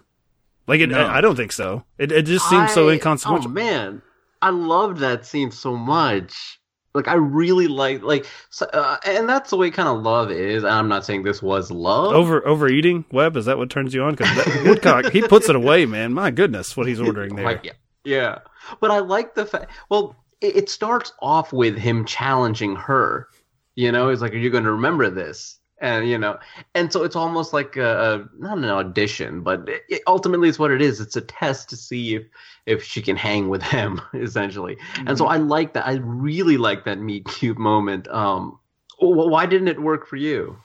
Like, 0.67 0.79
it, 0.79 0.87
no. 0.87 1.01
I, 1.01 1.17
I, 1.17 1.21
don't 1.21 1.35
think 1.35 1.51
so. 1.51 1.83
It, 1.97 2.11
it 2.11 2.23
just 2.23 2.47
seems 2.49 2.71
I, 2.71 2.73
so 2.73 2.89
inconsequential. 2.89 3.51
Oh 3.51 3.53
man, 3.53 4.01
I 4.41 4.51
loved 4.51 4.97
that 4.99 5.25
scene 5.25 5.51
so 5.51 5.75
much. 5.75 6.60
Like 6.93 7.07
I 7.07 7.13
really 7.13 7.67
like 7.67 8.01
like, 8.01 8.25
so, 8.49 8.65
uh, 8.67 8.97
and 9.05 9.27
that's 9.29 9.49
the 9.49 9.57
way 9.57 9.71
kind 9.71 9.87
of 9.87 10.01
love 10.01 10.29
is. 10.29 10.65
I'm 10.65 10.89
not 10.89 11.05
saying 11.05 11.23
this 11.23 11.41
was 11.41 11.71
love. 11.71 12.13
Over 12.13 12.45
overeating, 12.45 13.05
Webb 13.11 13.37
is 13.37 13.45
that 13.45 13.57
what 13.57 13.69
turns 13.69 13.93
you 13.93 14.03
on? 14.03 14.15
Because 14.15 14.63
Woodcock 14.65 15.11
he 15.11 15.21
puts 15.21 15.47
it 15.47 15.55
away, 15.55 15.85
man. 15.85 16.13
My 16.13 16.31
goodness, 16.31 16.75
what 16.75 16.87
he's 16.87 16.99
ordering 16.99 17.35
there. 17.35 17.45
Like, 17.45 17.63
yeah, 17.63 17.71
yeah. 18.03 18.39
But 18.81 18.91
I 18.91 18.99
like 18.99 19.35
the 19.35 19.45
fact. 19.45 19.71
Well, 19.89 20.17
it, 20.41 20.55
it 20.57 20.69
starts 20.69 21.13
off 21.21 21.53
with 21.53 21.77
him 21.77 22.03
challenging 22.03 22.75
her. 22.75 23.27
You 23.75 23.93
know, 23.93 24.09
he's 24.09 24.21
like, 24.21 24.33
"Are 24.33 24.37
you 24.37 24.49
going 24.49 24.65
to 24.65 24.73
remember 24.73 25.09
this?" 25.09 25.60
And 25.81 26.07
you 26.07 26.17
know, 26.17 26.37
and 26.75 26.93
so 26.93 27.03
it's 27.03 27.15
almost 27.15 27.53
like 27.53 27.75
a, 27.75 28.29
a 28.29 28.41
not 28.41 28.59
an 28.59 28.65
audition, 28.65 29.41
but 29.41 29.67
it, 29.67 29.81
it, 29.89 30.01
ultimately 30.05 30.47
it's 30.47 30.59
what 30.59 30.71
it 30.71 30.81
is. 30.81 31.01
It's 31.01 31.15
a 31.15 31.21
test 31.21 31.69
to 31.71 31.75
see 31.75 32.15
if 32.15 32.23
if 32.67 32.83
she 32.83 33.01
can 33.01 33.17
hang 33.17 33.49
with 33.49 33.63
him, 33.63 33.99
essentially. 34.13 34.75
Mm-hmm. 34.75 35.07
And 35.09 35.17
so 35.17 35.25
I 35.25 35.37
like 35.37 35.73
that. 35.73 35.87
I 35.87 35.95
really 35.95 36.57
like 36.57 36.85
that 36.85 36.99
meet 36.99 37.25
cute 37.25 37.57
moment. 37.57 38.07
Um, 38.07 38.59
why 38.99 39.47
didn't 39.47 39.67
it 39.67 39.81
work 39.81 40.07
for 40.07 40.15
you? 40.15 40.57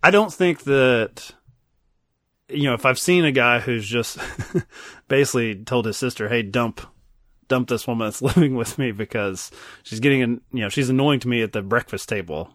I 0.00 0.12
don't 0.12 0.32
think 0.32 0.62
that 0.62 1.32
you 2.48 2.64
know 2.64 2.74
if 2.74 2.86
I've 2.86 3.00
seen 3.00 3.24
a 3.24 3.32
guy 3.32 3.58
who's 3.58 3.86
just 3.86 4.18
basically 5.08 5.56
told 5.56 5.86
his 5.86 5.96
sister, 5.96 6.28
"Hey, 6.28 6.42
dump." 6.42 6.80
Dump 7.48 7.68
this 7.68 7.86
woman 7.86 8.06
that's 8.06 8.22
living 8.36 8.54
with 8.54 8.78
me 8.78 8.92
because 8.92 9.50
she's 9.82 10.00
getting, 10.00 10.22
an, 10.22 10.40
you 10.52 10.60
know, 10.60 10.70
she's 10.70 10.88
annoying 10.88 11.20
to 11.20 11.28
me 11.28 11.42
at 11.42 11.52
the 11.52 11.60
breakfast 11.60 12.08
table. 12.08 12.50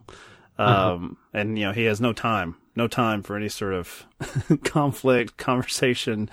Mm-hmm. 0.60 0.72
Um, 0.72 1.00
mm-hmm. 1.00 1.38
and 1.38 1.58
you 1.58 1.66
know, 1.66 1.72
he 1.72 1.86
has 1.86 2.02
no 2.02 2.14
time, 2.14 2.56
no 2.76 2.88
time 2.88 3.24
for 3.24 3.36
any 3.36 3.50
sort 3.50 3.74
of 3.74 4.06
conflict, 4.64 5.38
conversation. 5.38 6.30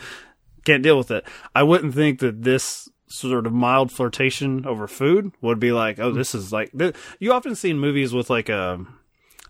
Can't 0.65 0.83
deal 0.83 0.97
with 0.97 1.11
it. 1.11 1.25
I 1.55 1.63
wouldn't 1.63 1.95
think 1.95 2.21
that 2.21 2.43
this 2.43 2.89
sort 3.07 3.47
of 3.47 3.53
mild 3.53 3.93
flirtation 3.93 4.67
over 4.67 4.89
food 4.89 5.33
would 5.41 5.61
be 5.61 5.73
like, 5.73 5.99
oh, 5.99 6.11
this 6.11 6.35
is 6.35 6.53
like, 6.53 6.73
you 7.19 7.33
often 7.33 7.55
see 7.55 7.71
in 7.71 7.79
movies 7.79 8.15
with 8.15 8.31
like 8.31 8.49
a, 8.49 8.85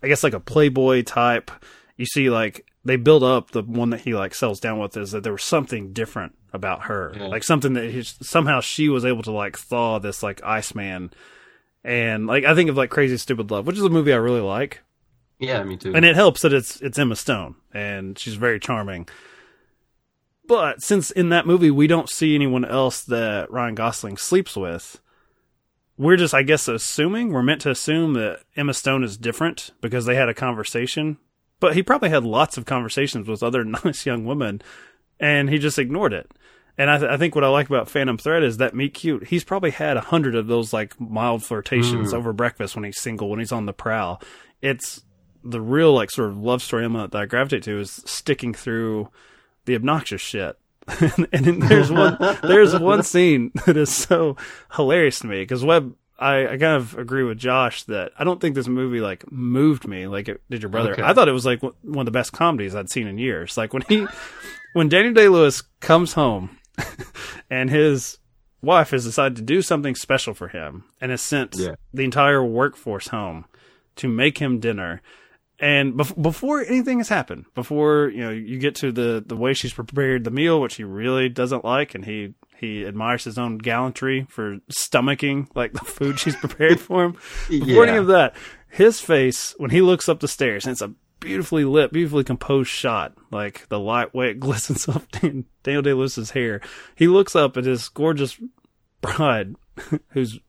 I 0.03 0.07
guess 0.07 0.23
like 0.23 0.33
a 0.33 0.39
Playboy 0.39 1.03
type. 1.03 1.51
You 1.95 2.05
see 2.05 2.29
like 2.29 2.65
they 2.83 2.97
build 2.97 3.23
up 3.23 3.51
the 3.51 3.63
one 3.63 3.89
that 3.91 4.01
he 4.01 4.13
like 4.13 4.35
sells 4.35 4.59
down 4.59 4.79
with 4.79 4.97
is 4.97 5.11
that 5.11 5.23
there 5.23 5.31
was 5.31 5.43
something 5.43 5.93
different 5.93 6.35
about 6.51 6.83
her, 6.83 7.13
yeah. 7.15 7.27
like 7.27 7.43
something 7.43 7.73
that 7.73 7.89
he, 7.89 8.03
somehow 8.03 8.59
she 8.59 8.89
was 8.89 9.05
able 9.05 9.23
to 9.23 9.31
like 9.31 9.57
thaw 9.57 9.99
this 9.99 10.21
like 10.21 10.43
Iceman 10.43 11.11
and 11.85 12.25
like 12.25 12.43
I 12.45 12.55
think 12.55 12.69
of 12.69 12.75
like 12.75 12.89
Crazy 12.89 13.15
Stupid 13.15 13.51
Love, 13.51 13.67
which 13.67 13.77
is 13.77 13.83
a 13.83 13.89
movie 13.89 14.11
I 14.11 14.17
really 14.17 14.41
like. 14.41 14.81
Yeah, 15.37 15.63
me 15.63 15.77
too. 15.77 15.95
And 15.95 16.03
it 16.03 16.15
helps 16.15 16.41
that 16.41 16.51
it's 16.51 16.81
it's 16.81 16.97
Emma 16.97 17.15
Stone 17.15 17.55
and 17.73 18.17
she's 18.17 18.33
very 18.33 18.59
charming. 18.59 19.07
But 20.47 20.81
since 20.81 21.11
in 21.11 21.29
that 21.29 21.45
movie 21.45 21.71
we 21.71 21.85
don't 21.85 22.09
see 22.09 22.33
anyone 22.33 22.65
else 22.65 23.03
that 23.03 23.51
Ryan 23.51 23.75
Gosling 23.75 24.17
sleeps 24.17 24.57
with, 24.57 24.99
we're 25.95 26.17
just 26.17 26.33
I 26.33 26.41
guess 26.41 26.67
assuming 26.67 27.31
we're 27.31 27.43
meant 27.43 27.61
to 27.61 27.71
assume 27.71 28.13
that 28.13 28.41
Emma 28.55 28.73
Stone 28.73 29.03
is 29.03 29.15
different 29.15 29.69
because 29.79 30.05
they 30.05 30.15
had 30.15 30.29
a 30.29 30.33
conversation. 30.33 31.17
But 31.59 31.75
he 31.75 31.83
probably 31.83 32.09
had 32.09 32.23
lots 32.23 32.57
of 32.57 32.65
conversations 32.65 33.27
with 33.27 33.43
other 33.43 33.63
nice 33.85 34.07
young 34.07 34.25
women 34.25 34.61
and 35.19 35.51
he 35.51 35.59
just 35.59 35.77
ignored 35.77 36.13
it. 36.13 36.31
And 36.77 36.89
I, 36.89 36.97
th- 36.97 37.09
I, 37.09 37.17
think 37.17 37.35
what 37.35 37.43
I 37.45 37.47
like 37.47 37.69
about 37.69 37.89
Phantom 37.89 38.17
Thread 38.17 38.43
is 38.43 38.57
that 38.57 38.75
meet 38.75 38.93
cute. 38.93 39.27
He's 39.27 39.45
probably 39.45 39.71
had 39.71 39.95
a 39.95 40.01
hundred 40.01 40.35
of 40.35 40.47
those 40.47 40.73
like 40.73 40.99
mild 40.99 41.43
flirtations 41.43 42.11
mm. 42.11 42.17
over 42.17 42.33
breakfast 42.33 42.75
when 42.75 42.83
he's 42.83 42.99
single, 42.99 43.29
when 43.29 43.39
he's 43.39 43.53
on 43.53 43.65
the 43.65 43.73
prowl. 43.73 44.21
It's 44.61 45.03
the 45.43 45.61
real 45.61 45.93
like 45.93 46.11
sort 46.11 46.29
of 46.29 46.37
love 46.37 46.61
story 46.61 46.83
element 46.83 47.11
that 47.11 47.21
I 47.21 47.25
gravitate 47.25 47.63
to 47.63 47.79
is 47.79 48.01
sticking 48.05 48.53
through 48.53 49.09
the 49.65 49.75
obnoxious 49.75 50.21
shit. 50.21 50.57
and 51.31 51.63
there's 51.63 51.91
one 51.91 52.17
there's 52.43 52.77
one 52.77 53.01
scene 53.01 53.51
that 53.65 53.75
is 53.75 53.91
so 53.91 54.37
hilarious 54.73 55.19
to 55.19 55.27
me 55.27 55.41
because 55.41 55.63
Webb 55.63 55.95
I, 56.19 56.43
I 56.43 56.57
kind 56.57 56.77
of 56.77 56.97
agree 56.97 57.23
with 57.23 57.37
Josh 57.37 57.83
that 57.83 58.11
I 58.17 58.23
don't 58.23 58.39
think 58.39 58.55
this 58.55 58.67
movie 58.67 59.01
like 59.01 59.29
moved 59.31 59.87
me 59.87 60.07
like 60.07 60.29
it 60.29 60.41
did 60.49 60.61
your 60.61 60.69
brother. 60.69 60.93
Okay. 60.93 61.01
I 61.01 61.13
thought 61.13 61.27
it 61.27 61.33
was 61.33 61.45
like 61.45 61.61
one 61.61 61.73
of 61.99 62.05
the 62.05 62.11
best 62.11 62.33
comedies 62.33 62.75
I'd 62.75 62.89
seen 62.89 63.07
in 63.07 63.17
years. 63.17 63.57
Like 63.57 63.73
when 63.73 63.83
he 63.89 64.05
when 64.73 64.89
Daniel 64.89 65.13
Day 65.13 65.27
Lewis 65.27 65.61
comes 65.79 66.13
home 66.13 66.57
and 67.49 67.69
his 67.69 68.17
wife 68.61 68.91
has 68.91 69.05
decided 69.05 69.35
to 69.37 69.41
do 69.41 69.61
something 69.61 69.95
special 69.95 70.33
for 70.33 70.47
him 70.47 70.83
and 70.99 71.11
has 71.11 71.21
sent 71.21 71.55
yeah. 71.57 71.75
the 71.93 72.03
entire 72.03 72.43
workforce 72.43 73.09
home 73.09 73.45
to 73.97 74.07
make 74.07 74.39
him 74.39 74.59
dinner. 74.59 75.01
And 75.59 75.93
bef- 75.93 76.21
before 76.21 76.61
anything 76.61 76.97
has 76.97 77.07
happened, 77.07 77.45
before 77.55 78.09
you 78.09 78.19
know 78.19 78.31
you 78.31 78.59
get 78.59 78.75
to 78.75 78.91
the 78.91 79.23
the 79.25 79.37
way 79.37 79.53
she's 79.53 79.71
prepared 79.71 80.25
the 80.25 80.31
meal, 80.31 80.59
which 80.59 80.75
he 80.75 80.83
really 80.83 81.29
doesn't 81.29 81.63
like, 81.63 81.95
and 81.95 82.03
he 82.03 82.33
he 82.57 82.85
admires 82.85 83.23
his 83.23 83.37
own 83.37 83.57
gallantry 83.57 84.25
for 84.29 84.57
stomaching 84.69 85.47
like 85.55 85.71
the 85.71 85.79
food 85.79 86.19
she's 86.19 86.35
prepared 86.35 86.79
for 86.81 87.05
him. 87.05 87.11
Before 87.47 87.67
yeah. 87.85 87.91
any 87.91 87.97
of 87.97 88.07
that, 88.07 88.35
his 88.67 88.99
face 88.99 89.55
when 89.57 89.69
he 89.71 89.81
looks 89.81 90.09
up 90.09 90.19
the 90.19 90.27
stairs, 90.27 90.65
and 90.65 90.73
it's 90.73 90.81
a 90.81 90.93
beautifully 91.19 91.65
lit, 91.65 91.91
beautifully 91.91 92.23
composed 92.23 92.69
shot. 92.69 93.13
Like 93.31 93.67
the 93.69 93.79
light 93.79 94.13
way 94.13 94.29
it 94.29 94.39
glistens 94.39 94.87
off 94.87 95.07
Daniel 95.11 95.81
Day 95.81 95.93
Lewis's 95.93 96.31
hair. 96.31 96.61
He 96.95 97.07
looks 97.07 97.35
up 97.35 97.57
at 97.57 97.65
his 97.65 97.89
gorgeous 97.89 98.39
bride, 99.01 99.55
who's 100.09 100.39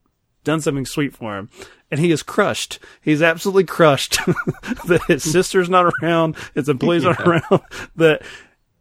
done 0.43 0.61
something 0.61 0.85
sweet 0.85 1.13
for 1.13 1.37
him, 1.37 1.49
and 1.91 1.99
he 1.99 2.11
is 2.11 2.23
crushed. 2.23 2.79
He's 3.01 3.21
absolutely 3.21 3.65
crushed 3.65 4.17
that 4.85 5.03
his 5.07 5.29
sister's 5.29 5.69
not 5.69 5.91
around, 6.01 6.35
his 6.55 6.69
employees 6.69 7.03
yeah. 7.03 7.09
aren't 7.09 7.19
around, 7.19 7.61
that 7.97 8.21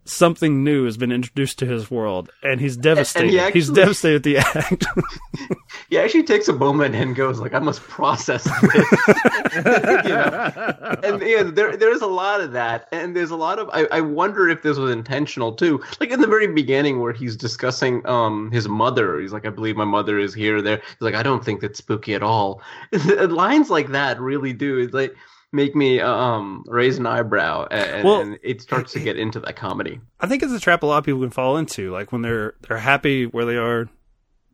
something 0.09 0.65
new 0.65 0.85
has 0.85 0.97
been 0.97 1.13
introduced 1.13 1.59
to 1.61 1.67
his 1.67 1.91
world, 1.91 2.31
and 2.43 2.61
he's 2.61 2.77
devastated. 2.77 3.25
And 3.25 3.31
he 3.31 3.41
actually, 3.41 3.61
he's 3.61 3.71
devastated 3.71 4.17
at 4.17 4.23
the 4.23 4.39
act. 4.39 4.87
he 5.91 5.99
actually 5.99 6.23
takes 6.23 6.49
a 6.49 6.53
moment 6.53 6.95
and 6.95 7.15
goes 7.15 7.39
like, 7.39 7.55
"I 7.55 7.59
must 7.59 7.81
process 7.83 8.45
this." 8.45 8.75
you 9.55 9.63
know? 9.63 10.97
And 11.03 11.23
yeah, 11.23 11.43
there 11.43 11.77
there's 11.77 12.03
a 12.03 12.07
lot 12.07 12.41
of 12.41 12.53
that, 12.53 12.89
and 12.93 13.15
there's 13.15 13.31
a 13.31 13.37
lot 13.37 13.59
of. 13.59 13.69
I, 13.73 13.87
I 13.93 14.01
wonder 14.01 14.49
if 14.49 14.63
this 14.63 14.79
was 14.79 14.91
intentional 14.91 15.53
too. 15.53 15.83
Like 16.01 16.11
in 16.11 16.21
the 16.21 16.27
very 16.27 16.47
beginning, 16.47 17.01
where 17.01 17.13
he's 17.13 17.37
discussing 17.37 18.07
um 18.07 18.51
his 18.51 18.69
mother, 18.69 19.21
he's 19.21 19.33
like, 19.33 19.47
"I 19.47 19.51
believe 19.51 19.77
my 19.77 19.85
mother 19.85 20.19
is 20.19 20.35
here." 20.35 20.63
There, 20.63 20.77
he's 20.77 21.01
like, 21.01 21.15
"I 21.15 21.23
don't 21.23 21.45
think 21.45 21.61
that's 21.61 21.79
spooky 21.79 22.15
at 22.15 22.23
all." 22.23 22.63
Lines 22.93 23.71
like 23.71 23.89
that 23.89 24.21
really 24.21 24.53
do. 24.53 24.79
It's 24.79 24.95
like 24.95 25.15
make 25.57 25.75
me 25.75 26.01
um 26.01 26.65
raise 26.69 26.99
an 26.99 27.07
eyebrow 27.07 27.67
and, 27.71 28.05
well, 28.05 28.21
and, 28.21 28.39
it 28.43 28.61
starts 28.61 28.93
to 28.93 29.01
get 29.01 29.19
into 29.19 29.41
that 29.41 29.57
comedy. 29.57 30.01
I 30.21 30.29
think 30.29 30.43
it's 30.43 30.53
a 30.53 30.61
trap 30.61 30.83
a 30.83 30.87
lot 30.87 30.99
of 30.99 31.05
people 31.05 31.21
can 31.21 31.31
fall 31.31 31.57
into 31.57 31.91
like 31.91 32.13
when 32.13 32.23
they're 32.23 32.55
they're 32.69 32.79
happy 32.79 33.27
where 33.27 33.45
they 33.45 33.57
are 33.57 33.89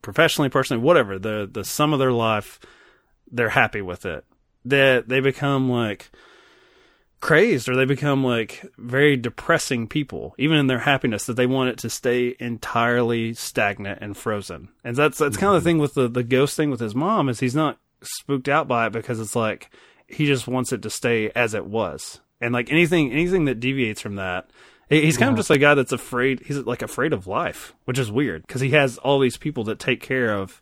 professionally 0.00 0.48
personally 0.48 0.82
whatever 0.82 1.18
the 1.18 1.48
the 1.50 1.64
sum 1.64 1.92
of 1.92 1.98
their 1.98 2.12
life 2.12 2.59
they're 3.30 3.50
happy 3.50 3.82
with 3.82 4.07
it. 4.07 4.24
That 4.64 5.09
they, 5.09 5.16
they 5.16 5.20
become 5.20 5.68
like 5.68 6.11
crazed 7.20 7.68
or 7.68 7.76
they 7.76 7.84
become 7.84 8.24
like 8.24 8.64
very 8.78 9.16
depressing 9.16 9.86
people 9.86 10.34
even 10.38 10.57
in 10.57 10.66
their 10.66 10.80
happiness 10.80 11.24
that 11.26 11.34
they 11.34 11.46
want 11.46 11.68
it 11.68 11.78
to 11.78 11.88
stay 11.88 12.34
entirely 12.40 13.32
stagnant 13.32 14.00
and 14.00 14.16
frozen. 14.16 14.68
And 14.84 14.96
that's 14.96 15.18
that's 15.18 15.36
mm-hmm. 15.36 15.46
kind 15.46 15.57
of 15.57 15.62
the 15.62 15.68
thing 15.68 15.78
with 15.78 15.94
the 15.94 16.09
the 16.09 16.24
ghost 16.24 16.57
thing 16.57 16.70
with 16.70 16.80
his 16.80 16.94
mom 16.94 17.28
is 17.28 17.40
he's 17.40 17.55
not 17.55 17.78
spooked 18.03 18.48
out 18.48 18.68
by 18.68 18.86
it 18.86 18.92
because 18.92 19.20
it's 19.20 19.36
like 19.36 19.70
he 20.13 20.27
just 20.27 20.47
wants 20.47 20.73
it 20.73 20.83
to 20.83 20.91
stay 20.91 21.31
as 21.35 21.55
it 21.55 21.67
was. 21.67 22.21
And 22.41 22.53
like 22.53 22.71
anything, 22.71 23.13
anything 23.13 23.47
that 23.47 23.61
deviates 23.61 24.01
from 24.01 24.17
that, 24.17 24.51
he's 24.89 25.17
kind 25.17 25.29
yeah. 25.29 25.33
of 25.33 25.37
just 25.39 25.51
a 25.51 25.59
guy 25.59 25.75
that's 25.75 25.93
afraid. 25.93 26.43
He's 26.45 26.59
like 26.59 26.83
afraid 26.83 27.13
of 27.13 27.27
life, 27.27 27.75
which 27.85 27.99
is 27.99 28.11
weird 28.11 28.47
because 28.47 28.61
he 28.61 28.71
has 28.71 28.99
all 28.99 29.19
these 29.19 29.37
people 29.37 29.65
that 29.65 29.79
take 29.79 30.01
care 30.01 30.35
of 30.35 30.61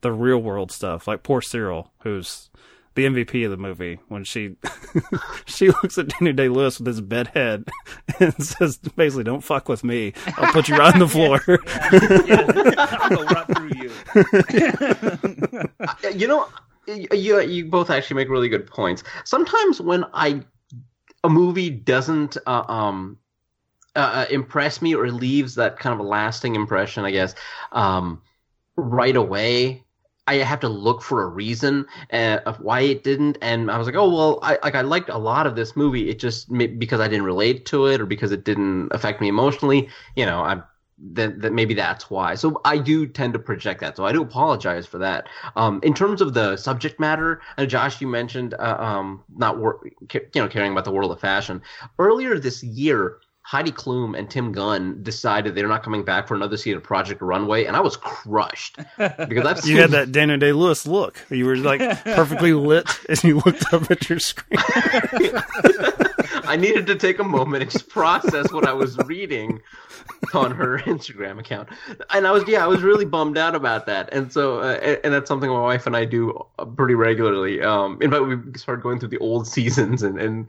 the 0.00 0.12
real 0.12 0.38
world 0.38 0.72
stuff. 0.72 1.06
Like 1.06 1.22
poor 1.22 1.40
Cyril, 1.40 1.92
who's 2.02 2.50
the 2.94 3.04
MVP 3.04 3.44
of 3.44 3.50
the 3.50 3.56
movie, 3.56 4.00
when 4.08 4.24
she 4.24 4.56
she 5.46 5.68
looks 5.68 5.98
at 5.98 6.08
Daniel 6.08 6.34
Day 6.34 6.48
Lewis 6.48 6.78
with 6.78 6.86
his 6.86 7.00
bed 7.00 7.28
head 7.28 7.68
and 8.20 8.34
says, 8.42 8.78
basically, 8.78 9.24
"Don't 9.24 9.44
fuck 9.44 9.68
with 9.68 9.84
me. 9.84 10.14
I'll 10.36 10.52
put 10.52 10.68
you 10.68 10.76
right 10.76 10.94
on 10.94 11.00
the 11.00 11.08
floor." 11.08 11.40
I'll 13.00 13.10
go 13.10 13.24
right 13.24 13.46
through 13.54 13.70
you. 16.10 16.18
you 16.18 16.26
know, 16.26 16.48
you 16.88 17.40
you 17.40 17.66
both 17.66 17.90
actually 17.90 18.16
make 18.16 18.28
really 18.28 18.48
good 18.48 18.66
points. 18.66 19.02
Sometimes 19.24 19.80
when 19.80 20.04
I 20.14 20.42
a 21.24 21.28
movie 21.28 21.70
doesn't 21.70 22.36
uh, 22.46 22.64
um 22.68 23.18
uh, 23.96 24.00
uh, 24.00 24.26
impress 24.30 24.80
me 24.80 24.94
or 24.94 25.10
leaves 25.10 25.54
that 25.56 25.78
kind 25.78 25.92
of 25.92 26.00
a 26.00 26.08
lasting 26.08 26.54
impression, 26.54 27.04
I 27.04 27.10
guess, 27.10 27.34
um, 27.72 28.22
right 28.76 29.16
away. 29.16 29.84
I 30.26 30.36
have 30.36 30.60
to 30.60 30.68
look 30.68 31.02
for 31.02 31.22
a 31.22 31.26
reason 31.26 31.86
uh, 32.12 32.40
of 32.46 32.60
why 32.60 32.80
it 32.82 33.02
didn't, 33.02 33.38
and 33.40 33.70
I 33.70 33.78
was 33.78 33.86
like, 33.86 33.96
"Oh 33.96 34.08
well, 34.14 34.38
I 34.42 34.58
like 34.62 34.74
I 34.74 34.82
liked 34.82 35.08
a 35.08 35.18
lot 35.18 35.46
of 35.46 35.56
this 35.56 35.74
movie. 35.74 36.10
It 36.10 36.18
just 36.18 36.52
because 36.78 37.00
I 37.00 37.08
didn't 37.08 37.24
relate 37.24 37.64
to 37.66 37.86
it, 37.86 38.00
or 38.00 38.06
because 38.06 38.30
it 38.30 38.44
didn't 38.44 38.90
affect 38.92 39.20
me 39.22 39.28
emotionally. 39.28 39.88
You 40.16 40.26
know, 40.26 40.40
I 40.42 40.62
that, 41.12 41.40
that 41.40 41.52
maybe 41.52 41.74
that's 41.74 42.10
why. 42.10 42.34
So 42.34 42.60
I 42.64 42.78
do 42.78 43.06
tend 43.06 43.32
to 43.34 43.38
project 43.38 43.80
that. 43.80 43.96
So 43.96 44.04
I 44.04 44.12
do 44.12 44.22
apologize 44.22 44.86
for 44.86 44.98
that. 44.98 45.28
Um, 45.56 45.80
in 45.82 45.94
terms 45.94 46.20
of 46.20 46.34
the 46.34 46.56
subject 46.56 46.98
matter, 46.98 47.40
uh, 47.56 47.66
Josh, 47.66 48.00
you 48.00 48.08
mentioned 48.08 48.54
uh, 48.54 48.76
um, 48.78 49.22
not 49.36 49.58
wor- 49.58 49.80
you 49.84 50.20
know 50.34 50.48
caring 50.48 50.72
about 50.72 50.84
the 50.84 50.92
world 50.92 51.12
of 51.12 51.20
fashion. 51.20 51.62
Earlier 51.98 52.38
this 52.38 52.62
year, 52.62 53.18
Heidi 53.42 53.72
Klum 53.72 54.18
and 54.18 54.28
Tim 54.28 54.52
Gunn 54.52 55.02
decided 55.02 55.54
they're 55.54 55.68
not 55.68 55.82
coming 55.82 56.04
back 56.04 56.28
for 56.28 56.34
another 56.34 56.58
season 56.58 56.76
of 56.76 56.82
Project 56.82 57.22
Runway, 57.22 57.64
and 57.64 57.76
I 57.76 57.80
was 57.80 57.96
crushed 57.96 58.76
because 58.98 59.46
I've 59.46 59.64
you 59.64 59.80
had 59.80 59.92
that 59.92 60.12
Daniel 60.12 60.36
Day 60.36 60.52
Lewis 60.52 60.86
look. 60.86 61.24
You 61.30 61.46
were 61.46 61.56
like 61.56 61.80
perfectly 62.04 62.52
lit 62.52 62.86
as 63.08 63.24
you 63.24 63.36
looked 63.46 63.72
up 63.72 63.90
at 63.90 64.08
your 64.10 64.18
screen. 64.18 64.60
I 66.46 66.56
needed 66.56 66.86
to 66.86 66.94
take 66.94 67.18
a 67.18 67.24
moment 67.24 67.62
and 67.62 67.70
just 67.70 67.88
process 67.88 68.52
what 68.52 68.66
I 68.66 68.72
was 68.72 68.96
reading 68.98 69.60
on 70.34 70.50
her 70.52 70.78
Instagram 70.80 71.38
account, 71.38 71.68
and 72.10 72.26
I 72.26 72.30
was 72.30 72.46
yeah, 72.46 72.64
I 72.64 72.66
was 72.66 72.82
really 72.82 73.04
bummed 73.04 73.38
out 73.38 73.54
about 73.54 73.86
that, 73.86 74.08
and 74.12 74.32
so 74.32 74.60
uh, 74.60 74.96
and, 75.04 75.12
that's 75.12 75.28
something 75.28 75.50
my 75.50 75.60
wife 75.60 75.86
and 75.86 75.96
I 75.96 76.04
do 76.04 76.44
uh, 76.58 76.64
pretty 76.64 76.94
regularly. 76.94 77.62
Um, 77.62 77.98
in 78.00 78.10
fact, 78.10 78.24
we 78.24 78.58
started 78.58 78.82
going 78.82 78.98
through 78.98 79.10
the 79.10 79.18
old 79.18 79.46
seasons 79.54 80.02
and 80.02 80.20
and 80.20 80.48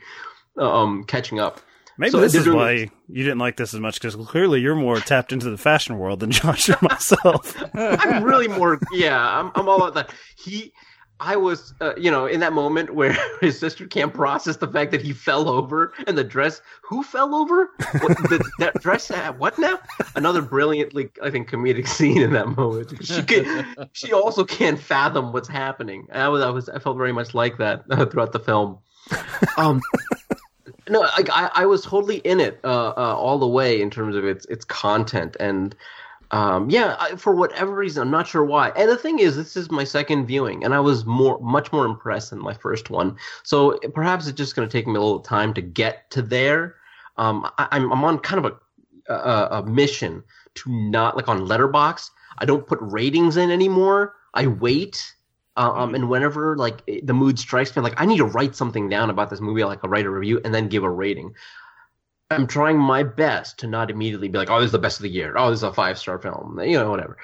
um 0.58 1.04
catching 1.06 1.40
up. 1.40 1.62
Maybe 1.98 2.12
So 2.12 2.22
this 2.22 2.34
is 2.34 2.48
why 2.48 2.90
you 3.10 3.24
didn't 3.26 3.40
like 3.40 3.58
this 3.58 3.74
as 3.74 3.80
much 3.82 4.00
because 4.00 4.16
clearly 4.16 4.62
you're 4.62 4.74
more 4.74 5.00
tapped 5.02 5.34
into 5.34 5.50
the 5.50 5.58
fashion 5.58 5.98
world 5.98 6.22
than 6.22 6.32
Josh 6.32 6.70
or 6.70 6.78
myself. 6.82 7.62
I'm 7.74 8.24
really 8.24 8.48
more 8.48 8.80
yeah. 8.94 9.20
I'm 9.20 9.52
I'm 9.56 9.68
all 9.68 9.84
about 9.84 9.96
that. 9.96 10.16
He. 10.38 10.74
I 11.22 11.36
was, 11.36 11.74
uh, 11.82 11.96
you 11.98 12.10
know, 12.10 12.26
in 12.26 12.40
that 12.40 12.54
moment 12.54 12.94
where 12.96 13.16
his 13.42 13.60
sister 13.60 13.86
can't 13.86 14.14
process 14.14 14.58
the 14.58 14.68
fact 14.68 14.92
that 14.92 15.02
he 15.02 15.12
fell 15.12 15.50
over 15.50 15.94
and 16.08 16.18
the 16.18 16.24
dress. 16.24 16.62
Who 16.84 17.04
fell 17.04 17.36
over? 17.36 17.70
What, 18.00 18.18
the, 18.30 18.50
that 18.60 18.76
dress? 18.82 19.12
uh, 19.12 19.34
What 19.34 19.58
now? 19.60 19.80
Another 20.16 20.42
brilliantly, 20.42 21.10
I 21.22 21.30
think, 21.30 21.50
comedic 21.50 21.88
scene 21.98 22.22
in 22.22 22.32
that 22.34 22.48
moment. 22.50 23.06
She 23.06 23.22
could, 23.24 23.66
she 23.94 24.14
also 24.14 24.46
can't 24.46 24.80
fathom 24.80 25.34
what's 25.34 25.50
happening. 25.50 26.08
I 26.12 26.30
was, 26.30 26.42
I 26.42 26.50
was, 26.50 26.70
I 26.70 26.80
felt 26.80 26.98
very 26.98 27.12
much 27.12 27.34
like 27.34 27.58
that 27.58 27.84
uh, 27.90 28.06
throughout 28.06 28.32
the 28.32 28.40
film. 28.40 28.78
Um, 29.58 29.82
no, 30.88 31.04
I, 31.04 31.52
I 31.54 31.66
was 31.66 31.84
totally 31.84 32.18
in 32.18 32.40
it 32.40 32.60
uh, 32.64 32.90
uh, 32.90 33.16
all 33.16 33.38
the 33.40 33.48
way 33.48 33.82
in 33.82 33.90
terms 33.90 34.16
of 34.16 34.26
its 34.26 34.46
its 34.46 34.66
content 34.66 35.36
and 35.40 35.76
um, 36.32 36.70
yeah, 36.70 36.96
I, 37.00 37.16
for 37.16 37.34
whatever 37.36 37.74
reason, 37.74 38.02
I'm 38.02 38.12
not 38.12 38.28
sure 38.28 38.44
why. 38.44 38.70
And 38.70 38.90
the 38.90 38.98
thing 38.98 39.20
is, 39.20 39.36
this 39.36 39.58
is 39.58 39.72
my 39.72 39.84
second 39.84 40.28
viewing, 40.28 40.64
and 40.64 40.74
I 40.74 40.80
was 40.80 41.06
more, 41.06 41.40
much 41.40 41.72
more 41.72 41.86
impressed 41.86 42.30
than 42.30 42.40
my 42.40 42.54
first 42.54 42.90
one. 42.90 43.18
So 43.44 43.80
perhaps 43.94 44.28
it's 44.28 44.38
just 44.38 44.56
going 44.56 44.68
to 44.68 44.72
take 44.72 44.86
me 44.88 44.96
a 44.96 45.02
little 45.02 45.22
time 45.22 45.54
to 45.56 45.62
get 45.62 46.10
to 46.12 46.22
there. 46.22 46.76
Um, 47.18 47.50
I, 47.58 47.68
I'm, 47.72 47.92
I'm 47.92 48.04
on 48.04 48.20
kind 48.20 48.46
of 48.46 48.54
a, 49.10 49.14
a, 49.14 49.48
a 49.60 49.66
mission 49.66 50.24
to 50.56 50.72
not 50.72 51.16
like 51.16 51.28
on 51.28 51.48
Letterboxd. 51.48 52.10
I 52.38 52.46
don't 52.46 52.66
put 52.66 52.80
ratings 52.82 53.38
in 53.38 53.50
anymore. 53.52 54.16
I 54.34 54.48
wait. 54.48 55.16
Uh, 55.58 55.74
um, 55.76 55.96
and 55.96 56.10
whenever 56.10 56.56
like 56.56 56.86
the 57.04 57.14
mood 57.14 57.40
strikes 57.40 57.76
me, 57.76 57.82
like 57.82 58.00
I 58.00 58.06
need 58.06 58.18
to 58.18 58.26
write 58.26 58.56
something 58.56 58.88
down 58.88 59.10
about 59.10 59.30
this 59.30 59.42
movie, 59.42 59.64
like 59.64 59.84
I 59.84 59.88
write 59.88 60.06
a 60.06 60.10
review 60.10 60.40
and 60.46 60.54
then 60.54 60.70
give 60.70 60.84
a 60.84 60.90
rating. 60.90 61.34
I'm 62.32 62.48
trying 62.48 62.78
my 62.78 63.04
best 63.04 63.58
to 63.60 63.68
not 63.68 63.90
immediately 63.90 64.28
be 64.28 64.38
like, 64.38 64.50
"Oh, 64.50 64.60
this 64.60 64.68
is 64.68 64.72
the 64.72 64.80
best 64.80 65.00
of 65.00 65.04
the 65.04 65.10
year. 65.10 65.34
Oh, 65.38 65.50
this 65.50 65.60
is 65.60 65.64
a 65.64 65.74
five 65.74 65.98
star 65.98 66.20
film." 66.20 66.60
You 66.64 66.78
know, 66.78 66.90
whatever. 66.90 67.18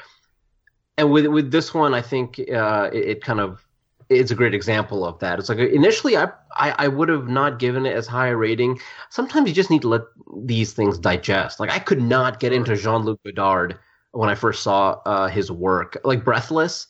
And 0.97 1.11
with 1.11 1.27
with 1.27 1.51
this 1.51 1.73
one, 1.73 1.93
I 1.93 2.01
think 2.01 2.39
uh, 2.39 2.89
it, 2.91 3.09
it 3.09 3.23
kind 3.23 3.39
of 3.39 3.65
it's 4.09 4.31
a 4.31 4.35
great 4.35 4.53
example 4.53 5.05
of 5.05 5.19
that. 5.19 5.39
It's 5.39 5.49
like 5.49 5.59
initially, 5.59 6.17
I 6.17 6.29
I, 6.53 6.75
I 6.77 6.87
would 6.87 7.09
have 7.09 7.27
not 7.27 7.59
given 7.59 7.85
it 7.85 7.95
as 7.95 8.07
high 8.07 8.27
a 8.27 8.35
rating. 8.35 8.79
Sometimes 9.09 9.47
you 9.47 9.53
just 9.53 9.69
need 9.69 9.81
to 9.83 9.89
let 9.89 10.01
these 10.37 10.73
things 10.73 10.97
digest. 10.97 11.59
Like 11.59 11.69
I 11.69 11.79
could 11.79 12.01
not 12.01 12.39
get 12.39 12.53
into 12.53 12.75
Jean 12.75 13.03
Luc 13.03 13.19
Godard 13.23 13.77
when 14.11 14.29
I 14.29 14.35
first 14.35 14.63
saw 14.63 15.01
uh, 15.05 15.27
his 15.27 15.51
work, 15.51 15.97
like 16.03 16.23
Breathless 16.23 16.87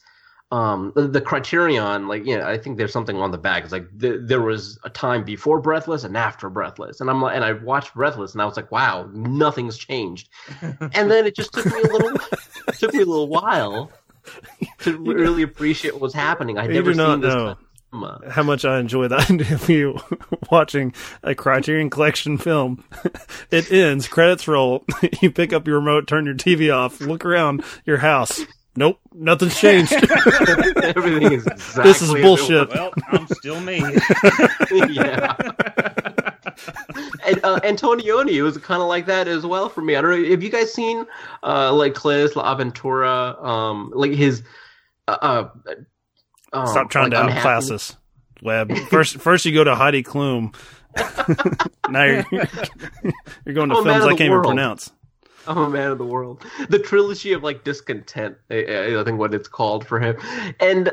um 0.52 0.92
the, 0.94 1.08
the 1.08 1.20
criterion 1.20 2.06
like 2.06 2.24
you 2.24 2.38
know 2.38 2.46
i 2.46 2.56
think 2.56 2.78
there's 2.78 2.92
something 2.92 3.16
on 3.16 3.32
the 3.32 3.38
back 3.38 3.64
it's 3.64 3.72
like 3.72 3.86
th- 4.00 4.20
there 4.22 4.40
was 4.40 4.78
a 4.84 4.90
time 4.90 5.24
before 5.24 5.60
breathless 5.60 6.04
and 6.04 6.16
after 6.16 6.48
breathless 6.48 7.00
and 7.00 7.10
i'm 7.10 7.20
like 7.20 7.34
and 7.34 7.44
i 7.44 7.52
watched 7.52 7.92
breathless 7.94 8.32
and 8.32 8.40
i 8.40 8.44
was 8.44 8.56
like 8.56 8.70
wow 8.70 9.08
nothing's 9.12 9.76
changed 9.76 10.28
and 10.60 11.10
then 11.10 11.26
it 11.26 11.34
just 11.34 11.52
took 11.52 11.66
me 11.66 11.80
a 11.82 11.92
little 11.92 12.12
took 12.78 12.94
me 12.94 13.02
a 13.02 13.06
little 13.06 13.28
while 13.28 13.90
to 14.78 14.96
really 14.98 15.42
appreciate 15.42 15.92
what 15.94 16.00
was 16.00 16.14
happening 16.14 16.56
You 16.56 16.74
never 16.74 16.92
do 16.92 16.96
not 16.96 17.12
seen 17.14 17.20
this 17.22 17.34
know 17.34 17.56
how 18.28 18.42
much 18.42 18.64
I 18.64 18.78
enjoy 18.78 19.08
of 19.52 19.68
you 19.70 19.98
watching 20.50 20.92
a 21.22 21.34
Criterion 21.34 21.88
Collection 21.88 22.36
film. 22.36 22.84
It 23.50 23.72
ends, 23.72 24.06
credits 24.06 24.46
roll. 24.46 24.84
You 25.22 25.30
pick 25.30 25.54
up 25.54 25.66
your 25.66 25.76
remote, 25.76 26.06
turn 26.06 26.26
your 26.26 26.34
TV 26.34 26.74
off, 26.74 27.00
look 27.00 27.24
around 27.24 27.64
your 27.86 27.98
house. 27.98 28.44
Nope, 28.76 29.00
nothing's 29.14 29.58
changed. 29.58 29.92
everything 30.82 31.32
is 31.32 31.46
exactly 31.46 31.82
this 31.84 32.02
is 32.02 32.12
bullshit. 32.12 32.68
Well, 32.68 32.92
I'm 33.08 33.26
still 33.28 33.60
me. 33.60 33.78
yeah. 34.90 35.34
and 37.26 37.40
uh, 37.42 37.60
Antonioni 37.60 38.42
was 38.42 38.58
kind 38.58 38.82
of 38.82 38.88
like 38.88 39.06
that 39.06 39.28
as 39.28 39.46
well 39.46 39.68
for 39.70 39.80
me. 39.80 39.96
I 39.96 40.02
don't 40.02 40.22
know. 40.22 40.30
Have 40.30 40.42
you 40.42 40.50
guys 40.50 40.72
seen 40.72 41.06
uh, 41.42 41.72
like 41.72 41.94
Cles 41.94 42.36
L'Avventura? 42.36 43.42
Um, 43.42 43.92
like 43.94 44.12
his. 44.12 44.42
Uh, 45.08 45.16
uh, 45.22 45.48
um, 46.52 46.66
Stop 46.66 46.90
trying 46.90 47.10
like 47.10 47.12
to 47.12 47.20
unhappy- 47.22 47.38
outclass 47.38 47.70
us, 47.70 47.96
Webb. 48.42 48.76
First, 48.90 49.18
first 49.18 49.44
you 49.46 49.52
go 49.54 49.64
to 49.64 49.74
Heidi 49.74 50.02
Klum. 50.02 50.54
now 51.88 52.04
you're, 52.04 52.24
you're 53.44 53.54
going 53.54 53.68
to 53.70 53.76
Oh, 53.76 53.84
films 53.84 54.04
I 54.04 54.08
can't 54.10 54.20
even 54.22 54.42
pronounce. 54.42 54.90
I'm 55.48 55.58
a 55.58 55.70
man 55.70 55.90
of 55.90 55.98
the 55.98 56.04
world. 56.04 56.44
The 56.68 56.78
trilogy 56.78 57.32
of 57.32 57.42
like 57.42 57.64
discontent, 57.64 58.36
I, 58.50 58.96
I 58.98 59.04
think 59.04 59.18
what 59.18 59.34
it's 59.34 59.48
called 59.48 59.86
for 59.86 60.00
him, 60.00 60.16
and 60.60 60.92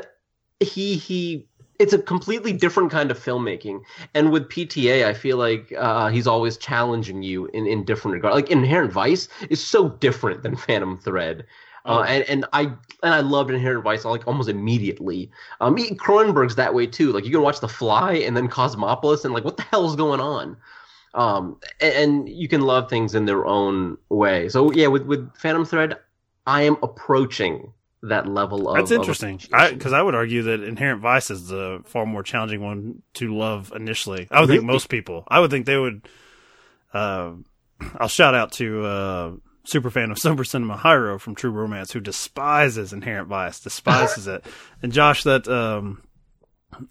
he 0.60 0.96
he. 0.96 1.46
It's 1.80 1.92
a 1.92 1.98
completely 1.98 2.52
different 2.52 2.92
kind 2.92 3.10
of 3.10 3.18
filmmaking, 3.18 3.80
and 4.14 4.30
with 4.30 4.48
PTA, 4.48 5.04
I 5.04 5.12
feel 5.12 5.38
like 5.38 5.72
uh, 5.76 6.08
he's 6.08 6.28
always 6.28 6.56
challenging 6.56 7.22
you 7.24 7.46
in 7.46 7.66
in 7.66 7.84
different 7.84 8.14
regards. 8.14 8.36
Like 8.36 8.50
Inherent 8.50 8.92
Vice 8.92 9.28
is 9.50 9.62
so 9.62 9.88
different 9.88 10.44
than 10.44 10.54
Phantom 10.56 10.96
Thread. 10.96 11.44
Uh, 11.86 12.02
and 12.08 12.24
and 12.24 12.46
I 12.52 12.62
and 13.02 13.14
I 13.14 13.20
loved 13.20 13.50
Inherent 13.50 13.82
Vice 13.82 14.04
like 14.04 14.26
almost 14.26 14.48
immediately. 14.48 15.30
Um, 15.60 15.76
Cronenberg's 15.76 16.54
that 16.54 16.72
way 16.72 16.86
too. 16.86 17.12
Like 17.12 17.24
you 17.24 17.30
can 17.30 17.42
watch 17.42 17.60
The 17.60 17.68
Fly 17.68 18.14
and 18.14 18.36
then 18.36 18.48
Cosmopolis 18.48 19.24
and 19.24 19.34
like 19.34 19.44
what 19.44 19.56
the 19.56 19.64
hell's 19.64 19.96
going 19.96 20.20
on? 20.20 20.56
Um, 21.14 21.58
and, 21.80 21.94
and 21.94 22.28
you 22.28 22.48
can 22.48 22.60
love 22.62 22.90
things 22.90 23.14
in 23.14 23.24
their 23.24 23.46
own 23.46 23.96
way. 24.08 24.48
So 24.48 24.72
yeah, 24.72 24.88
with 24.88 25.04
with 25.04 25.34
Phantom 25.36 25.64
Thread, 25.64 25.96
I 26.46 26.62
am 26.62 26.76
approaching 26.82 27.72
that 28.02 28.26
level 28.26 28.68
of. 28.68 28.76
That's 28.76 28.90
interesting. 28.90 29.38
Because 29.38 29.92
I, 29.92 30.02
would 30.02 30.14
argue 30.14 30.42
that 30.42 30.62
Inherent 30.62 31.00
Vice 31.00 31.30
is 31.30 31.48
the 31.48 31.82
far 31.86 32.04
more 32.04 32.22
challenging 32.22 32.60
one 32.62 33.02
to 33.14 33.34
love 33.34 33.72
initially. 33.74 34.28
I 34.30 34.40
would 34.40 34.48
think 34.48 34.64
most 34.64 34.88
people. 34.88 35.24
I 35.28 35.40
would 35.40 35.50
think 35.50 35.66
they 35.66 35.78
would. 35.78 36.06
Uh, 36.92 37.32
I'll 37.98 38.08
shout 38.08 38.34
out 38.34 38.52
to 38.52 38.84
uh, 38.84 39.32
super 39.64 39.90
fan 39.90 40.10
of 40.10 40.18
Sober 40.20 40.44
Cinema 40.44 40.76
Hiro 40.76 41.18
from 41.18 41.34
True 41.34 41.50
Romance, 41.50 41.92
who 41.92 42.00
despises 42.00 42.92
Inherent 42.92 43.28
Vice, 43.28 43.60
despises 43.60 44.26
it. 44.26 44.44
And 44.82 44.92
Josh, 44.92 45.22
that 45.22 45.48
um, 45.48 46.02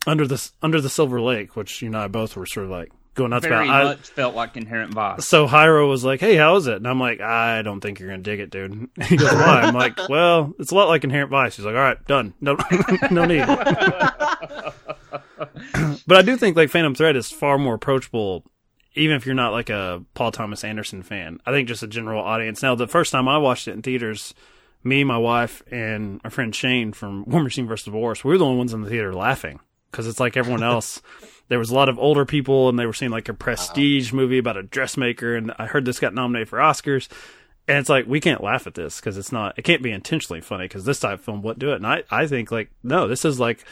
under 0.07 0.26
the 0.26 0.49
under 0.61 0.82
the 0.82 0.89
Silver 0.89 1.21
Lake, 1.21 1.55
which 1.55 1.82
you 1.82 1.88
and 1.88 1.97
I 1.97 2.07
both 2.07 2.36
were 2.36 2.47
sort 2.47 2.65
of 2.65 2.71
like 2.71 2.91
going 3.16 3.30
nuts 3.32 3.45
Very 3.45 3.66
about. 3.68 3.70
I- 3.82 3.84
much 3.86 4.09
felt 4.09 4.36
like 4.36 4.57
Inherent 4.57 4.93
Vice. 4.93 5.26
so 5.28 5.47
Hyro 5.47 5.88
was 5.89 6.03
like, 6.03 6.20
"Hey, 6.20 6.36
how 6.36 6.55
is 6.55 6.68
it?" 6.68 6.78
And 6.78 6.88
I'm 6.88 6.99
like, 6.99 7.22
"I 7.22 7.61
don't 7.61 7.80
think 7.82 7.99
you're 7.99 8.09
gonna 8.09 8.22
dig 8.24 8.39
it, 8.39 8.49
dude." 8.49 8.89
He 9.03 9.18
goes, 9.18 9.32
"Why?" 9.32 9.61
I'm 9.61 9.74
like, 9.76 9.97
"Well, 10.09 10.53
it's 10.59 10.72
a 10.72 10.76
lot 10.76 10.88
like 10.88 11.03
Inherent 11.03 11.30
Vice." 11.32 11.55
He's 11.55 11.66
like, 11.66 11.76
"All 11.76 11.82
right, 11.82 12.03
done. 12.07 12.34
No, 12.41 12.57
no 13.11 13.26
need." 13.26 13.45
but 16.07 16.18
I 16.18 16.22
do 16.22 16.38
think 16.38 16.55
like 16.55 16.70
Phantom 16.70 16.95
Thread 16.95 17.16
is 17.16 17.32
far 17.32 17.57
more 17.57 17.76
approachable, 17.76 18.43
even 18.95 19.16
if 19.16 19.26
you're 19.26 19.36
not 19.36 19.51
like 19.51 19.70
a 19.70 20.03
Paul 20.14 20.32
Thomas 20.32 20.64
Anderson 20.64 21.03
fan. 21.03 21.39
I 21.45 21.51
think 21.51 21.68
just 21.68 21.84
a 21.84 21.88
general 21.88 22.24
audience. 22.24 22.61
Now, 22.61 22.76
the 22.76 22.88
first 22.88 23.11
time 23.11 23.28
I 23.28 23.38
watched 23.38 23.68
it 23.68 23.72
in 23.74 23.82
theaters, 23.82 24.34
me, 24.84 25.03
my 25.03 25.18
wife, 25.18 25.61
and 25.72 26.20
our 26.24 26.30
friend 26.30 26.53
Shane 26.55 26.93
from 26.93 27.26
War 27.26 27.43
Machine 27.43 27.68
vs. 27.68 27.86
Divorce, 27.86 28.24
we 28.24 28.32
were 28.32 28.38
the 28.38 28.45
only 28.45 28.57
ones 28.57 28.74
in 28.74 28.82
the 28.82 28.89
theater 28.89 29.14
laughing 29.14 29.59
because 29.91 30.07
it's 30.07 30.20
like 30.20 30.36
everyone 30.38 30.64
else. 30.64 31.01
There 31.49 31.59
was 31.59 31.69
a 31.69 31.75
lot 31.75 31.89
of 31.89 31.99
older 31.99 32.25
people, 32.25 32.69
and 32.69 32.79
they 32.79 32.85
were 32.85 32.93
seeing 32.93 33.11
like 33.11 33.29
a 33.29 33.33
prestige 33.33 34.13
movie 34.13 34.37
about 34.37 34.57
a 34.57 34.63
dressmaker, 34.63 35.35
and 35.35 35.51
I 35.57 35.65
heard 35.65 35.85
this 35.85 35.99
got 35.99 36.13
nominated 36.13 36.49
for 36.49 36.59
Oscars. 36.59 37.07
And 37.67 37.77
it's 37.77 37.89
like 37.89 38.05
we 38.07 38.19
can't 38.19 38.43
laugh 38.43 38.67
at 38.67 38.73
this 38.73 38.99
because 38.99 39.17
it's 39.17 39.31
not. 39.31 39.57
It 39.57 39.61
can't 39.63 39.81
be 39.81 39.91
intentionally 39.91 40.41
funny 40.41 40.65
because 40.65 40.83
this 40.83 40.99
type 40.99 41.19
of 41.19 41.21
film 41.21 41.41
wouldn't 41.41 41.59
do 41.59 41.71
it. 41.71 41.77
And 41.77 41.87
I, 41.87 42.03
I 42.11 42.27
think 42.27 42.51
like 42.51 42.69
no, 42.83 43.07
this 43.07 43.23
is 43.23 43.39
like 43.39 43.63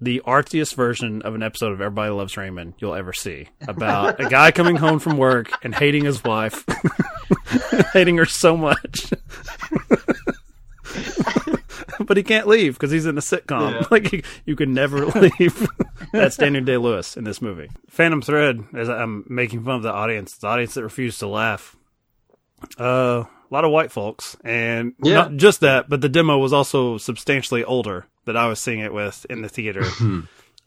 the 0.00 0.20
artsiest 0.26 0.74
version 0.74 1.22
of 1.22 1.36
an 1.36 1.42
episode 1.44 1.70
of 1.72 1.80
Everybody 1.80 2.10
Loves 2.10 2.36
Raymond 2.36 2.74
you'll 2.78 2.94
ever 2.94 3.12
see 3.12 3.48
about 3.68 4.20
a 4.20 4.28
guy 4.28 4.50
coming 4.52 4.74
home 4.74 4.98
from 4.98 5.16
work 5.16 5.52
and 5.62 5.72
hating 5.72 6.04
his 6.04 6.24
wife, 6.24 6.64
hating 7.92 8.16
her 8.16 8.26
so 8.26 8.56
much. 8.56 9.12
but 12.06 12.16
he 12.16 12.22
can't 12.22 12.46
leave 12.46 12.74
because 12.74 12.90
he's 12.90 13.06
in 13.06 13.16
a 13.18 13.20
sitcom. 13.20 13.72
Yeah. 13.72 13.86
Like 13.90 14.12
you, 14.12 14.22
you 14.46 14.56
can 14.56 14.72
never 14.74 15.06
leave. 15.38 15.66
That's 16.12 16.36
Daniel 16.36 16.64
Day 16.64 16.76
Lewis 16.76 17.16
in 17.16 17.24
this 17.24 17.40
movie. 17.42 17.68
Phantom 17.88 18.22
Thread, 18.22 18.64
as 18.74 18.88
I'm 18.88 19.24
making 19.28 19.64
fun 19.64 19.76
of 19.76 19.82
the 19.82 19.92
audience, 19.92 20.36
the 20.38 20.46
audience 20.48 20.74
that 20.74 20.82
refused 20.84 21.20
to 21.20 21.26
laugh. 21.28 21.76
Uh, 22.78 23.24
a 23.24 23.28
lot 23.54 23.64
of 23.64 23.70
white 23.70 23.92
folks, 23.92 24.36
and 24.44 24.94
Yeah. 25.02 25.14
not 25.14 25.36
just 25.36 25.60
that, 25.60 25.88
but 25.88 26.00
the 26.00 26.08
demo 26.08 26.38
was 26.38 26.52
also 26.52 26.96
substantially 26.96 27.64
older 27.64 28.06
that 28.24 28.36
I 28.36 28.46
was 28.46 28.58
seeing 28.60 28.80
it 28.80 28.94
with 28.94 29.26
in 29.28 29.42
the 29.42 29.48
theater. 29.48 29.84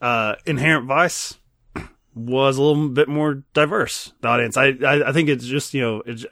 uh, 0.00 0.34
Inherent 0.46 0.86
Vice 0.86 1.38
was 2.14 2.58
a 2.58 2.62
little 2.62 2.88
bit 2.90 3.08
more 3.08 3.42
diverse. 3.54 4.12
The 4.20 4.28
audience, 4.28 4.56
I, 4.56 4.66
I, 4.86 5.08
I 5.08 5.12
think 5.12 5.28
it's 5.28 5.46
just 5.46 5.74
you 5.74 5.80
know 5.80 6.02
it's, 6.06 6.24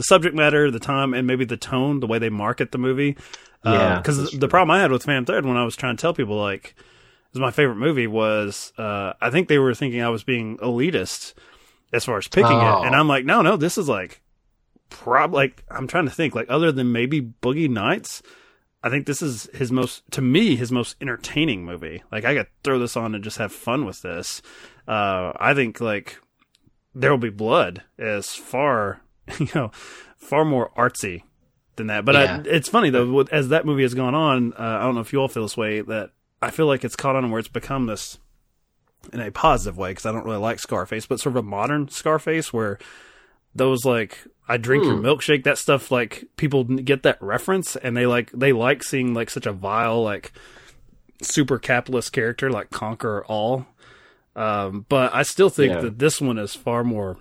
the 0.00 0.04
subject 0.04 0.34
matter, 0.34 0.70
the 0.70 0.78
time, 0.80 1.12
and 1.14 1.26
maybe 1.26 1.44
the 1.44 1.56
tone, 1.56 2.00
the 2.00 2.06
way 2.06 2.18
they 2.18 2.30
market 2.30 2.72
the 2.72 2.78
movie. 2.78 3.16
Yeah, 3.64 3.98
because 3.98 4.16
that's 4.16 4.36
the 4.38 4.48
problem 4.48 4.70
I 4.70 4.80
had 4.80 4.90
with 4.90 5.04
Phantom 5.04 5.26
Thread 5.26 5.44
when 5.44 5.56
I 5.58 5.64
was 5.64 5.76
trying 5.76 5.96
to 5.96 6.00
tell 6.00 6.14
people 6.14 6.36
like 6.36 6.74
this 6.76 7.34
is 7.34 7.40
my 7.40 7.50
favorite 7.50 7.76
movie 7.76 8.06
was 8.06 8.72
uh, 8.78 9.12
I 9.20 9.28
think 9.30 9.48
they 9.48 9.58
were 9.58 9.74
thinking 9.74 10.00
I 10.00 10.08
was 10.08 10.24
being 10.24 10.56
elitist 10.58 11.34
as 11.92 12.04
far 12.06 12.16
as 12.18 12.26
picking 12.28 12.50
Oh. 12.52 12.82
it, 12.82 12.86
and 12.86 12.96
I'm 12.96 13.06
like, 13.08 13.24
no, 13.26 13.42
no, 13.42 13.56
this 13.58 13.76
is 13.76 13.88
like 13.88 14.22
prob 14.88 15.34
like 15.34 15.62
I'm 15.70 15.86
trying 15.86 16.06
to 16.06 16.10
think 16.10 16.34
like 16.34 16.46
other 16.48 16.72
than 16.72 16.90
maybe 16.90 17.20
Boogie 17.20 17.68
Nights, 17.68 18.22
I 18.82 18.88
think 18.88 19.04
this 19.06 19.20
is 19.20 19.48
his 19.52 19.70
most 19.70 20.02
to 20.12 20.22
me 20.22 20.56
his 20.56 20.72
most 20.72 20.96
entertaining 21.00 21.64
movie. 21.66 22.02
Like 22.10 22.24
I 22.24 22.34
could 22.34 22.46
throw 22.64 22.78
this 22.78 22.96
on 22.96 23.14
and 23.14 23.22
just 23.22 23.36
have 23.38 23.52
fun 23.52 23.84
with 23.84 24.00
this. 24.00 24.40
Uh, 24.88 25.32
I 25.38 25.52
think 25.52 25.82
like 25.82 26.18
There 26.94 27.10
Will 27.10 27.18
Be 27.18 27.28
Blood 27.28 27.82
is 27.98 28.34
far 28.34 29.02
you 29.38 29.48
know 29.54 29.70
far 30.16 30.44
more 30.44 30.70
artsy 30.76 31.22
than 31.76 31.86
that. 31.88 32.04
But 32.04 32.14
Yeah. 32.14 32.42
I, 32.44 32.48
it's 32.48 32.68
funny 32.68 32.90
though 32.90 33.10
with, 33.12 33.32
as 33.32 33.48
that 33.50 33.64
movie 33.66 33.82
has 33.82 33.94
gone 33.94 34.14
on. 34.14 34.52
Uh, 34.54 34.78
I 34.80 34.82
don't 34.82 34.94
know 34.94 35.00
if 35.00 35.12
you 35.12 35.20
all 35.20 35.28
feel 35.28 35.42
this 35.44 35.56
way 35.56 35.80
that 35.82 36.10
I 36.42 36.50
feel 36.50 36.66
like 36.66 36.84
it's 36.84 36.96
caught 36.96 37.16
on 37.16 37.30
where 37.30 37.38
it's 37.38 37.48
become 37.48 37.86
this 37.86 38.18
in 39.12 39.20
a 39.20 39.30
positive 39.30 39.78
way 39.78 39.90
because 39.92 40.04
I 40.06 40.12
don't 40.12 40.24
really 40.26 40.36
like 40.38 40.58
Scarface, 40.58 41.06
but 41.06 41.20
sort 41.20 41.36
of 41.36 41.44
a 41.44 41.48
modern 41.48 41.88
Scarface 41.88 42.52
where 42.52 42.78
those 43.54 43.84
like 43.84 44.18
I 44.48 44.56
drink 44.56 44.84
your 44.84 44.96
Hmm. 44.96 45.04
milkshake 45.06 45.44
that 45.44 45.58
stuff 45.58 45.90
like 45.90 46.24
people 46.36 46.64
get 46.64 47.02
that 47.04 47.20
reference 47.22 47.76
and 47.76 47.96
they 47.96 48.06
like 48.06 48.30
they 48.32 48.52
like 48.52 48.82
seeing 48.82 49.14
like 49.14 49.30
such 49.30 49.46
a 49.46 49.52
vile 49.52 50.02
like 50.02 50.32
super 51.22 51.58
capitalist 51.58 52.12
character 52.12 52.50
like 52.50 52.70
conquer 52.70 53.24
all. 53.26 53.66
Um, 54.36 54.86
but 54.88 55.14
I 55.14 55.22
still 55.22 55.50
think 55.50 55.72
Yeah. 55.74 55.80
that 55.82 55.98
this 55.98 56.20
one 56.20 56.38
is 56.38 56.54
far 56.54 56.84
more 56.84 57.16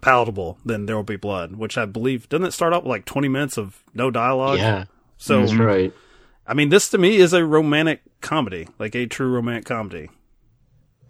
palatable 0.00 0.58
then 0.64 0.86
There 0.86 0.96
Will 0.96 1.02
Be 1.02 1.16
Blood, 1.16 1.56
which 1.56 1.78
I 1.78 1.86
believe 1.86 2.28
doesn't 2.28 2.46
it 2.46 2.52
start 2.52 2.72
out 2.72 2.84
with 2.84 2.90
like 2.90 3.04
twenty 3.04 3.28
minutes 3.28 3.56
of 3.56 3.82
no 3.94 4.10
dialogue? 4.10 4.58
Yeah. 4.58 4.84
So 5.18 5.40
That's 5.40 5.54
right. 5.54 5.92
I 6.46 6.54
mean, 6.54 6.70
this 6.70 6.88
to 6.90 6.98
me 6.98 7.16
is 7.16 7.32
a 7.32 7.44
romantic 7.44 8.02
comedy, 8.20 8.68
like 8.78 8.94
a 8.94 9.06
true 9.06 9.30
romantic 9.30 9.66
comedy. 9.66 10.10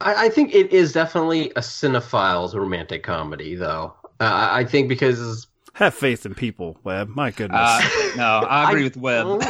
I, 0.00 0.26
I 0.26 0.28
think 0.28 0.54
it 0.54 0.72
is 0.72 0.92
definitely 0.92 1.50
a 1.56 1.62
cinephile's 1.62 2.54
romantic 2.54 3.02
comedy, 3.02 3.54
though. 3.54 3.94
Uh, 4.18 4.24
I 4.24 4.60
I 4.60 4.64
think 4.64 4.88
because 4.88 5.46
Have 5.74 5.94
faith 5.94 6.26
in 6.26 6.34
people, 6.34 6.78
Webb. 6.84 7.08
My 7.08 7.30
goodness. 7.30 7.60
Uh, 7.60 8.10
no, 8.16 8.24
I 8.24 8.70
agree 8.70 8.84
with 8.84 8.96
Webb. 8.96 9.42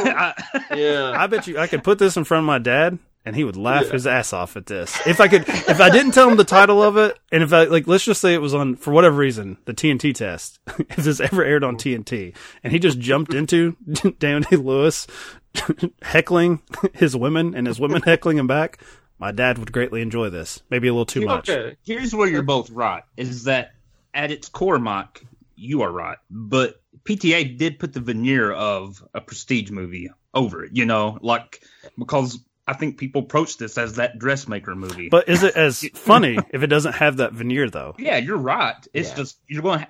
yeah, 0.73 1.13
I 1.17 1.27
bet 1.27 1.47
you 1.47 1.57
I 1.57 1.67
could 1.67 1.83
put 1.83 1.99
this 1.99 2.15
in 2.17 2.23
front 2.23 2.43
of 2.43 2.45
my 2.45 2.59
dad 2.59 2.99
and 3.25 3.35
he 3.35 3.43
would 3.43 3.55
laugh 3.55 3.89
his 3.89 4.07
ass 4.07 4.33
off 4.33 4.57
at 4.57 4.65
this. 4.65 4.99
If 5.05 5.19
I 5.19 5.27
could 5.27 5.47
if 5.47 5.79
I 5.79 5.89
didn't 5.89 6.13
tell 6.13 6.29
him 6.29 6.37
the 6.37 6.43
title 6.43 6.81
of 6.81 6.97
it 6.97 7.17
and 7.31 7.43
if 7.43 7.53
I 7.53 7.65
like 7.65 7.87
let's 7.87 8.03
just 8.03 8.21
say 8.21 8.33
it 8.33 8.41
was 8.41 8.53
on 8.53 8.75
for 8.75 8.91
whatever 8.91 9.17
reason, 9.17 9.57
the 9.65 9.73
TNT 9.73 10.13
test. 10.13 10.59
if 10.77 10.97
this 10.97 11.19
ever 11.19 11.43
aired 11.43 11.63
on 11.63 11.77
TNT 11.77 12.35
and 12.63 12.73
he 12.73 12.79
just 12.79 12.99
jumped 12.99 13.33
into 13.33 13.75
Daniel 14.19 14.41
Day 14.49 14.55
Lewis 14.57 15.07
heckling 16.01 16.61
his 16.93 17.15
women 17.15 17.55
and 17.55 17.67
his 17.67 17.79
women 17.79 18.01
heckling 18.01 18.37
him 18.37 18.47
back, 18.47 18.81
my 19.19 19.31
dad 19.31 19.57
would 19.59 19.71
greatly 19.71 20.01
enjoy 20.01 20.29
this. 20.29 20.63
Maybe 20.69 20.87
a 20.87 20.93
little 20.93 21.05
too 21.05 21.25
much. 21.25 21.49
Here's 21.85 22.15
where 22.15 22.27
you're 22.27 22.41
both 22.41 22.69
right: 22.71 23.03
is 23.17 23.43
that 23.43 23.73
at 24.13 24.31
its 24.31 24.49
core, 24.49 24.79
Mike, 24.79 25.25
you 25.55 25.83
are 25.83 25.91
right. 25.91 26.17
But 26.29 26.81
PTA 27.03 27.57
did 27.57 27.79
put 27.79 27.93
the 27.93 27.99
veneer 27.99 28.51
of 28.51 29.03
a 29.13 29.21
prestige 29.21 29.69
movie 29.69 30.09
over 30.33 30.65
it. 30.65 30.71
You 30.73 30.85
know, 30.85 31.19
like 31.21 31.63
because 31.97 32.39
I 32.67 32.73
think 32.73 32.97
people 32.97 33.21
approach 33.23 33.57
this 33.57 33.77
as 33.77 33.95
that 33.95 34.19
dressmaker 34.19 34.75
movie. 34.75 35.09
But 35.09 35.27
is 35.29 35.43
it 35.43 35.55
as 35.55 35.79
funny 35.93 36.37
if 36.51 36.63
it 36.63 36.67
doesn't 36.67 36.93
have 36.93 37.17
that 37.17 37.33
veneer 37.33 37.69
though? 37.69 37.95
yeah, 37.97 38.17
you're 38.17 38.37
right. 38.37 38.75
It's 38.93 39.11
just 39.11 39.37
you're 39.47 39.63
going. 39.63 39.85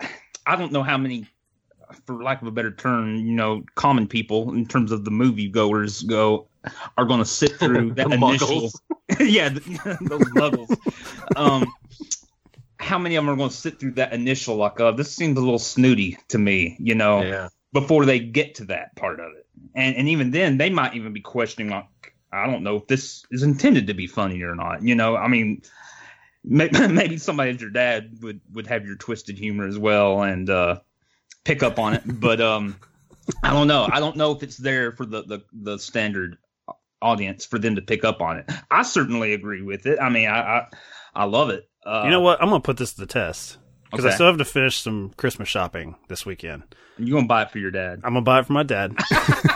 I, 0.00 0.08
I 0.46 0.56
don't 0.56 0.72
know 0.72 0.82
how 0.82 0.96
many, 0.98 1.26
for 2.06 2.22
lack 2.22 2.40
of 2.42 2.48
a 2.48 2.52
better 2.52 2.72
term, 2.72 3.16
you 3.16 3.32
know, 3.34 3.64
common 3.74 4.06
people 4.08 4.52
in 4.54 4.66
terms 4.66 4.92
of 4.92 5.04
the 5.04 5.10
movie 5.10 5.48
goers 5.48 6.02
go 6.02 6.46
are 6.96 7.04
going 7.04 7.20
to 7.20 7.24
sit 7.26 7.52
through 7.58 7.94
that 7.94 8.12
initial. 8.12 8.70
yeah, 9.20 9.48
the, 9.50 9.60
those 10.02 10.22
muggles. 10.30 10.76
Um, 11.36 11.72
how 12.78 12.98
many 12.98 13.16
of 13.16 13.24
them 13.24 13.32
are 13.32 13.36
going 13.36 13.50
to 13.50 13.56
sit 13.56 13.80
through 13.80 13.92
that 13.92 14.12
initial 14.12 14.56
like, 14.56 14.80
uh, 14.80 14.92
this 14.92 15.14
seems 15.14 15.36
a 15.38 15.40
little 15.40 15.58
snooty 15.58 16.18
to 16.28 16.38
me, 16.38 16.76
you 16.78 16.94
know, 16.94 17.22
Yeah. 17.22 17.48
before 17.72 18.04
they 18.04 18.18
get 18.20 18.56
to 18.56 18.64
that 18.66 18.94
part 18.96 19.18
of 19.20 19.32
it, 19.36 19.46
and 19.74 19.96
and 19.96 20.08
even 20.08 20.30
then 20.30 20.58
they 20.58 20.70
might 20.70 20.94
even 20.94 21.12
be 21.12 21.20
questioning 21.20 21.70
like, 21.70 21.86
I 22.36 22.46
don't 22.46 22.62
know 22.62 22.76
if 22.76 22.86
this 22.86 23.24
is 23.30 23.42
intended 23.42 23.88
to 23.88 23.94
be 23.94 24.06
funny 24.06 24.42
or 24.42 24.54
not, 24.54 24.82
you 24.82 24.94
know. 24.94 25.16
I 25.16 25.28
mean, 25.28 25.62
maybe, 26.44 27.18
somebody 27.18 27.50
as 27.50 27.60
your 27.60 27.70
dad 27.70 28.18
would 28.22 28.40
would 28.52 28.66
have 28.66 28.86
your 28.86 28.96
twisted 28.96 29.38
humor 29.38 29.66
as 29.66 29.78
well 29.78 30.22
and 30.22 30.48
uh, 30.48 30.80
pick 31.44 31.62
up 31.62 31.78
on 31.78 31.94
it, 31.94 32.02
but 32.04 32.40
um, 32.40 32.76
I 33.42 33.52
don't 33.52 33.66
know. 33.66 33.88
I 33.90 34.00
don't 34.00 34.16
know 34.16 34.32
if 34.32 34.42
it's 34.42 34.56
there 34.56 34.92
for 34.92 35.06
the 35.06 35.22
the, 35.22 35.42
the 35.52 35.78
standard 35.78 36.38
audience 37.02 37.44
for 37.44 37.58
them 37.58 37.76
to 37.76 37.82
pick 37.82 38.04
up 38.04 38.20
on 38.20 38.38
it. 38.38 38.50
I 38.70 38.82
certainly 38.82 39.32
agree 39.34 39.62
with 39.62 39.86
it. 39.86 39.98
I 40.00 40.08
mean, 40.08 40.28
I 40.28 40.40
I, 40.40 40.66
I 41.14 41.24
love 41.24 41.50
it. 41.50 41.68
Uh, 41.84 42.02
you 42.04 42.10
know 42.10 42.20
what? 42.20 42.40
I'm 42.42 42.48
gonna 42.48 42.60
put 42.60 42.76
this 42.76 42.94
to 42.94 43.00
the 43.00 43.06
test 43.06 43.58
because 43.96 44.12
I 44.12 44.14
still 44.14 44.26
have 44.26 44.38
to 44.38 44.44
finish 44.44 44.78
some 44.80 45.12
Christmas 45.16 45.48
shopping 45.48 45.96
this 46.08 46.26
weekend. 46.26 46.62
You 46.98 47.14
gonna 47.14 47.26
buy 47.26 47.42
it 47.42 47.50
for 47.50 47.58
your 47.58 47.70
dad? 47.70 48.00
I'm 48.04 48.14
gonna 48.14 48.22
buy 48.22 48.40
it 48.40 48.46
for 48.46 48.54
my 48.54 48.62
dad, 48.62 48.96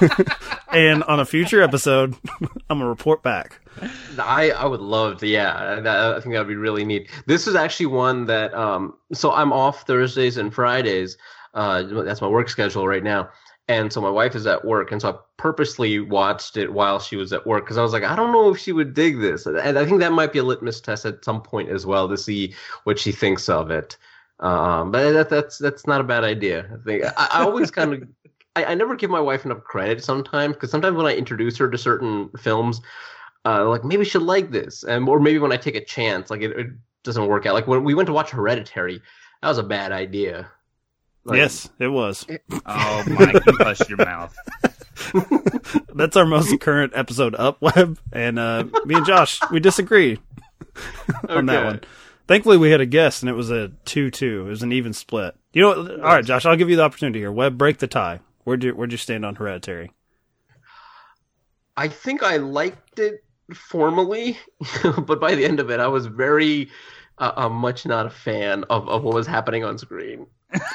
and 0.72 1.02
on 1.04 1.20
a 1.20 1.24
future 1.24 1.62
episode, 1.62 2.14
I'm 2.40 2.78
gonna 2.78 2.88
report 2.88 3.22
back. 3.22 3.60
I, 4.18 4.50
I 4.50 4.66
would 4.66 4.80
love 4.80 5.18
to, 5.18 5.26
yeah. 5.26 5.80
That, 5.80 6.16
I 6.16 6.20
think 6.20 6.34
that 6.34 6.40
would 6.40 6.48
be 6.48 6.56
really 6.56 6.84
neat. 6.84 7.10
This 7.26 7.46
is 7.46 7.54
actually 7.54 7.86
one 7.86 8.26
that, 8.26 8.52
um, 8.52 8.94
so 9.12 9.32
I'm 9.32 9.52
off 9.52 9.86
Thursdays 9.86 10.36
and 10.36 10.52
Fridays. 10.52 11.16
Uh, 11.54 11.82
that's 12.04 12.20
my 12.20 12.28
work 12.28 12.48
schedule 12.48 12.86
right 12.86 13.02
now. 13.02 13.30
And 13.68 13.92
so 13.92 14.00
my 14.00 14.10
wife 14.10 14.34
is 14.34 14.46
at 14.46 14.64
work. 14.64 14.90
And 14.90 15.00
so 15.00 15.10
I 15.10 15.14
purposely 15.36 16.00
watched 16.00 16.56
it 16.56 16.72
while 16.72 16.98
she 16.98 17.14
was 17.14 17.32
at 17.32 17.46
work 17.46 17.64
because 17.64 17.78
I 17.78 17.82
was 17.82 17.92
like, 17.92 18.02
I 18.02 18.16
don't 18.16 18.32
know 18.32 18.50
if 18.50 18.58
she 18.58 18.72
would 18.72 18.94
dig 18.94 19.20
this. 19.20 19.46
And 19.46 19.78
I 19.78 19.86
think 19.86 20.00
that 20.00 20.12
might 20.12 20.32
be 20.32 20.40
a 20.40 20.44
litmus 20.44 20.80
test 20.80 21.06
at 21.06 21.24
some 21.24 21.40
point 21.40 21.68
as 21.68 21.86
well 21.86 22.08
to 22.08 22.16
see 22.16 22.54
what 22.82 22.98
she 22.98 23.12
thinks 23.12 23.48
of 23.48 23.70
it. 23.70 23.96
Um, 24.40 24.90
but 24.90 25.12
that, 25.12 25.28
that's 25.28 25.58
that's 25.58 25.86
not 25.86 26.00
a 26.00 26.04
bad 26.04 26.24
idea. 26.24 26.66
I 26.72 26.84
think 26.84 27.04
I, 27.04 27.28
I 27.32 27.40
always 27.42 27.70
kind 27.70 27.94
of 27.94 28.08
I, 28.56 28.64
I 28.64 28.74
never 28.74 28.96
give 28.96 29.10
my 29.10 29.20
wife 29.20 29.44
enough 29.44 29.62
credit 29.64 30.02
sometimes 30.02 30.54
because 30.54 30.70
sometimes 30.70 30.96
when 30.96 31.06
I 31.06 31.14
introduce 31.14 31.56
her 31.58 31.70
to 31.70 31.78
certain 31.78 32.30
films, 32.38 32.80
uh, 33.44 33.68
like 33.68 33.84
maybe 33.84 34.04
she'll 34.04 34.22
like 34.22 34.50
this, 34.50 34.82
and 34.82 35.08
or 35.08 35.20
maybe 35.20 35.38
when 35.38 35.52
I 35.52 35.56
take 35.56 35.76
a 35.76 35.84
chance, 35.84 36.30
like 36.30 36.40
it, 36.40 36.58
it 36.58 36.66
doesn't 37.04 37.26
work 37.26 37.46
out. 37.46 37.54
Like 37.54 37.66
when 37.66 37.84
we 37.84 37.94
went 37.94 38.06
to 38.06 38.12
watch 38.12 38.30
Hereditary, 38.30 39.00
that 39.42 39.48
was 39.48 39.58
a 39.58 39.62
bad 39.62 39.92
idea. 39.92 40.48
Like, 41.24 41.36
yes, 41.36 41.68
it 41.78 41.88
was. 41.88 42.26
Oh, 42.66 43.04
Mike, 43.08 43.44
you 43.46 43.56
hush 43.58 43.88
your 43.88 43.98
mouth. 43.98 44.34
That's 45.94 46.16
our 46.16 46.24
most 46.24 46.58
current 46.60 46.92
episode 46.94 47.34
up, 47.34 47.60
Webb, 47.60 47.98
and 48.12 48.38
uh, 48.38 48.64
me 48.84 48.96
and 48.96 49.06
Josh 49.06 49.38
we 49.50 49.60
disagree 49.60 50.18
on 51.28 51.46
that 51.46 51.64
one. 51.64 51.80
Thankfully, 52.30 52.58
we 52.58 52.70
had 52.70 52.80
a 52.80 52.86
guess, 52.86 53.22
and 53.22 53.28
it 53.28 53.32
was 53.32 53.50
a 53.50 53.72
two-two. 53.84 54.46
It 54.46 54.50
was 54.50 54.62
an 54.62 54.70
even 54.70 54.92
split. 54.92 55.34
You 55.52 55.62
know, 55.62 55.68
what? 55.70 55.90
all 55.90 55.96
right, 55.98 56.24
Josh, 56.24 56.46
I'll 56.46 56.54
give 56.54 56.70
you 56.70 56.76
the 56.76 56.84
opportunity 56.84 57.18
here. 57.18 57.32
Webb, 57.32 57.58
break 57.58 57.78
the 57.78 57.88
tie. 57.88 58.20
Where'd 58.44 58.62
you 58.62 58.70
Where'd 58.70 58.92
you 58.92 58.98
stand 58.98 59.26
on 59.26 59.34
Hereditary? 59.34 59.90
I 61.76 61.88
think 61.88 62.22
I 62.22 62.36
liked 62.36 63.00
it 63.00 63.24
formally, 63.52 64.38
but 64.84 65.18
by 65.18 65.34
the 65.34 65.44
end 65.44 65.58
of 65.58 65.70
it, 65.70 65.80
I 65.80 65.88
was 65.88 66.06
very 66.06 66.70
uh, 67.18 67.32
uh, 67.34 67.48
much 67.48 67.84
not 67.84 68.06
a 68.06 68.10
fan 68.10 68.62
of, 68.70 68.88
of 68.88 69.02
what 69.02 69.16
was 69.16 69.26
happening 69.26 69.64
on 69.64 69.76
screen. 69.76 70.24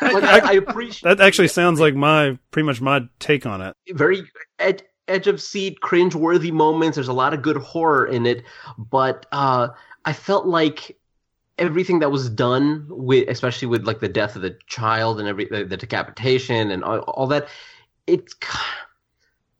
Like, 0.01 0.23
I, 0.25 0.39
I 0.39 0.51
appreciate 0.55 1.03
That 1.03 1.21
actually 1.25 1.47
sounds 1.47 1.79
like 1.79 1.95
my 1.95 2.37
pretty 2.51 2.65
much 2.65 2.81
my 2.81 3.07
take 3.19 3.45
on 3.45 3.61
it. 3.61 3.77
very 3.93 4.29
ed- 4.59 4.83
edge 5.07 5.27
of 5.27 5.41
seat, 5.41 5.79
cringe-worthy 5.79 6.51
moments. 6.51 6.95
There's 6.95 7.07
a 7.07 7.13
lot 7.13 7.33
of 7.33 7.41
good 7.41 7.55
horror 7.55 8.07
in 8.07 8.25
it, 8.25 8.43
but 8.77 9.25
uh, 9.31 9.69
I 10.03 10.11
felt 10.11 10.47
like 10.47 10.97
everything 11.57 11.99
that 11.99 12.11
was 12.11 12.29
done 12.29 12.85
with, 12.89 13.27
especially 13.29 13.67
with 13.67 13.85
like 13.85 13.99
the 13.99 14.09
death 14.09 14.35
of 14.35 14.41
the 14.41 14.57
child 14.67 15.19
and 15.19 15.27
every 15.27 15.45
the, 15.45 15.63
the 15.63 15.77
decapitation 15.77 16.71
and 16.71 16.83
all, 16.83 16.99
all 16.99 17.27
that, 17.27 17.47
it's 18.07 18.35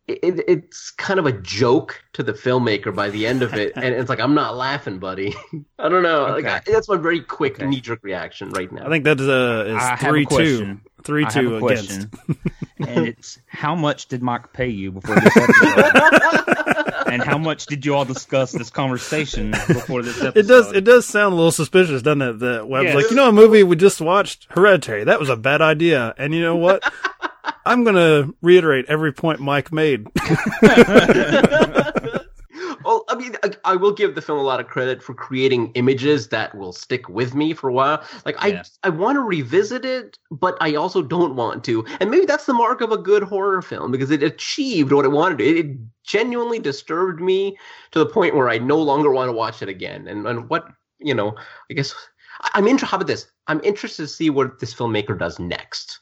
it, 0.08 0.44
it's 0.48 0.92
kind 0.92 1.20
of 1.20 1.26
a 1.26 1.32
joke 1.32 2.04
to 2.14 2.22
the 2.22 2.34
filmmaker 2.34 2.94
by 2.94 3.10
the 3.10 3.26
end 3.26 3.42
of 3.42 3.54
it, 3.54 3.74
and 3.76 3.86
it's 3.86 4.10
like 4.10 4.20
I'm 4.20 4.34
not 4.34 4.56
laughing, 4.56 5.00
buddy. 5.00 5.34
I 5.80 5.90
don't 5.90 6.04
know. 6.04 6.24
Like 6.24 6.46
I, 6.46 6.62
that's 6.66 6.88
my 6.88 6.98
very 6.98 7.22
quick 7.22 7.60
knee-jerk 7.60 8.04
reaction 8.04 8.50
right 8.52 8.72
now. 8.72 8.86
I 8.86 8.90
think 8.90 9.04
that 9.06 9.20
is, 9.20 9.28
uh, 9.28 9.66
I 9.68 9.76
is 9.76 9.82
have 9.82 10.02
a 10.02 10.12
three 10.12 10.26
two, 10.26 10.36
question. 10.36 10.82
three 11.04 11.26
I 11.26 11.32
have 11.32 11.46
a 11.46 11.66
against. 11.66 12.12
question. 12.12 12.52
and 12.88 13.08
it's 13.08 13.40
how 13.48 13.74
much 13.74 14.08
did 14.08 14.22
Mike 14.22 14.54
pay 14.54 14.68
you 14.68 14.92
before 14.92 15.16
this 15.16 15.38
episode? 15.38 16.74
And 17.06 17.22
how 17.22 17.38
much 17.38 17.66
did 17.66 17.86
you 17.86 17.96
all 17.96 18.06
discuss 18.06 18.52
this 18.52 18.70
conversation 18.70 19.52
before 19.52 20.02
this 20.02 20.22
episode? 20.22 20.38
It 20.38 20.48
does. 20.48 20.72
It 20.72 20.84
does 20.84 21.06
sound 21.06 21.34
a 21.34 21.36
little 21.36 21.52
suspicious, 21.52 22.02
doesn't 22.02 22.22
it? 22.22 22.40
That 22.40 22.68
Webb's 22.68 22.96
like, 22.96 23.10
you 23.10 23.16
know, 23.16 23.30
a 23.30 23.32
movie 23.32 23.64
we 23.64 23.76
just 23.76 24.02
watched, 24.02 24.48
Hereditary. 24.50 25.04
That 25.04 25.20
was 25.20 25.30
a 25.30 25.36
bad 25.36 25.62
idea. 25.62 26.14
And 26.18 26.34
you 26.34 26.42
know 26.42 26.56
what? 26.56 26.84
I'm 27.66 27.84
gonna 27.84 28.30
reiterate 28.42 28.86
every 28.88 29.12
point 29.12 29.40
Mike 29.40 29.72
made. 29.72 30.08
Well, 32.86 33.04
I 33.10 33.16
mean, 33.16 33.36
I, 33.44 33.52
I 33.66 33.76
will 33.76 33.92
give 33.92 34.16
the 34.16 34.22
film 34.22 34.38
a 34.40 34.44
lot 34.44 34.60
of 34.60 34.68
credit 34.68 35.02
for 35.02 35.14
creating 35.14 35.72
images 35.74 36.28
that 36.30 36.54
will 36.56 36.72
stick 36.72 37.10
with 37.10 37.34
me 37.34 37.54
for 37.54 37.70
a 37.70 37.74
while. 37.74 38.04
Like 38.26 38.36
I, 38.38 38.62
I 38.84 38.90
want 38.90 39.16
to 39.16 39.22
revisit 39.22 39.84
it, 39.86 40.18
but 40.32 40.56
I 40.62 40.76
also 40.76 41.02
don't 41.02 41.36
want 41.36 41.64
to. 41.66 41.84
And 42.00 42.12
maybe 42.12 42.26
that's 42.26 42.46
the 42.46 42.54
mark 42.54 42.82
of 42.82 42.92
a 42.92 42.98
good 42.98 43.24
horror 43.24 43.62
film 43.62 43.92
because 43.92 44.12
it 44.12 44.22
achieved 44.24 44.92
what 44.92 45.06
it 45.06 45.10
wanted 45.10 45.40
to. 45.40 45.46
It, 45.46 45.66
it 45.66 45.78
genuinely 46.04 46.60
disturbed 46.60 47.20
me 47.22 47.58
to 47.92 48.00
the 48.00 48.06
point 48.06 48.36
where 48.36 48.50
I 48.50 48.60
no 48.60 48.78
longer 48.78 49.12
want 49.12 49.30
to 49.30 49.34
watch 49.34 49.62
it 49.62 49.70
again. 49.70 50.08
And 50.08 50.28
and 50.28 50.50
what 50.50 50.68
you 51.00 51.14
know, 51.14 51.36
I 51.72 51.74
guess 51.74 51.94
I- 52.42 52.52
I'm 52.54 52.68
interested. 52.68 52.92
How 52.92 52.98
about 52.98 53.08
this? 53.08 53.28
I'm 53.48 53.62
interested 53.64 54.04
to 54.04 54.08
see 54.08 54.30
what 54.30 54.60
this 54.60 54.74
filmmaker 54.74 55.18
does 55.18 55.40
next. 55.40 56.00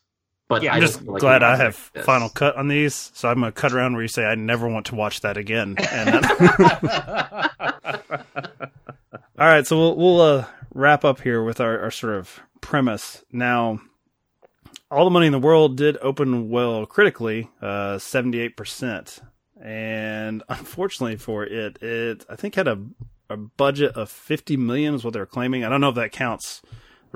But 0.50 0.64
yeah, 0.64 0.74
I'm 0.74 0.82
just 0.82 1.02
like 1.04 1.22
glad 1.22 1.42
I 1.42 1.56
have 1.56 1.76
final 1.76 2.30
cut 2.30 2.58
on 2.58 2.68
these, 2.68 3.12
so 3.14 3.30
I'm 3.30 3.40
gonna 3.40 3.52
cut 3.52 3.72
around 3.72 3.94
where 3.94 4.02
you 4.02 4.08
say 4.08 4.26
I 4.26 4.36
never 4.36 4.68
want 4.68 4.88
to 4.88 4.96
watch 4.96 5.22
that 5.22 5.38
again. 5.38 5.78
All 9.40 9.48
right, 9.48 9.66
so 9.66 9.78
we'll 9.78 9.96
we'll 9.96 10.22
uh, 10.22 10.46
wrap 10.74 11.06
up 11.06 11.22
here 11.22 11.44
with 11.44 11.60
our, 11.60 11.80
our 11.80 11.92
sort 11.92 12.14
of 12.14 12.40
premise. 12.62 13.24
Now, 13.32 13.80
all 14.92 15.06
the 15.06 15.12
money 15.12 15.26
in 15.26 15.32
the 15.32 15.40
world 15.40 15.78
did 15.78 15.98
open 16.02 16.50
well 16.50 16.86
critically, 16.86 17.50
seventy 17.62 18.40
eight 18.40 18.58
percent, 18.58 19.22
and 19.62 20.44
unfortunately 20.50 21.16
for 21.16 21.46
it, 21.46 21.82
it 21.82 22.26
I 22.30 22.36
think 22.36 22.56
had 22.56 22.68
a 22.68 22.80
a 23.30 23.38
budget 23.38 23.96
of 23.96 24.10
fifty 24.10 24.58
million 24.58 24.94
is 24.94 25.04
what 25.04 25.14
they're 25.14 25.26
claiming. 25.26 25.64
I 25.64 25.70
don't 25.70 25.82
know 25.82 25.90
if 25.90 25.96
that 25.96 26.12
counts 26.12 26.62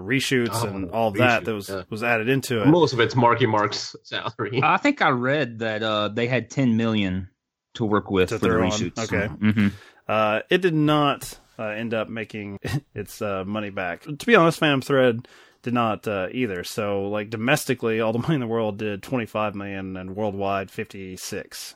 reshoots 0.01 0.49
Oh, 0.63 0.67
and 0.67 0.91
all 0.91 1.09
of 1.09 1.15
that 1.15 1.45
that 1.45 1.53
was 1.53 1.69
yeah. 1.69 1.83
was 1.89 2.03
added 2.03 2.29
into 2.29 2.61
it. 2.61 2.67
Most 2.67 2.93
of 2.93 2.99
it's 2.99 3.15
Marky 3.15 3.45
Mark's 3.45 3.95
salary. 4.03 4.61
I 4.63 4.77
think 4.77 5.01
I 5.01 5.09
read 5.09 5.59
that 5.59 5.83
uh, 5.83 6.07
they 6.09 6.27
had 6.27 6.49
10 6.49 6.77
million 6.77 7.29
to 7.75 7.85
work 7.85 8.09
with 8.11 8.29
to 8.29 8.39
for 8.39 8.45
the 8.45 8.47
throw 8.53 8.63
on. 8.65 8.71
reshoots. 8.71 8.99
Okay. 9.03 9.27
Mhm. 9.33 9.71
Uh, 10.07 10.41
it 10.49 10.61
did 10.61 10.73
not 10.73 11.37
uh, 11.59 11.63
end 11.63 11.93
up 11.93 12.07
making 12.09 12.59
its 12.95 13.21
uh, 13.21 13.43
money 13.45 13.69
back. 13.69 14.03
To 14.03 14.25
be 14.25 14.35
honest, 14.35 14.59
Phantom 14.59 14.81
Thread 14.81 15.27
did 15.63 15.73
not 15.73 16.07
uh, 16.07 16.27
either. 16.31 16.63
So, 16.63 17.03
like 17.09 17.29
domestically, 17.29 17.99
all 17.99 18.13
the 18.13 18.19
money 18.27 18.35
in 18.35 18.39
the 18.41 18.47
world 18.47 18.77
did 18.77 19.03
25 19.03 19.55
million, 19.55 19.97
and 19.97 20.15
worldwide 20.15 20.71
56. 20.71 21.75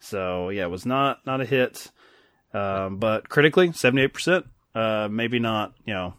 So, 0.00 0.48
yeah, 0.50 0.64
it 0.64 0.70
was 0.70 0.84
not 0.84 1.24
not 1.24 1.40
a 1.40 1.44
hit. 1.44 1.90
Um, 2.52 2.98
but 2.98 3.28
critically, 3.28 3.72
78 3.72 4.08
percent. 4.12 4.46
Uh, 4.74 5.08
maybe 5.10 5.38
not, 5.38 5.74
you 5.86 5.94
know, 5.94 6.14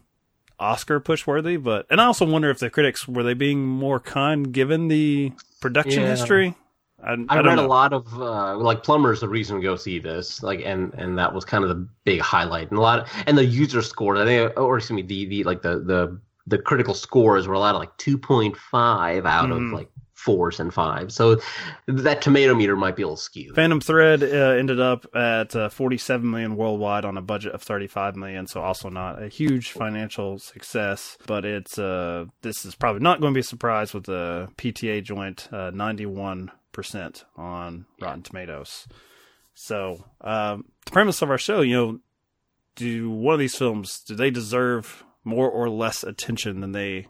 Oscar 0.58 1.00
push 1.00 1.26
worthy, 1.26 1.56
but 1.56 1.86
and 1.90 2.00
I 2.00 2.04
also 2.04 2.24
wonder 2.26 2.50
if 2.50 2.58
the 2.58 2.70
critics 2.70 3.06
were 3.08 3.22
they 3.22 3.34
being 3.34 3.64
more 3.66 4.00
kind 4.00 4.52
given 4.52 4.88
the 4.88 5.32
production 5.60 6.02
Yeah. 6.02 6.08
history. 6.08 6.54
I, 7.02 7.12
I, 7.28 7.38
I 7.38 7.40
read 7.42 7.56
know. 7.56 7.66
a 7.66 7.68
lot 7.68 7.92
of 7.92 8.06
uh, 8.20 8.56
like 8.56 8.82
Plummer's 8.82 9.20
the 9.20 9.28
reason 9.28 9.56
to 9.56 9.62
go 9.62 9.76
see 9.76 9.98
this 9.98 10.42
like 10.42 10.62
and 10.64 10.94
and 10.94 11.18
that 11.18 11.34
was 11.34 11.44
kind 11.44 11.62
of 11.64 11.68
the 11.68 11.86
big 12.04 12.20
highlight 12.20 12.70
and 12.70 12.78
a 12.78 12.82
lot 12.82 13.00
of, 13.00 13.08
and 13.26 13.36
the 13.36 13.44
user 13.44 13.82
score 13.82 14.16
I 14.16 14.24
think 14.24 14.58
or 14.58 14.78
excuse 14.78 14.96
me 14.96 15.02
the 15.02 15.26
the 15.26 15.44
like 15.44 15.60
the 15.60 15.80
the 15.80 16.18
the 16.46 16.58
critical 16.58 16.94
scores 16.94 17.46
were 17.48 17.54
a 17.54 17.58
lot 17.58 17.74
of 17.74 17.80
like 17.80 17.96
2.5 17.98 19.26
out 19.26 19.48
Mhm. 19.50 19.66
of 19.68 19.72
like 19.72 19.88
fours 20.24 20.58
and 20.58 20.72
fives 20.72 21.14
so 21.14 21.38
that 21.86 22.22
tomato 22.22 22.54
meter 22.54 22.76
might 22.76 22.96
be 22.96 23.02
a 23.02 23.06
little 23.06 23.16
skewed 23.16 23.54
Phantom 23.54 23.80
Thread 23.80 24.22
uh, 24.22 24.26
ended 24.26 24.80
up 24.80 25.06
at 25.14 25.54
uh, 25.54 25.68
47 25.68 26.28
million 26.28 26.56
worldwide 26.56 27.04
on 27.04 27.16
a 27.16 27.22
budget 27.22 27.52
of 27.52 27.62
35 27.62 28.16
million, 28.16 28.46
so 28.46 28.62
also 28.62 28.88
not 28.88 29.22
a 29.22 29.28
huge 29.28 29.72
financial 29.72 30.38
success. 30.38 31.18
But 31.26 31.44
it's 31.44 31.78
uh, 31.78 32.26
this 32.42 32.64
is 32.64 32.74
probably 32.74 33.02
not 33.02 33.20
going 33.20 33.32
to 33.32 33.36
be 33.36 33.40
a 33.40 33.44
surprise 33.44 33.94
with 33.94 34.04
the 34.04 34.48
PTA 34.56 35.02
joint 35.02 35.48
uh, 35.52 35.70
91 35.70 36.50
percent 36.72 37.24
on 37.36 37.86
Rotten 38.00 38.22
Tomatoes. 38.22 38.88
So 39.54 40.04
um, 40.20 40.64
the 40.84 40.90
premise 40.90 41.22
of 41.22 41.30
our 41.30 41.38
show, 41.38 41.60
you 41.60 41.74
know, 41.74 42.00
do 42.74 43.10
one 43.10 43.34
of 43.34 43.40
these 43.40 43.56
films 43.56 44.00
do 44.00 44.16
they 44.16 44.30
deserve 44.30 45.04
more 45.22 45.48
or 45.48 45.70
less 45.70 46.02
attention 46.02 46.60
than 46.60 46.72
they 46.72 47.06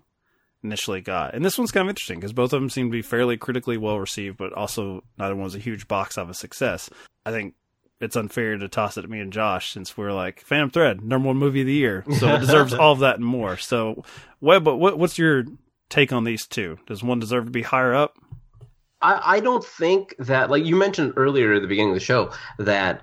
initially 0.65 1.01
got. 1.01 1.35
And 1.35 1.45
this 1.45 1.59
one's 1.59 1.71
kind 1.71 1.87
of 1.87 1.91
interesting 1.91 2.19
because 2.19 2.33
both 2.33 2.53
of 2.53 2.61
them 2.61 2.71
seem 2.71 2.89
to 2.89 2.93
be 2.93 3.03
fairly 3.03 3.37
critically 3.37 3.77
well 3.77 4.01
received, 4.01 4.37
but 4.37 4.53
also 4.55 5.05
neither 5.19 5.37
one 5.37 5.45
was 5.45 5.55
a 5.55 5.61
huge 5.61 5.87
box 5.87 6.19
office 6.19 6.39
success. 6.39 6.91
I 7.25 7.31
think 7.31 7.55
it's 8.01 8.17
unfair 8.17 8.57
to 8.57 8.69
toss 8.69 8.97
it 8.97 9.03
to 9.03 9.09
me 9.09 9.21
and 9.21 9.33
Josh 9.33 9.73
since 9.73 9.97
we're 9.97 10.13
like 10.13 10.41
Phantom 10.41 10.71
Thread, 10.71 11.05
number 11.05 11.29
one 11.29 11.37
movie 11.37 11.61
of 11.61 11.67
the 11.67 11.73
year, 11.73 12.05
so 12.19 12.35
it 12.35 12.41
deserves 12.41 12.75
all 12.75 12.93
of 12.93 12.99
that 13.01 13.17
and 13.17 13.25
more. 13.25 13.57
So, 13.57 14.05
Webb, 14.41 14.67
what, 14.67 14.99
what's 14.99 15.19
your 15.19 15.45
take 15.89 16.13
on 16.13 16.25
these 16.25 16.47
two? 16.47 16.79
Does 16.87 17.03
one 17.03 17.21
deserve 17.21 17.45
to 17.45 17.51
be 17.51 17.63
higher 17.63 17.95
up? 17.95 18.19
I, 19.01 19.37
I 19.37 19.41
don't 19.41 19.65
think 19.65 20.15
that 20.19 20.51
like 20.51 20.65
you 20.65 20.77
mentioned 20.77 21.13
earlier 21.17 21.55
at 21.55 21.63
the 21.63 21.69
beginning 21.69 21.91
of 21.91 21.97
the 21.97 22.05
show 22.05 22.33
that 22.59 23.03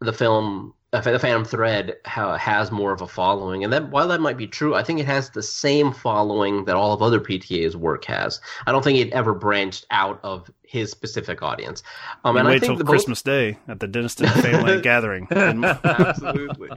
the 0.00 0.12
film 0.12 0.74
the 0.90 1.18
Phantom 1.18 1.44
Thread 1.44 1.96
has 2.04 2.70
more 2.70 2.92
of 2.92 3.02
a 3.02 3.06
following, 3.08 3.62
and 3.62 3.72
that 3.72 3.90
while 3.90 4.08
that 4.08 4.20
might 4.20 4.38
be 4.38 4.46
true, 4.46 4.74
I 4.74 4.82
think 4.82 5.00
it 5.00 5.06
has 5.06 5.28
the 5.30 5.42
same 5.42 5.92
following 5.92 6.64
that 6.64 6.76
all 6.76 6.94
of 6.94 7.02
other 7.02 7.20
PTA's 7.20 7.76
work 7.76 8.04
has. 8.06 8.40
I 8.66 8.72
don't 8.72 8.82
think 8.82 8.98
it 8.98 9.12
ever 9.12 9.34
branched 9.34 9.86
out 9.90 10.18
of 10.22 10.50
his 10.62 10.90
specific 10.90 11.42
audience. 11.42 11.82
Um, 12.24 12.36
and 12.38 12.48
I 12.48 12.52
wait 12.52 12.60
think 12.60 12.70
till 12.70 12.76
the 12.76 12.84
both- 12.84 12.90
Christmas 12.90 13.20
Day 13.22 13.58
at 13.68 13.80
the 13.80 13.88
Deniston 13.88 14.30
family 14.42 14.80
gathering. 14.82 15.26
And- 15.30 15.64
Absolutely. 15.64 16.70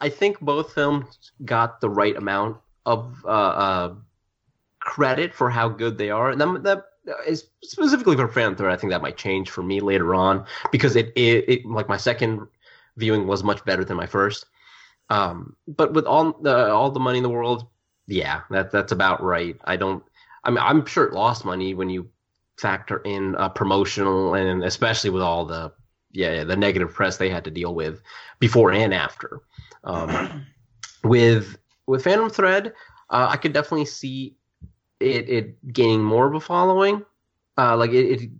I 0.00 0.08
think 0.10 0.38
both 0.40 0.74
films 0.74 1.32
got 1.44 1.80
the 1.80 1.88
right 1.88 2.16
amount 2.16 2.58
of 2.84 3.14
uh, 3.24 3.28
uh, 3.28 3.94
credit 4.80 5.32
for 5.32 5.48
how 5.48 5.68
good 5.68 5.96
they 5.96 6.10
are, 6.10 6.30
and 6.30 6.40
that, 6.40 6.62
that 6.64 6.84
is 7.26 7.44
specifically 7.62 8.16
for 8.16 8.28
Phantom 8.28 8.56
Thread. 8.56 8.72
I 8.72 8.76
think 8.76 8.92
that 8.92 9.00
might 9.00 9.16
change 9.16 9.48
for 9.48 9.62
me 9.62 9.80
later 9.80 10.14
on 10.14 10.44
because 10.70 10.96
it, 10.96 11.12
it, 11.16 11.44
it 11.48 11.64
like 11.66 11.88
my 11.88 11.96
second 11.96 12.46
viewing 12.96 13.26
was 13.26 13.44
much 13.44 13.64
better 13.64 13.84
than 13.84 13.96
my 13.96 14.06
first. 14.06 14.46
Um, 15.08 15.56
but 15.68 15.92
with 15.92 16.04
all 16.04 16.32
the 16.32 16.70
all 16.70 16.90
the 16.90 17.00
money 17.00 17.18
in 17.18 17.22
the 17.22 17.30
world, 17.30 17.66
yeah, 18.06 18.42
that 18.50 18.70
that's 18.70 18.92
about 18.92 19.22
right. 19.22 19.56
I 19.64 19.76
don't. 19.76 20.02
I 20.44 20.50
mean, 20.50 20.60
I'm 20.60 20.84
sure 20.86 21.04
it 21.04 21.12
lost 21.12 21.44
money 21.44 21.74
when 21.74 21.90
you 21.90 22.08
factor 22.58 22.98
in 22.98 23.36
promotional 23.54 24.34
and 24.34 24.64
especially 24.64 25.10
with 25.10 25.22
all 25.22 25.44
the 25.44 25.72
yeah, 26.12 26.32
yeah 26.32 26.44
the 26.44 26.56
negative 26.56 26.92
press 26.92 27.16
they 27.16 27.28
had 27.28 27.44
to 27.44 27.50
deal 27.50 27.74
with 27.74 28.02
before 28.38 28.72
and 28.72 28.94
after. 28.94 29.42
Um, 29.84 30.46
with 31.04 31.58
with 31.86 32.04
Phantom 32.04 32.30
Thread, 32.30 32.72
uh, 33.10 33.28
I 33.30 33.36
could 33.36 33.52
definitely 33.52 33.86
see 33.86 34.36
it, 35.00 35.28
it 35.28 35.72
gaining 35.72 36.02
more 36.02 36.26
of 36.26 36.34
a 36.34 36.40
following, 36.40 37.04
uh, 37.58 37.76
like 37.76 37.90
it, 37.90 38.22
it 38.22 38.30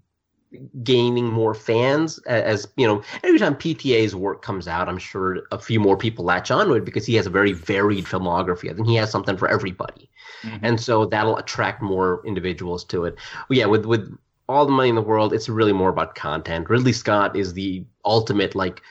gaining 0.83 1.27
more 1.27 1.55
fans 1.55 2.19
as 2.27 2.69
you 2.77 2.87
know 2.87 3.03
every 3.25 3.39
time 3.39 3.57
pta's 3.57 4.15
work 4.15 4.43
comes 4.43 4.69
out 4.69 4.89
i'm 4.89 4.99
sure 4.99 5.43
a 5.53 5.59
few 5.59 5.81
more 5.81 5.97
people 5.97 6.25
latch 6.25 6.51
onto 6.51 6.75
it 6.75 6.85
because 6.85 7.07
he 7.07 7.15
has 7.15 7.27
a 7.27 7.31
very 7.31 7.53
varied 7.53 8.05
filmography. 8.05 8.71
I 8.71 8.75
think 8.75 8.87
he 8.87 8.97
has 8.97 9.11
something 9.11 9.37
for 9.37 9.49
everybody. 9.49 10.11
Mm-hmm. 10.43 10.65
And 10.65 10.81
so 10.81 11.07
that'll 11.07 11.37
attract 11.37 11.83
more 11.83 12.23
individuals 12.25 12.85
to 12.85 13.05
it. 13.05 13.17
Well, 13.49 13.59
yeah 13.59 13.67
with 13.67 13.85
with 13.85 14.17
all 14.49 14.65
the 14.65 14.73
money 14.73 14.89
in 14.89 14.95
the 14.95 15.03
world 15.03 15.33
it's 15.33 15.49
really 15.49 15.73
more 15.73 15.91
about 15.91 16.15
content. 16.15 16.71
Ridley 16.71 16.93
scott 16.93 17.37
is 17.37 17.53
the 17.53 17.85
ultimate 18.05 18.55
like 18.55 18.83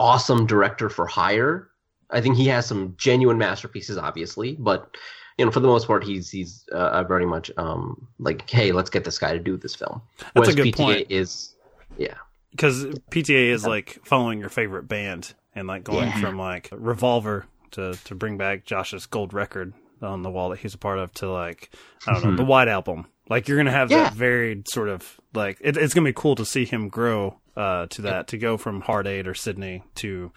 awesome 0.00 0.46
director 0.46 0.88
for 0.88 1.06
hire. 1.06 1.70
I 2.10 2.20
think 2.20 2.36
he 2.36 2.46
has 2.48 2.66
some 2.66 2.94
genuine 2.96 3.38
masterpieces 3.38 3.98
obviously 3.98 4.54
but 4.54 4.96
you 5.38 5.44
know, 5.44 5.50
for 5.50 5.60
the 5.60 5.68
most 5.68 5.86
part, 5.86 6.04
he's 6.04 6.30
he's 6.30 6.64
uh, 6.72 7.02
very 7.04 7.26
much 7.26 7.50
um, 7.56 8.06
like, 8.18 8.48
hey, 8.48 8.72
let's 8.72 8.90
get 8.90 9.04
this 9.04 9.18
guy 9.18 9.32
to 9.32 9.38
do 9.38 9.56
this 9.56 9.74
film. 9.74 10.00
That's 10.34 10.48
a 10.48 10.54
good 10.54 10.66
PTA 10.68 10.76
point. 10.76 11.06
Is 11.10 11.54
yeah, 11.98 12.14
because 12.52 12.84
PTA 13.10 13.48
is 13.50 13.66
like 13.66 13.98
following 14.04 14.40
your 14.40 14.48
favorite 14.48 14.88
band 14.88 15.34
and 15.54 15.66
like 15.68 15.84
going 15.84 16.08
Yeah. 16.08 16.20
from 16.20 16.38
like 16.38 16.68
Revolver 16.72 17.46
to 17.72 17.94
to 18.04 18.14
bring 18.14 18.38
back 18.38 18.64
Josh's 18.64 19.06
gold 19.06 19.32
record 19.34 19.72
on 20.02 20.22
the 20.22 20.30
wall 20.30 20.50
that 20.50 20.58
he's 20.60 20.74
a 20.74 20.78
part 20.78 20.98
of 20.98 21.12
to 21.14 21.30
like 21.30 21.70
I 22.06 22.12
don't 22.14 22.24
know 22.24 22.30
Mhm. 22.30 22.36
the 22.38 22.44
White 22.44 22.68
Album. 22.68 23.06
Like 23.28 23.48
you're 23.48 23.56
gonna 23.58 23.72
have 23.72 23.90
Yeah. 23.90 24.04
that 24.04 24.14
varied 24.14 24.68
sort 24.68 24.88
of 24.88 25.18
like 25.34 25.58
it, 25.60 25.76
it's 25.76 25.92
gonna 25.94 26.04
be 26.08 26.12
cool 26.14 26.34
to 26.36 26.44
see 26.46 26.64
him 26.64 26.88
grow 26.88 27.38
uh, 27.56 27.86
to 27.86 28.02
that 28.02 28.28
to 28.28 28.38
go 28.38 28.56
from 28.56 28.82
Hard 28.82 29.06
Eight 29.06 29.26
or 29.26 29.34
Sydney 29.34 29.82
to 29.96 30.30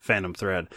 Phantom 0.00 0.34
Thread. 0.34 0.68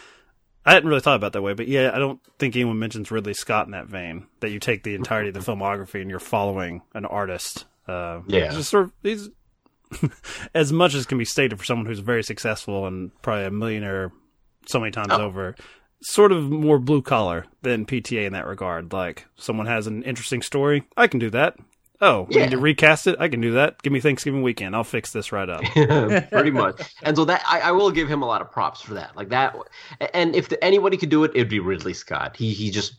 I 0.66 0.72
hadn't 0.72 0.88
really 0.88 1.00
thought 1.00 1.16
about 1.16 1.32
that 1.34 1.42
way, 1.42 1.54
but 1.54 1.68
yeah, 1.68 1.92
I 1.94 1.98
don't 1.98 2.20
think 2.38 2.56
anyone 2.56 2.78
mentions 2.78 3.10
Ridley 3.10 3.34
Scott 3.34 3.66
in 3.66 3.72
that 3.72 3.86
vein. 3.86 4.26
That 4.40 4.50
you 4.50 4.58
take 4.58 4.82
the 4.82 4.94
entirety 4.96 5.28
of 5.28 5.34
the 5.34 5.40
filmography 5.40 6.00
and 6.02 6.10
you're 6.10 6.18
following 6.18 6.82
an 6.92 7.04
artist. 7.06 7.64
Uh, 7.86 8.20
Yeah. 8.26 8.50
just 8.52 8.70
sort 8.70 8.84
of 8.86 8.92
he's 9.02 9.30
as 10.54 10.72
much 10.72 10.94
as 10.94 11.06
can 11.06 11.18
be 11.18 11.24
stated 11.24 11.58
for 11.58 11.64
someone 11.64 11.86
who's 11.86 12.00
very 12.00 12.24
successful 12.24 12.86
and 12.86 13.10
probably 13.22 13.44
a 13.44 13.50
millionaire 13.50 14.10
so 14.66 14.80
many 14.80 14.90
times 14.90 15.12
Oh. 15.12 15.22
over. 15.22 15.54
Sort 16.02 16.32
of 16.32 16.50
more 16.50 16.78
blue 16.78 17.00
collar 17.00 17.46
than 17.62 17.86
PTA 17.86 18.26
in 18.26 18.32
that 18.34 18.46
regard. 18.46 18.92
Like 18.92 19.26
someone 19.36 19.66
has 19.66 19.86
an 19.86 20.02
interesting 20.02 20.42
story, 20.42 20.84
I 20.96 21.06
can 21.06 21.20
do 21.20 21.30
that. 21.30 21.56
Oh, 22.00 22.26
we 22.28 22.36
need 22.36 22.50
to 22.50 22.58
recast 22.58 23.06
it. 23.06 23.16
I 23.18 23.28
can 23.28 23.40
do 23.40 23.52
that. 23.52 23.82
Give 23.82 23.92
me 23.92 24.00
Thanksgiving 24.00 24.42
weekend. 24.42 24.76
I'll 24.76 24.84
fix 24.84 25.12
this 25.12 25.32
right 25.32 25.48
up. 25.48 25.62
pretty 26.30 26.50
much. 26.50 26.94
And 27.02 27.16
so 27.16 27.24
that 27.24 27.42
I, 27.46 27.60
I 27.60 27.70
will 27.72 27.90
give 27.90 28.08
him 28.08 28.22
a 28.22 28.26
lot 28.26 28.42
of 28.42 28.50
props 28.50 28.82
for 28.82 28.94
that. 28.94 29.16
Like 29.16 29.30
that, 29.30 29.56
and 30.12 30.34
if 30.34 30.52
anybody 30.60 30.96
could 30.96 31.08
do 31.08 31.24
it, 31.24 31.32
it'd 31.34 31.48
be 31.48 31.60
Ridley 31.60 31.94
Scott. 31.94 32.36
He 32.36 32.52
he 32.52 32.70
just 32.70 32.94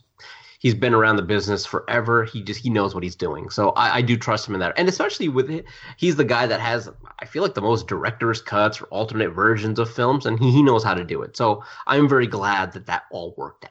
he's 0.58 0.74
been 0.74 0.94
around 0.94 1.16
the 1.16 1.22
business 1.22 1.64
forever. 1.64 2.24
He 2.24 2.42
just 2.42 2.60
he 2.60 2.70
knows 2.70 2.94
what 2.94 3.02
he's 3.02 3.16
doing. 3.16 3.50
So 3.50 3.70
I, 3.70 3.96
I 3.96 4.02
do 4.02 4.16
trust 4.16 4.48
him 4.48 4.54
in 4.54 4.60
that. 4.60 4.74
And 4.76 4.88
especially 4.88 5.28
with 5.28 5.50
it, 5.50 5.64
he's 5.96 6.16
the 6.16 6.24
guy 6.24 6.46
that 6.46 6.60
has 6.60 6.90
I 7.20 7.24
feel 7.24 7.42
like 7.42 7.54
the 7.54 7.62
most 7.62 7.86
director's 7.86 8.42
cuts 8.42 8.80
or 8.80 8.84
alternate 8.86 9.30
versions 9.30 9.78
of 9.78 9.90
films, 9.92 10.26
and 10.26 10.38
he, 10.38 10.50
he 10.50 10.62
knows 10.62 10.84
how 10.84 10.94
to 10.94 11.04
do 11.04 11.22
it. 11.22 11.36
So 11.36 11.64
I'm 11.86 12.08
very 12.08 12.26
glad 12.26 12.72
that 12.72 12.86
that 12.86 13.04
all 13.10 13.34
worked 13.36 13.64
out. 13.64 13.70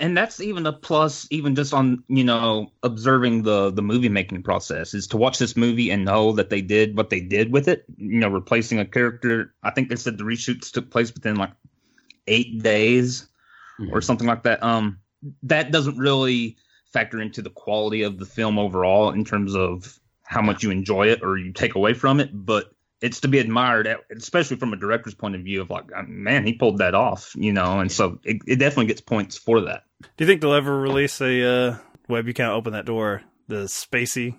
And 0.00 0.16
that's 0.16 0.40
even 0.40 0.66
a 0.66 0.72
plus 0.72 1.28
even 1.30 1.54
just 1.54 1.72
on 1.72 2.02
you 2.08 2.24
know 2.24 2.72
observing 2.82 3.42
the 3.42 3.70
the 3.70 3.82
movie 3.82 4.08
making 4.08 4.42
process 4.42 4.94
is 4.94 5.06
to 5.06 5.16
watch 5.16 5.38
this 5.38 5.56
movie 5.56 5.90
and 5.90 6.04
know 6.04 6.32
that 6.32 6.50
they 6.50 6.60
did 6.60 6.96
what 6.96 7.10
they 7.10 7.20
did 7.20 7.52
with 7.52 7.68
it 7.68 7.84
you 7.96 8.18
know 8.18 8.28
replacing 8.28 8.78
a 8.78 8.84
character 8.84 9.54
i 9.62 9.70
think 9.70 9.88
they 9.88 9.96
said 9.96 10.18
the 10.18 10.24
reshoots 10.24 10.72
took 10.72 10.90
place 10.90 11.12
within 11.14 11.36
like 11.36 11.52
eight 12.26 12.62
days 12.62 13.28
or 13.92 14.00
something 14.00 14.26
like 14.26 14.42
that. 14.44 14.62
Um, 14.62 14.98
that 15.42 15.72
doesn't 15.72 15.98
really 15.98 16.56
factor 16.92 17.20
into 17.20 17.42
the 17.42 17.50
quality 17.50 18.02
of 18.02 18.18
the 18.18 18.26
film 18.26 18.58
overall 18.58 19.10
in 19.10 19.24
terms 19.24 19.54
of 19.54 19.98
how 20.24 20.42
much 20.42 20.62
you 20.62 20.70
enjoy 20.70 21.08
it 21.08 21.20
or 21.22 21.36
you 21.36 21.52
take 21.52 21.74
away 21.74 21.94
from 21.94 22.20
it, 22.20 22.30
but 22.32 22.72
it's 23.00 23.20
to 23.20 23.28
be 23.28 23.38
admired, 23.38 23.88
especially 24.14 24.56
from 24.56 24.72
a 24.72 24.76
director's 24.76 25.14
point 25.14 25.34
of 25.34 25.42
view 25.42 25.60
of 25.60 25.70
like, 25.70 25.90
uh, 25.96 26.02
man, 26.06 26.44
he 26.44 26.52
pulled 26.52 26.78
that 26.78 26.94
off, 26.94 27.32
you 27.34 27.52
know, 27.52 27.80
and 27.80 27.90
so 27.90 28.18
it, 28.24 28.38
it 28.46 28.56
definitely 28.56 28.86
gets 28.86 29.00
points 29.00 29.36
for 29.38 29.62
that. 29.62 29.84
Do 30.00 30.24
you 30.24 30.26
think 30.26 30.40
they'll 30.40 30.54
ever 30.54 30.78
release 30.78 31.20
a 31.20 31.42
uh, 31.42 31.76
Webb? 32.08 32.26
You 32.26 32.34
can't 32.34 32.52
open 32.52 32.72
that 32.72 32.86
door. 32.86 33.22
The 33.48 33.64
spacey 33.64 34.38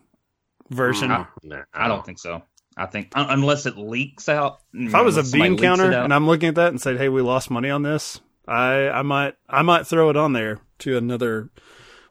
version. 0.70 1.12
I, 1.12 1.26
I 1.74 1.88
don't 1.88 2.06
think 2.06 2.20
so. 2.20 2.44
I 2.78 2.86
think 2.86 3.12
unless 3.16 3.66
it 3.66 3.78
leaks 3.78 4.30
out. 4.30 4.60
If 4.74 4.96
I 4.96 5.02
was 5.02 5.18
a 5.18 5.38
bean 5.38 5.58
counter 5.58 5.92
and 5.92 6.14
I'm 6.14 6.26
looking 6.26 6.50
at 6.50 6.56
that 6.56 6.70
and 6.70 6.80
said, 6.80 6.98
"Hey, 6.98 7.10
we 7.10 7.22
lost 7.22 7.52
money 7.52 7.70
on 7.70 7.84
this," 7.84 8.22
I 8.48 8.90
I 8.90 9.02
might 9.02 9.36
I 9.50 9.62
might 9.62 9.86
throw 9.86 10.10
it 10.10 10.16
on 10.16 10.34
there 10.34 10.60
to 10.80 10.98
another 10.98 11.50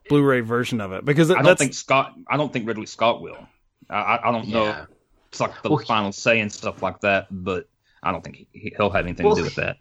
Blu-ray 0.08 0.40
version 0.40 0.80
of 0.80 0.92
it 0.92 1.04
because 1.04 1.30
it, 1.30 1.38
I 1.38 1.42
don't 1.42 1.58
think 1.58 1.72
Scott. 1.72 2.14
I 2.28 2.36
don't 2.36 2.52
think 2.52 2.68
Ridley 2.68 2.86
Scott 2.86 3.22
will. 3.22 3.48
I, 3.88 4.20
I 4.22 4.30
don't 4.30 4.48
know. 4.48 4.64
Yeah. 4.64 4.84
It's 5.28 5.40
like 5.40 5.62
the 5.62 5.70
Well, 5.70 5.78
final 5.78 6.12
say 6.12 6.40
and 6.40 6.52
stuff 6.52 6.82
like 6.82 7.00
that, 7.00 7.28
but 7.30 7.68
I 8.02 8.12
don't 8.12 8.22
think 8.22 8.46
he, 8.52 8.74
he'll 8.76 8.90
have 8.90 9.06
anything 9.06 9.26
Well, 9.26 9.36
to 9.36 9.42
do 9.42 9.44
with 9.44 9.54
that. 9.56 9.78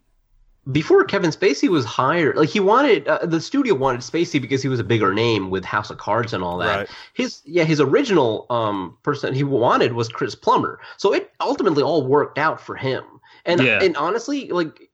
Before 0.72 1.04
Kevin 1.04 1.32
Spacey 1.32 1.70
was 1.70 1.86
hired, 1.86 2.36
like 2.36 2.50
he 2.50 2.60
wanted 2.60 3.08
uh, 3.08 3.26
the 3.26 3.42
studio 3.42 3.74
wanted 3.74 4.02
Spacey 4.02 4.42
because 4.42 4.62
he 4.62 4.68
was 4.68 4.80
a 4.80 4.84
bigger 4.84 5.14
name 5.14 5.50
with 5.50 5.66
House 5.66 5.90
of 5.90 5.98
Cards 5.98 6.34
and 6.34 6.44
all 6.44 6.58
that. 6.58 6.78
Right. 6.78 6.90
His 7.14 7.42
yeah, 7.46 7.64
his 7.64 7.80
original 7.80 8.46
um 8.50 8.98
person 9.04 9.34
he 9.34 9.44
wanted 9.44 9.94
was 9.94 10.10
Chris 10.10 10.36
Plummer. 10.36 10.80
So 10.98 11.14
it 11.14 11.32
ultimately 11.40 11.84
all 11.84 12.06
worked 12.06 12.38
out 12.38 12.60
for 12.60 12.76
him. 12.76 13.04
And 13.46 13.62
Yeah. 13.62 13.82
and 13.82 13.96
honestly, 13.98 14.50
like 14.50 14.90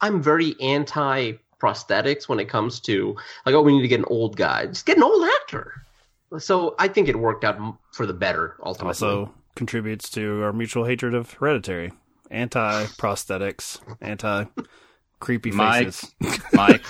I'm 0.00 0.22
very 0.22 0.54
anti 0.60 1.32
prosthetics 1.60 2.28
when 2.28 2.38
it 2.38 2.48
comes 2.48 2.80
to 2.80 3.16
like 3.44 3.54
oh 3.54 3.62
we 3.62 3.74
need 3.74 3.82
to 3.82 3.88
get 3.88 4.00
an 4.00 4.06
old 4.08 4.36
guy. 4.36 4.66
Just 4.66 4.86
get 4.86 4.96
an 4.96 5.02
old 5.02 5.28
actor. 5.42 5.72
So 6.38 6.74
I 6.78 6.88
think 6.88 7.08
it 7.08 7.16
worked 7.16 7.44
out 7.44 7.58
for 7.92 8.06
the 8.06 8.12
better 8.14 8.56
ultimately. 8.62 8.88
also 8.88 9.34
contributes 9.54 10.10
to 10.10 10.42
our 10.42 10.52
mutual 10.52 10.84
hatred 10.84 11.14
of 11.14 11.34
Hereditary. 11.34 11.92
Anti 12.30 12.86
prosthetics, 12.98 13.78
anti 14.00 14.46
creepy 15.20 15.50
Mike, 15.50 15.86
faces. 15.86 16.14
Mike, 16.52 16.84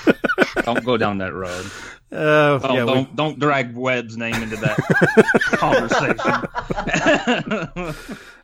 don't 0.62 0.84
go 0.84 0.96
down 0.96 1.18
that 1.18 1.32
road. 1.32 1.66
Uh, 2.12 2.58
Don't, 2.60 2.74
yeah, 2.74 2.84
don't, 2.84 3.16
don't 3.16 3.38
drag 3.40 3.74
Webb's 3.74 4.16
name 4.16 4.36
into 4.36 4.54
that 4.56 4.76
conversation. 5.58 6.30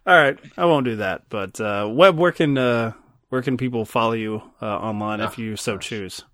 All 0.04 0.16
right, 0.16 0.36
I 0.58 0.64
won't 0.64 0.84
do 0.84 0.96
that. 0.96 1.22
But 1.28 1.60
uh, 1.60 1.88
Webb, 1.88 2.18
where 2.18 2.32
can 2.32 2.58
uh, 2.58 2.92
where 3.28 3.40
can 3.40 3.56
people 3.56 3.84
follow 3.84 4.14
you 4.14 4.42
uh, 4.60 4.66
online 4.66 5.20
if 5.20 5.38
you 5.38 5.56
so 5.56 5.78
choose? 5.78 6.24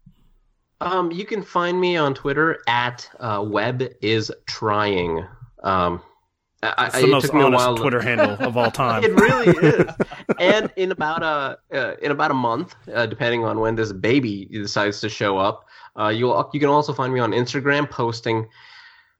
Um, 0.80 1.12
you 1.12 1.26
can 1.26 1.42
find 1.42 1.78
me 1.78 1.96
on 1.99 2.14
Twitter 2.14 2.61
at 2.66 3.09
uh, 3.20 3.44
Web 3.46 3.84
is 4.01 4.32
trying. 4.46 5.26
Um, 5.62 6.01
I, 6.62 6.86
It's 6.86 6.96
I- 6.96 7.00
the 7.02 7.06
most 7.09 7.24
took 7.26 7.34
me 7.34 7.40
a 7.42 7.44
honest 7.46 7.64
while 7.66 7.76
Twitter 7.76 8.00
handle 8.00 8.36
of 8.40 8.56
all 8.56 8.70
time. 8.84 9.04
it 9.04 9.12
really 9.14 9.48
is. 9.68 9.90
and 10.40 10.70
in 10.76 10.90
about 10.92 11.22
a 11.22 11.59
uh, 11.76 11.94
in 12.02 12.11
about 12.11 12.30
a 12.30 12.34
month, 12.34 12.74
uh, 12.92 13.06
depending 13.06 13.44
on 13.44 13.61
when 13.61 13.74
this 13.76 13.92
baby 13.92 14.46
decides 14.46 15.00
to 15.00 15.09
show 15.09 15.38
up, 15.38 15.66
uh, 15.98 16.09
you'll 16.09 16.50
you 16.52 16.61
can 16.61 16.68
also 16.68 16.92
find 16.92 17.12
me 17.12 17.20
on 17.20 17.32
Instagram 17.32 17.88
posting. 17.88 18.48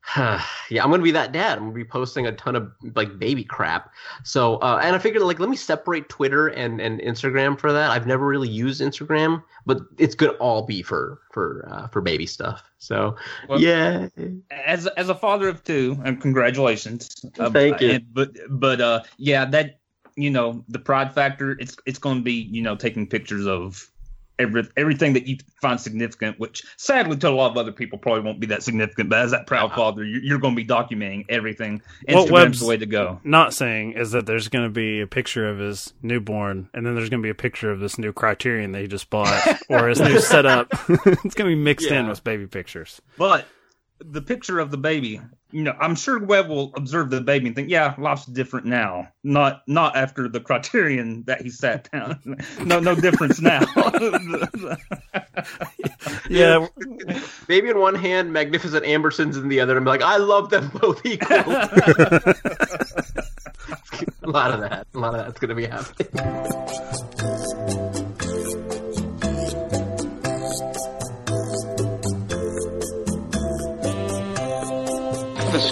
yeah, 0.17 0.83
I'm 0.83 0.91
gonna 0.91 1.03
be 1.03 1.11
that 1.11 1.33
dad. 1.33 1.59
I'm 1.59 1.65
gonna 1.65 1.73
be 1.75 1.85
posting 1.85 2.27
a 2.27 2.33
ton 2.33 2.57
of 2.57 2.73
like 2.95 3.19
baby 3.19 3.45
crap. 3.45 3.93
So, 4.25 4.57
uh, 4.57 4.81
and 4.83 4.97
I 4.97 4.99
figured 4.99 5.23
like 5.23 5.39
let 5.39 5.49
me 5.49 5.57
separate 5.57 6.09
Twitter 6.09 6.49
and, 6.49 6.81
and 6.81 7.01
Instagram 7.01 7.59
for 7.59 7.73
that. 7.73 7.91
I've 7.91 8.07
never 8.07 8.27
really 8.27 8.49
used 8.49 8.81
Instagram, 8.81 9.43
but 9.67 9.81
it's 9.99 10.15
gonna 10.15 10.33
all 10.33 10.63
be 10.63 10.83
for 10.83 11.21
for 11.33 11.69
uh, 11.71 11.89
for 11.89 12.01
baby 12.01 12.27
stuff. 12.27 12.63
So, 12.79 13.17
Well, 13.49 13.61
yeah. 13.61 14.09
as 14.51 14.87
as 14.87 15.09
a 15.09 15.15
father 15.15 15.49
of 15.49 15.63
two, 15.65 15.99
and 16.05 16.21
congratulations. 16.21 17.25
Uh, 17.39 17.51
Thank 17.51 17.81
you. 17.81 17.91
and- 17.91 18.15
but 18.15 18.31
but 18.49 18.81
uh, 18.81 19.03
yeah, 19.19 19.45
that 19.47 19.81
you 20.17 20.31
know 20.31 20.65
the 20.69 20.79
pride 20.79 21.13
factor. 21.15 21.53
It's 21.61 21.77
it's 21.87 21.99
going 21.99 22.17
to 22.19 22.23
be 22.23 22.33
you 22.51 22.63
know 22.63 22.77
taking 22.77 23.07
pictures 23.07 23.47
of 23.47 23.91
every 24.39 24.69
everything 24.77 25.15
that 25.15 25.27
you 25.27 25.39
find 25.61 25.81
significant, 25.81 26.39
which 26.39 26.65
sadly 26.77 27.17
to 27.19 27.29
a 27.29 27.31
lot 27.31 27.51
of 27.51 27.57
other 27.57 27.73
people 27.73 27.99
probably 27.99 28.23
won't 28.23 28.41
be 28.41 28.47
that 28.49 28.63
significant. 28.63 29.11
But 29.11 29.21
as 29.21 29.31
that 29.33 29.47
proud 29.47 29.67
uh-huh. 29.67 29.77
father, 29.77 30.05
you're, 30.05 30.23
you're 30.23 30.39
going 30.39 30.55
to 30.55 30.63
be 30.63 30.67
documenting 30.67 31.27
everything. 31.29 31.83
What 32.07 32.29
Instagram's 32.29 32.31
Webb's 32.31 32.61
the 32.61 32.67
way 32.67 32.77
to 32.77 32.87
go. 32.87 33.21
not 33.25 33.55
saying 33.55 33.93
is 33.93 34.13
that 34.13 34.27
there's 34.27 34.49
going 34.49 34.65
to 34.65 34.71
be 34.71 35.01
a 35.01 35.07
picture 35.07 35.49
of 35.49 35.59
his 35.59 35.93
newborn, 36.03 36.69
and 36.73 36.87
then 36.87 36.95
there's 36.95 37.09
going 37.09 37.23
to 37.23 37.27
be 37.27 37.31
a 37.31 37.35
picture 37.35 37.71
of 37.71 37.81
this 37.81 37.99
new 37.99 38.13
Criterion 38.13 38.73
that 38.73 38.81
he 38.81 38.87
just 38.87 39.11
bought, 39.11 39.61
or 39.69 39.89
his 39.89 40.01
new 40.01 40.21
setup. 40.21 40.69
it's 40.89 41.35
going 41.35 41.51
to 41.51 41.57
be 41.57 41.57
mixed 41.57 41.91
in 41.91 42.09
with 42.09 42.25
baby 42.25 42.47
pictures. 42.47 43.01
But 43.17 43.47
the 44.01 44.23
picture 44.23 44.59
of 44.59 44.71
the 44.71 44.77
baby, 44.77 45.21
you 45.51 45.63
know, 45.63 45.75
I'm 45.81 45.95
sure 45.95 46.23
Webb 46.23 46.49
will 46.49 46.73
observe 46.77 47.11
the 47.11 47.21
baby 47.21 47.47
and 47.47 47.57
think, 47.57 47.71
yeah, 47.71 47.95
life's 47.99 48.27
different 48.27 48.67
now. 48.67 49.09
Not 49.25 49.63
not 49.67 49.97
after 49.97 50.29
the 50.29 50.41
criterion 50.41 51.25
that 51.27 51.43
he 51.43 51.51
sat 51.51 51.91
down. 51.91 52.21
no 52.65 52.81
no 52.81 52.95
difference 52.95 53.41
now. 53.41 53.63
Yeah, 56.29 56.67
Baby 57.47 57.71
in 57.71 57.79
one 57.79 57.95
hand, 57.95 58.33
magnificent 58.33 58.85
Ambersons 58.85 59.37
in 59.37 59.49
the 59.49 59.61
other. 59.61 59.77
I'm 59.77 59.85
like, 59.85 60.03
I 60.03 60.17
love 60.19 60.51
them 60.51 60.69
both 60.75 61.05
equal. 61.07 61.37
a 61.39 61.43
lot 64.25 64.53
of 64.53 64.61
that. 64.61 64.87
A 64.95 64.99
lot 64.99 65.15
of 65.15 65.25
that's 65.25 65.41
gonna 65.41 65.55
be 65.55 65.67
happening. 65.67 66.09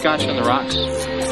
Scotch 0.07 0.29
on 0.29 0.37
the 0.37 0.43
rocks, 0.45 0.77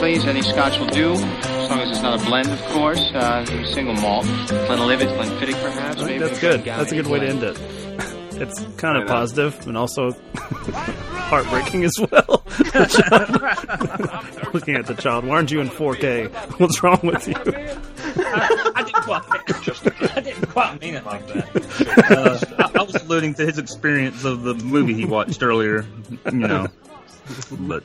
please. 0.01 0.25
Any 0.25 0.43
scotch 0.43 0.81
will 0.81 0.89
do, 0.89 1.13
as 1.13 1.71
long 1.71 1.79
as 1.79 1.91
it's 1.91 2.03
not 2.03 2.21
a 2.21 2.25
blend, 2.25 2.51
of 2.51 2.61
course. 2.73 2.99
Uh, 3.13 3.47
single 3.67 3.95
malt, 3.95 4.27
Glenlivet, 4.49 5.11
Glenfiddich, 5.11 5.63
perhaps. 5.63 6.03
I 6.03 6.07
think 6.07 6.09
maybe 6.09 6.19
that's 6.19 6.41
good. 6.41 6.65
That's 6.65 6.91
a 6.91 6.97
good 6.97 7.07
way 7.07 7.21
to 7.21 7.29
end 7.29 7.45
it. 7.45 7.57
It's 8.37 8.67
kind 8.79 9.01
of 9.01 9.07
positive 9.07 9.65
and 9.69 9.79
also 9.79 10.11
heartbreaking 10.35 11.85
as 11.85 11.93
well. 12.01 12.43
Looking 14.53 14.75
at 14.75 14.87
the 14.87 14.97
child, 14.99 15.25
why 15.25 15.37
aren't 15.37 15.53
you 15.53 15.61
in 15.61 15.69
4K? 15.69 16.33
What's 16.59 16.83
wrong 16.83 16.99
with 17.05 17.29
you? 17.29 17.35
I, 17.37 18.73
I 18.75 18.83
didn't 18.83 19.05
quite, 19.05 19.23
I 20.17 20.21
didn't 20.21 20.49
quite 20.49 20.81
mean 20.81 20.97
it 20.97 21.07
like 21.07 21.25
that. 21.29 22.11
Uh, 22.11 22.41
I, 22.59 22.71
I 22.81 22.83
was 22.83 22.97
alluding 22.97 23.35
to 23.35 23.47
his 23.47 23.59
experience 23.59 24.25
of 24.25 24.43
the 24.43 24.55
movie 24.55 24.95
he 24.95 25.05
watched 25.05 25.41
earlier, 25.41 25.87
you 26.25 26.33
know. 26.33 26.67
But 27.53 27.85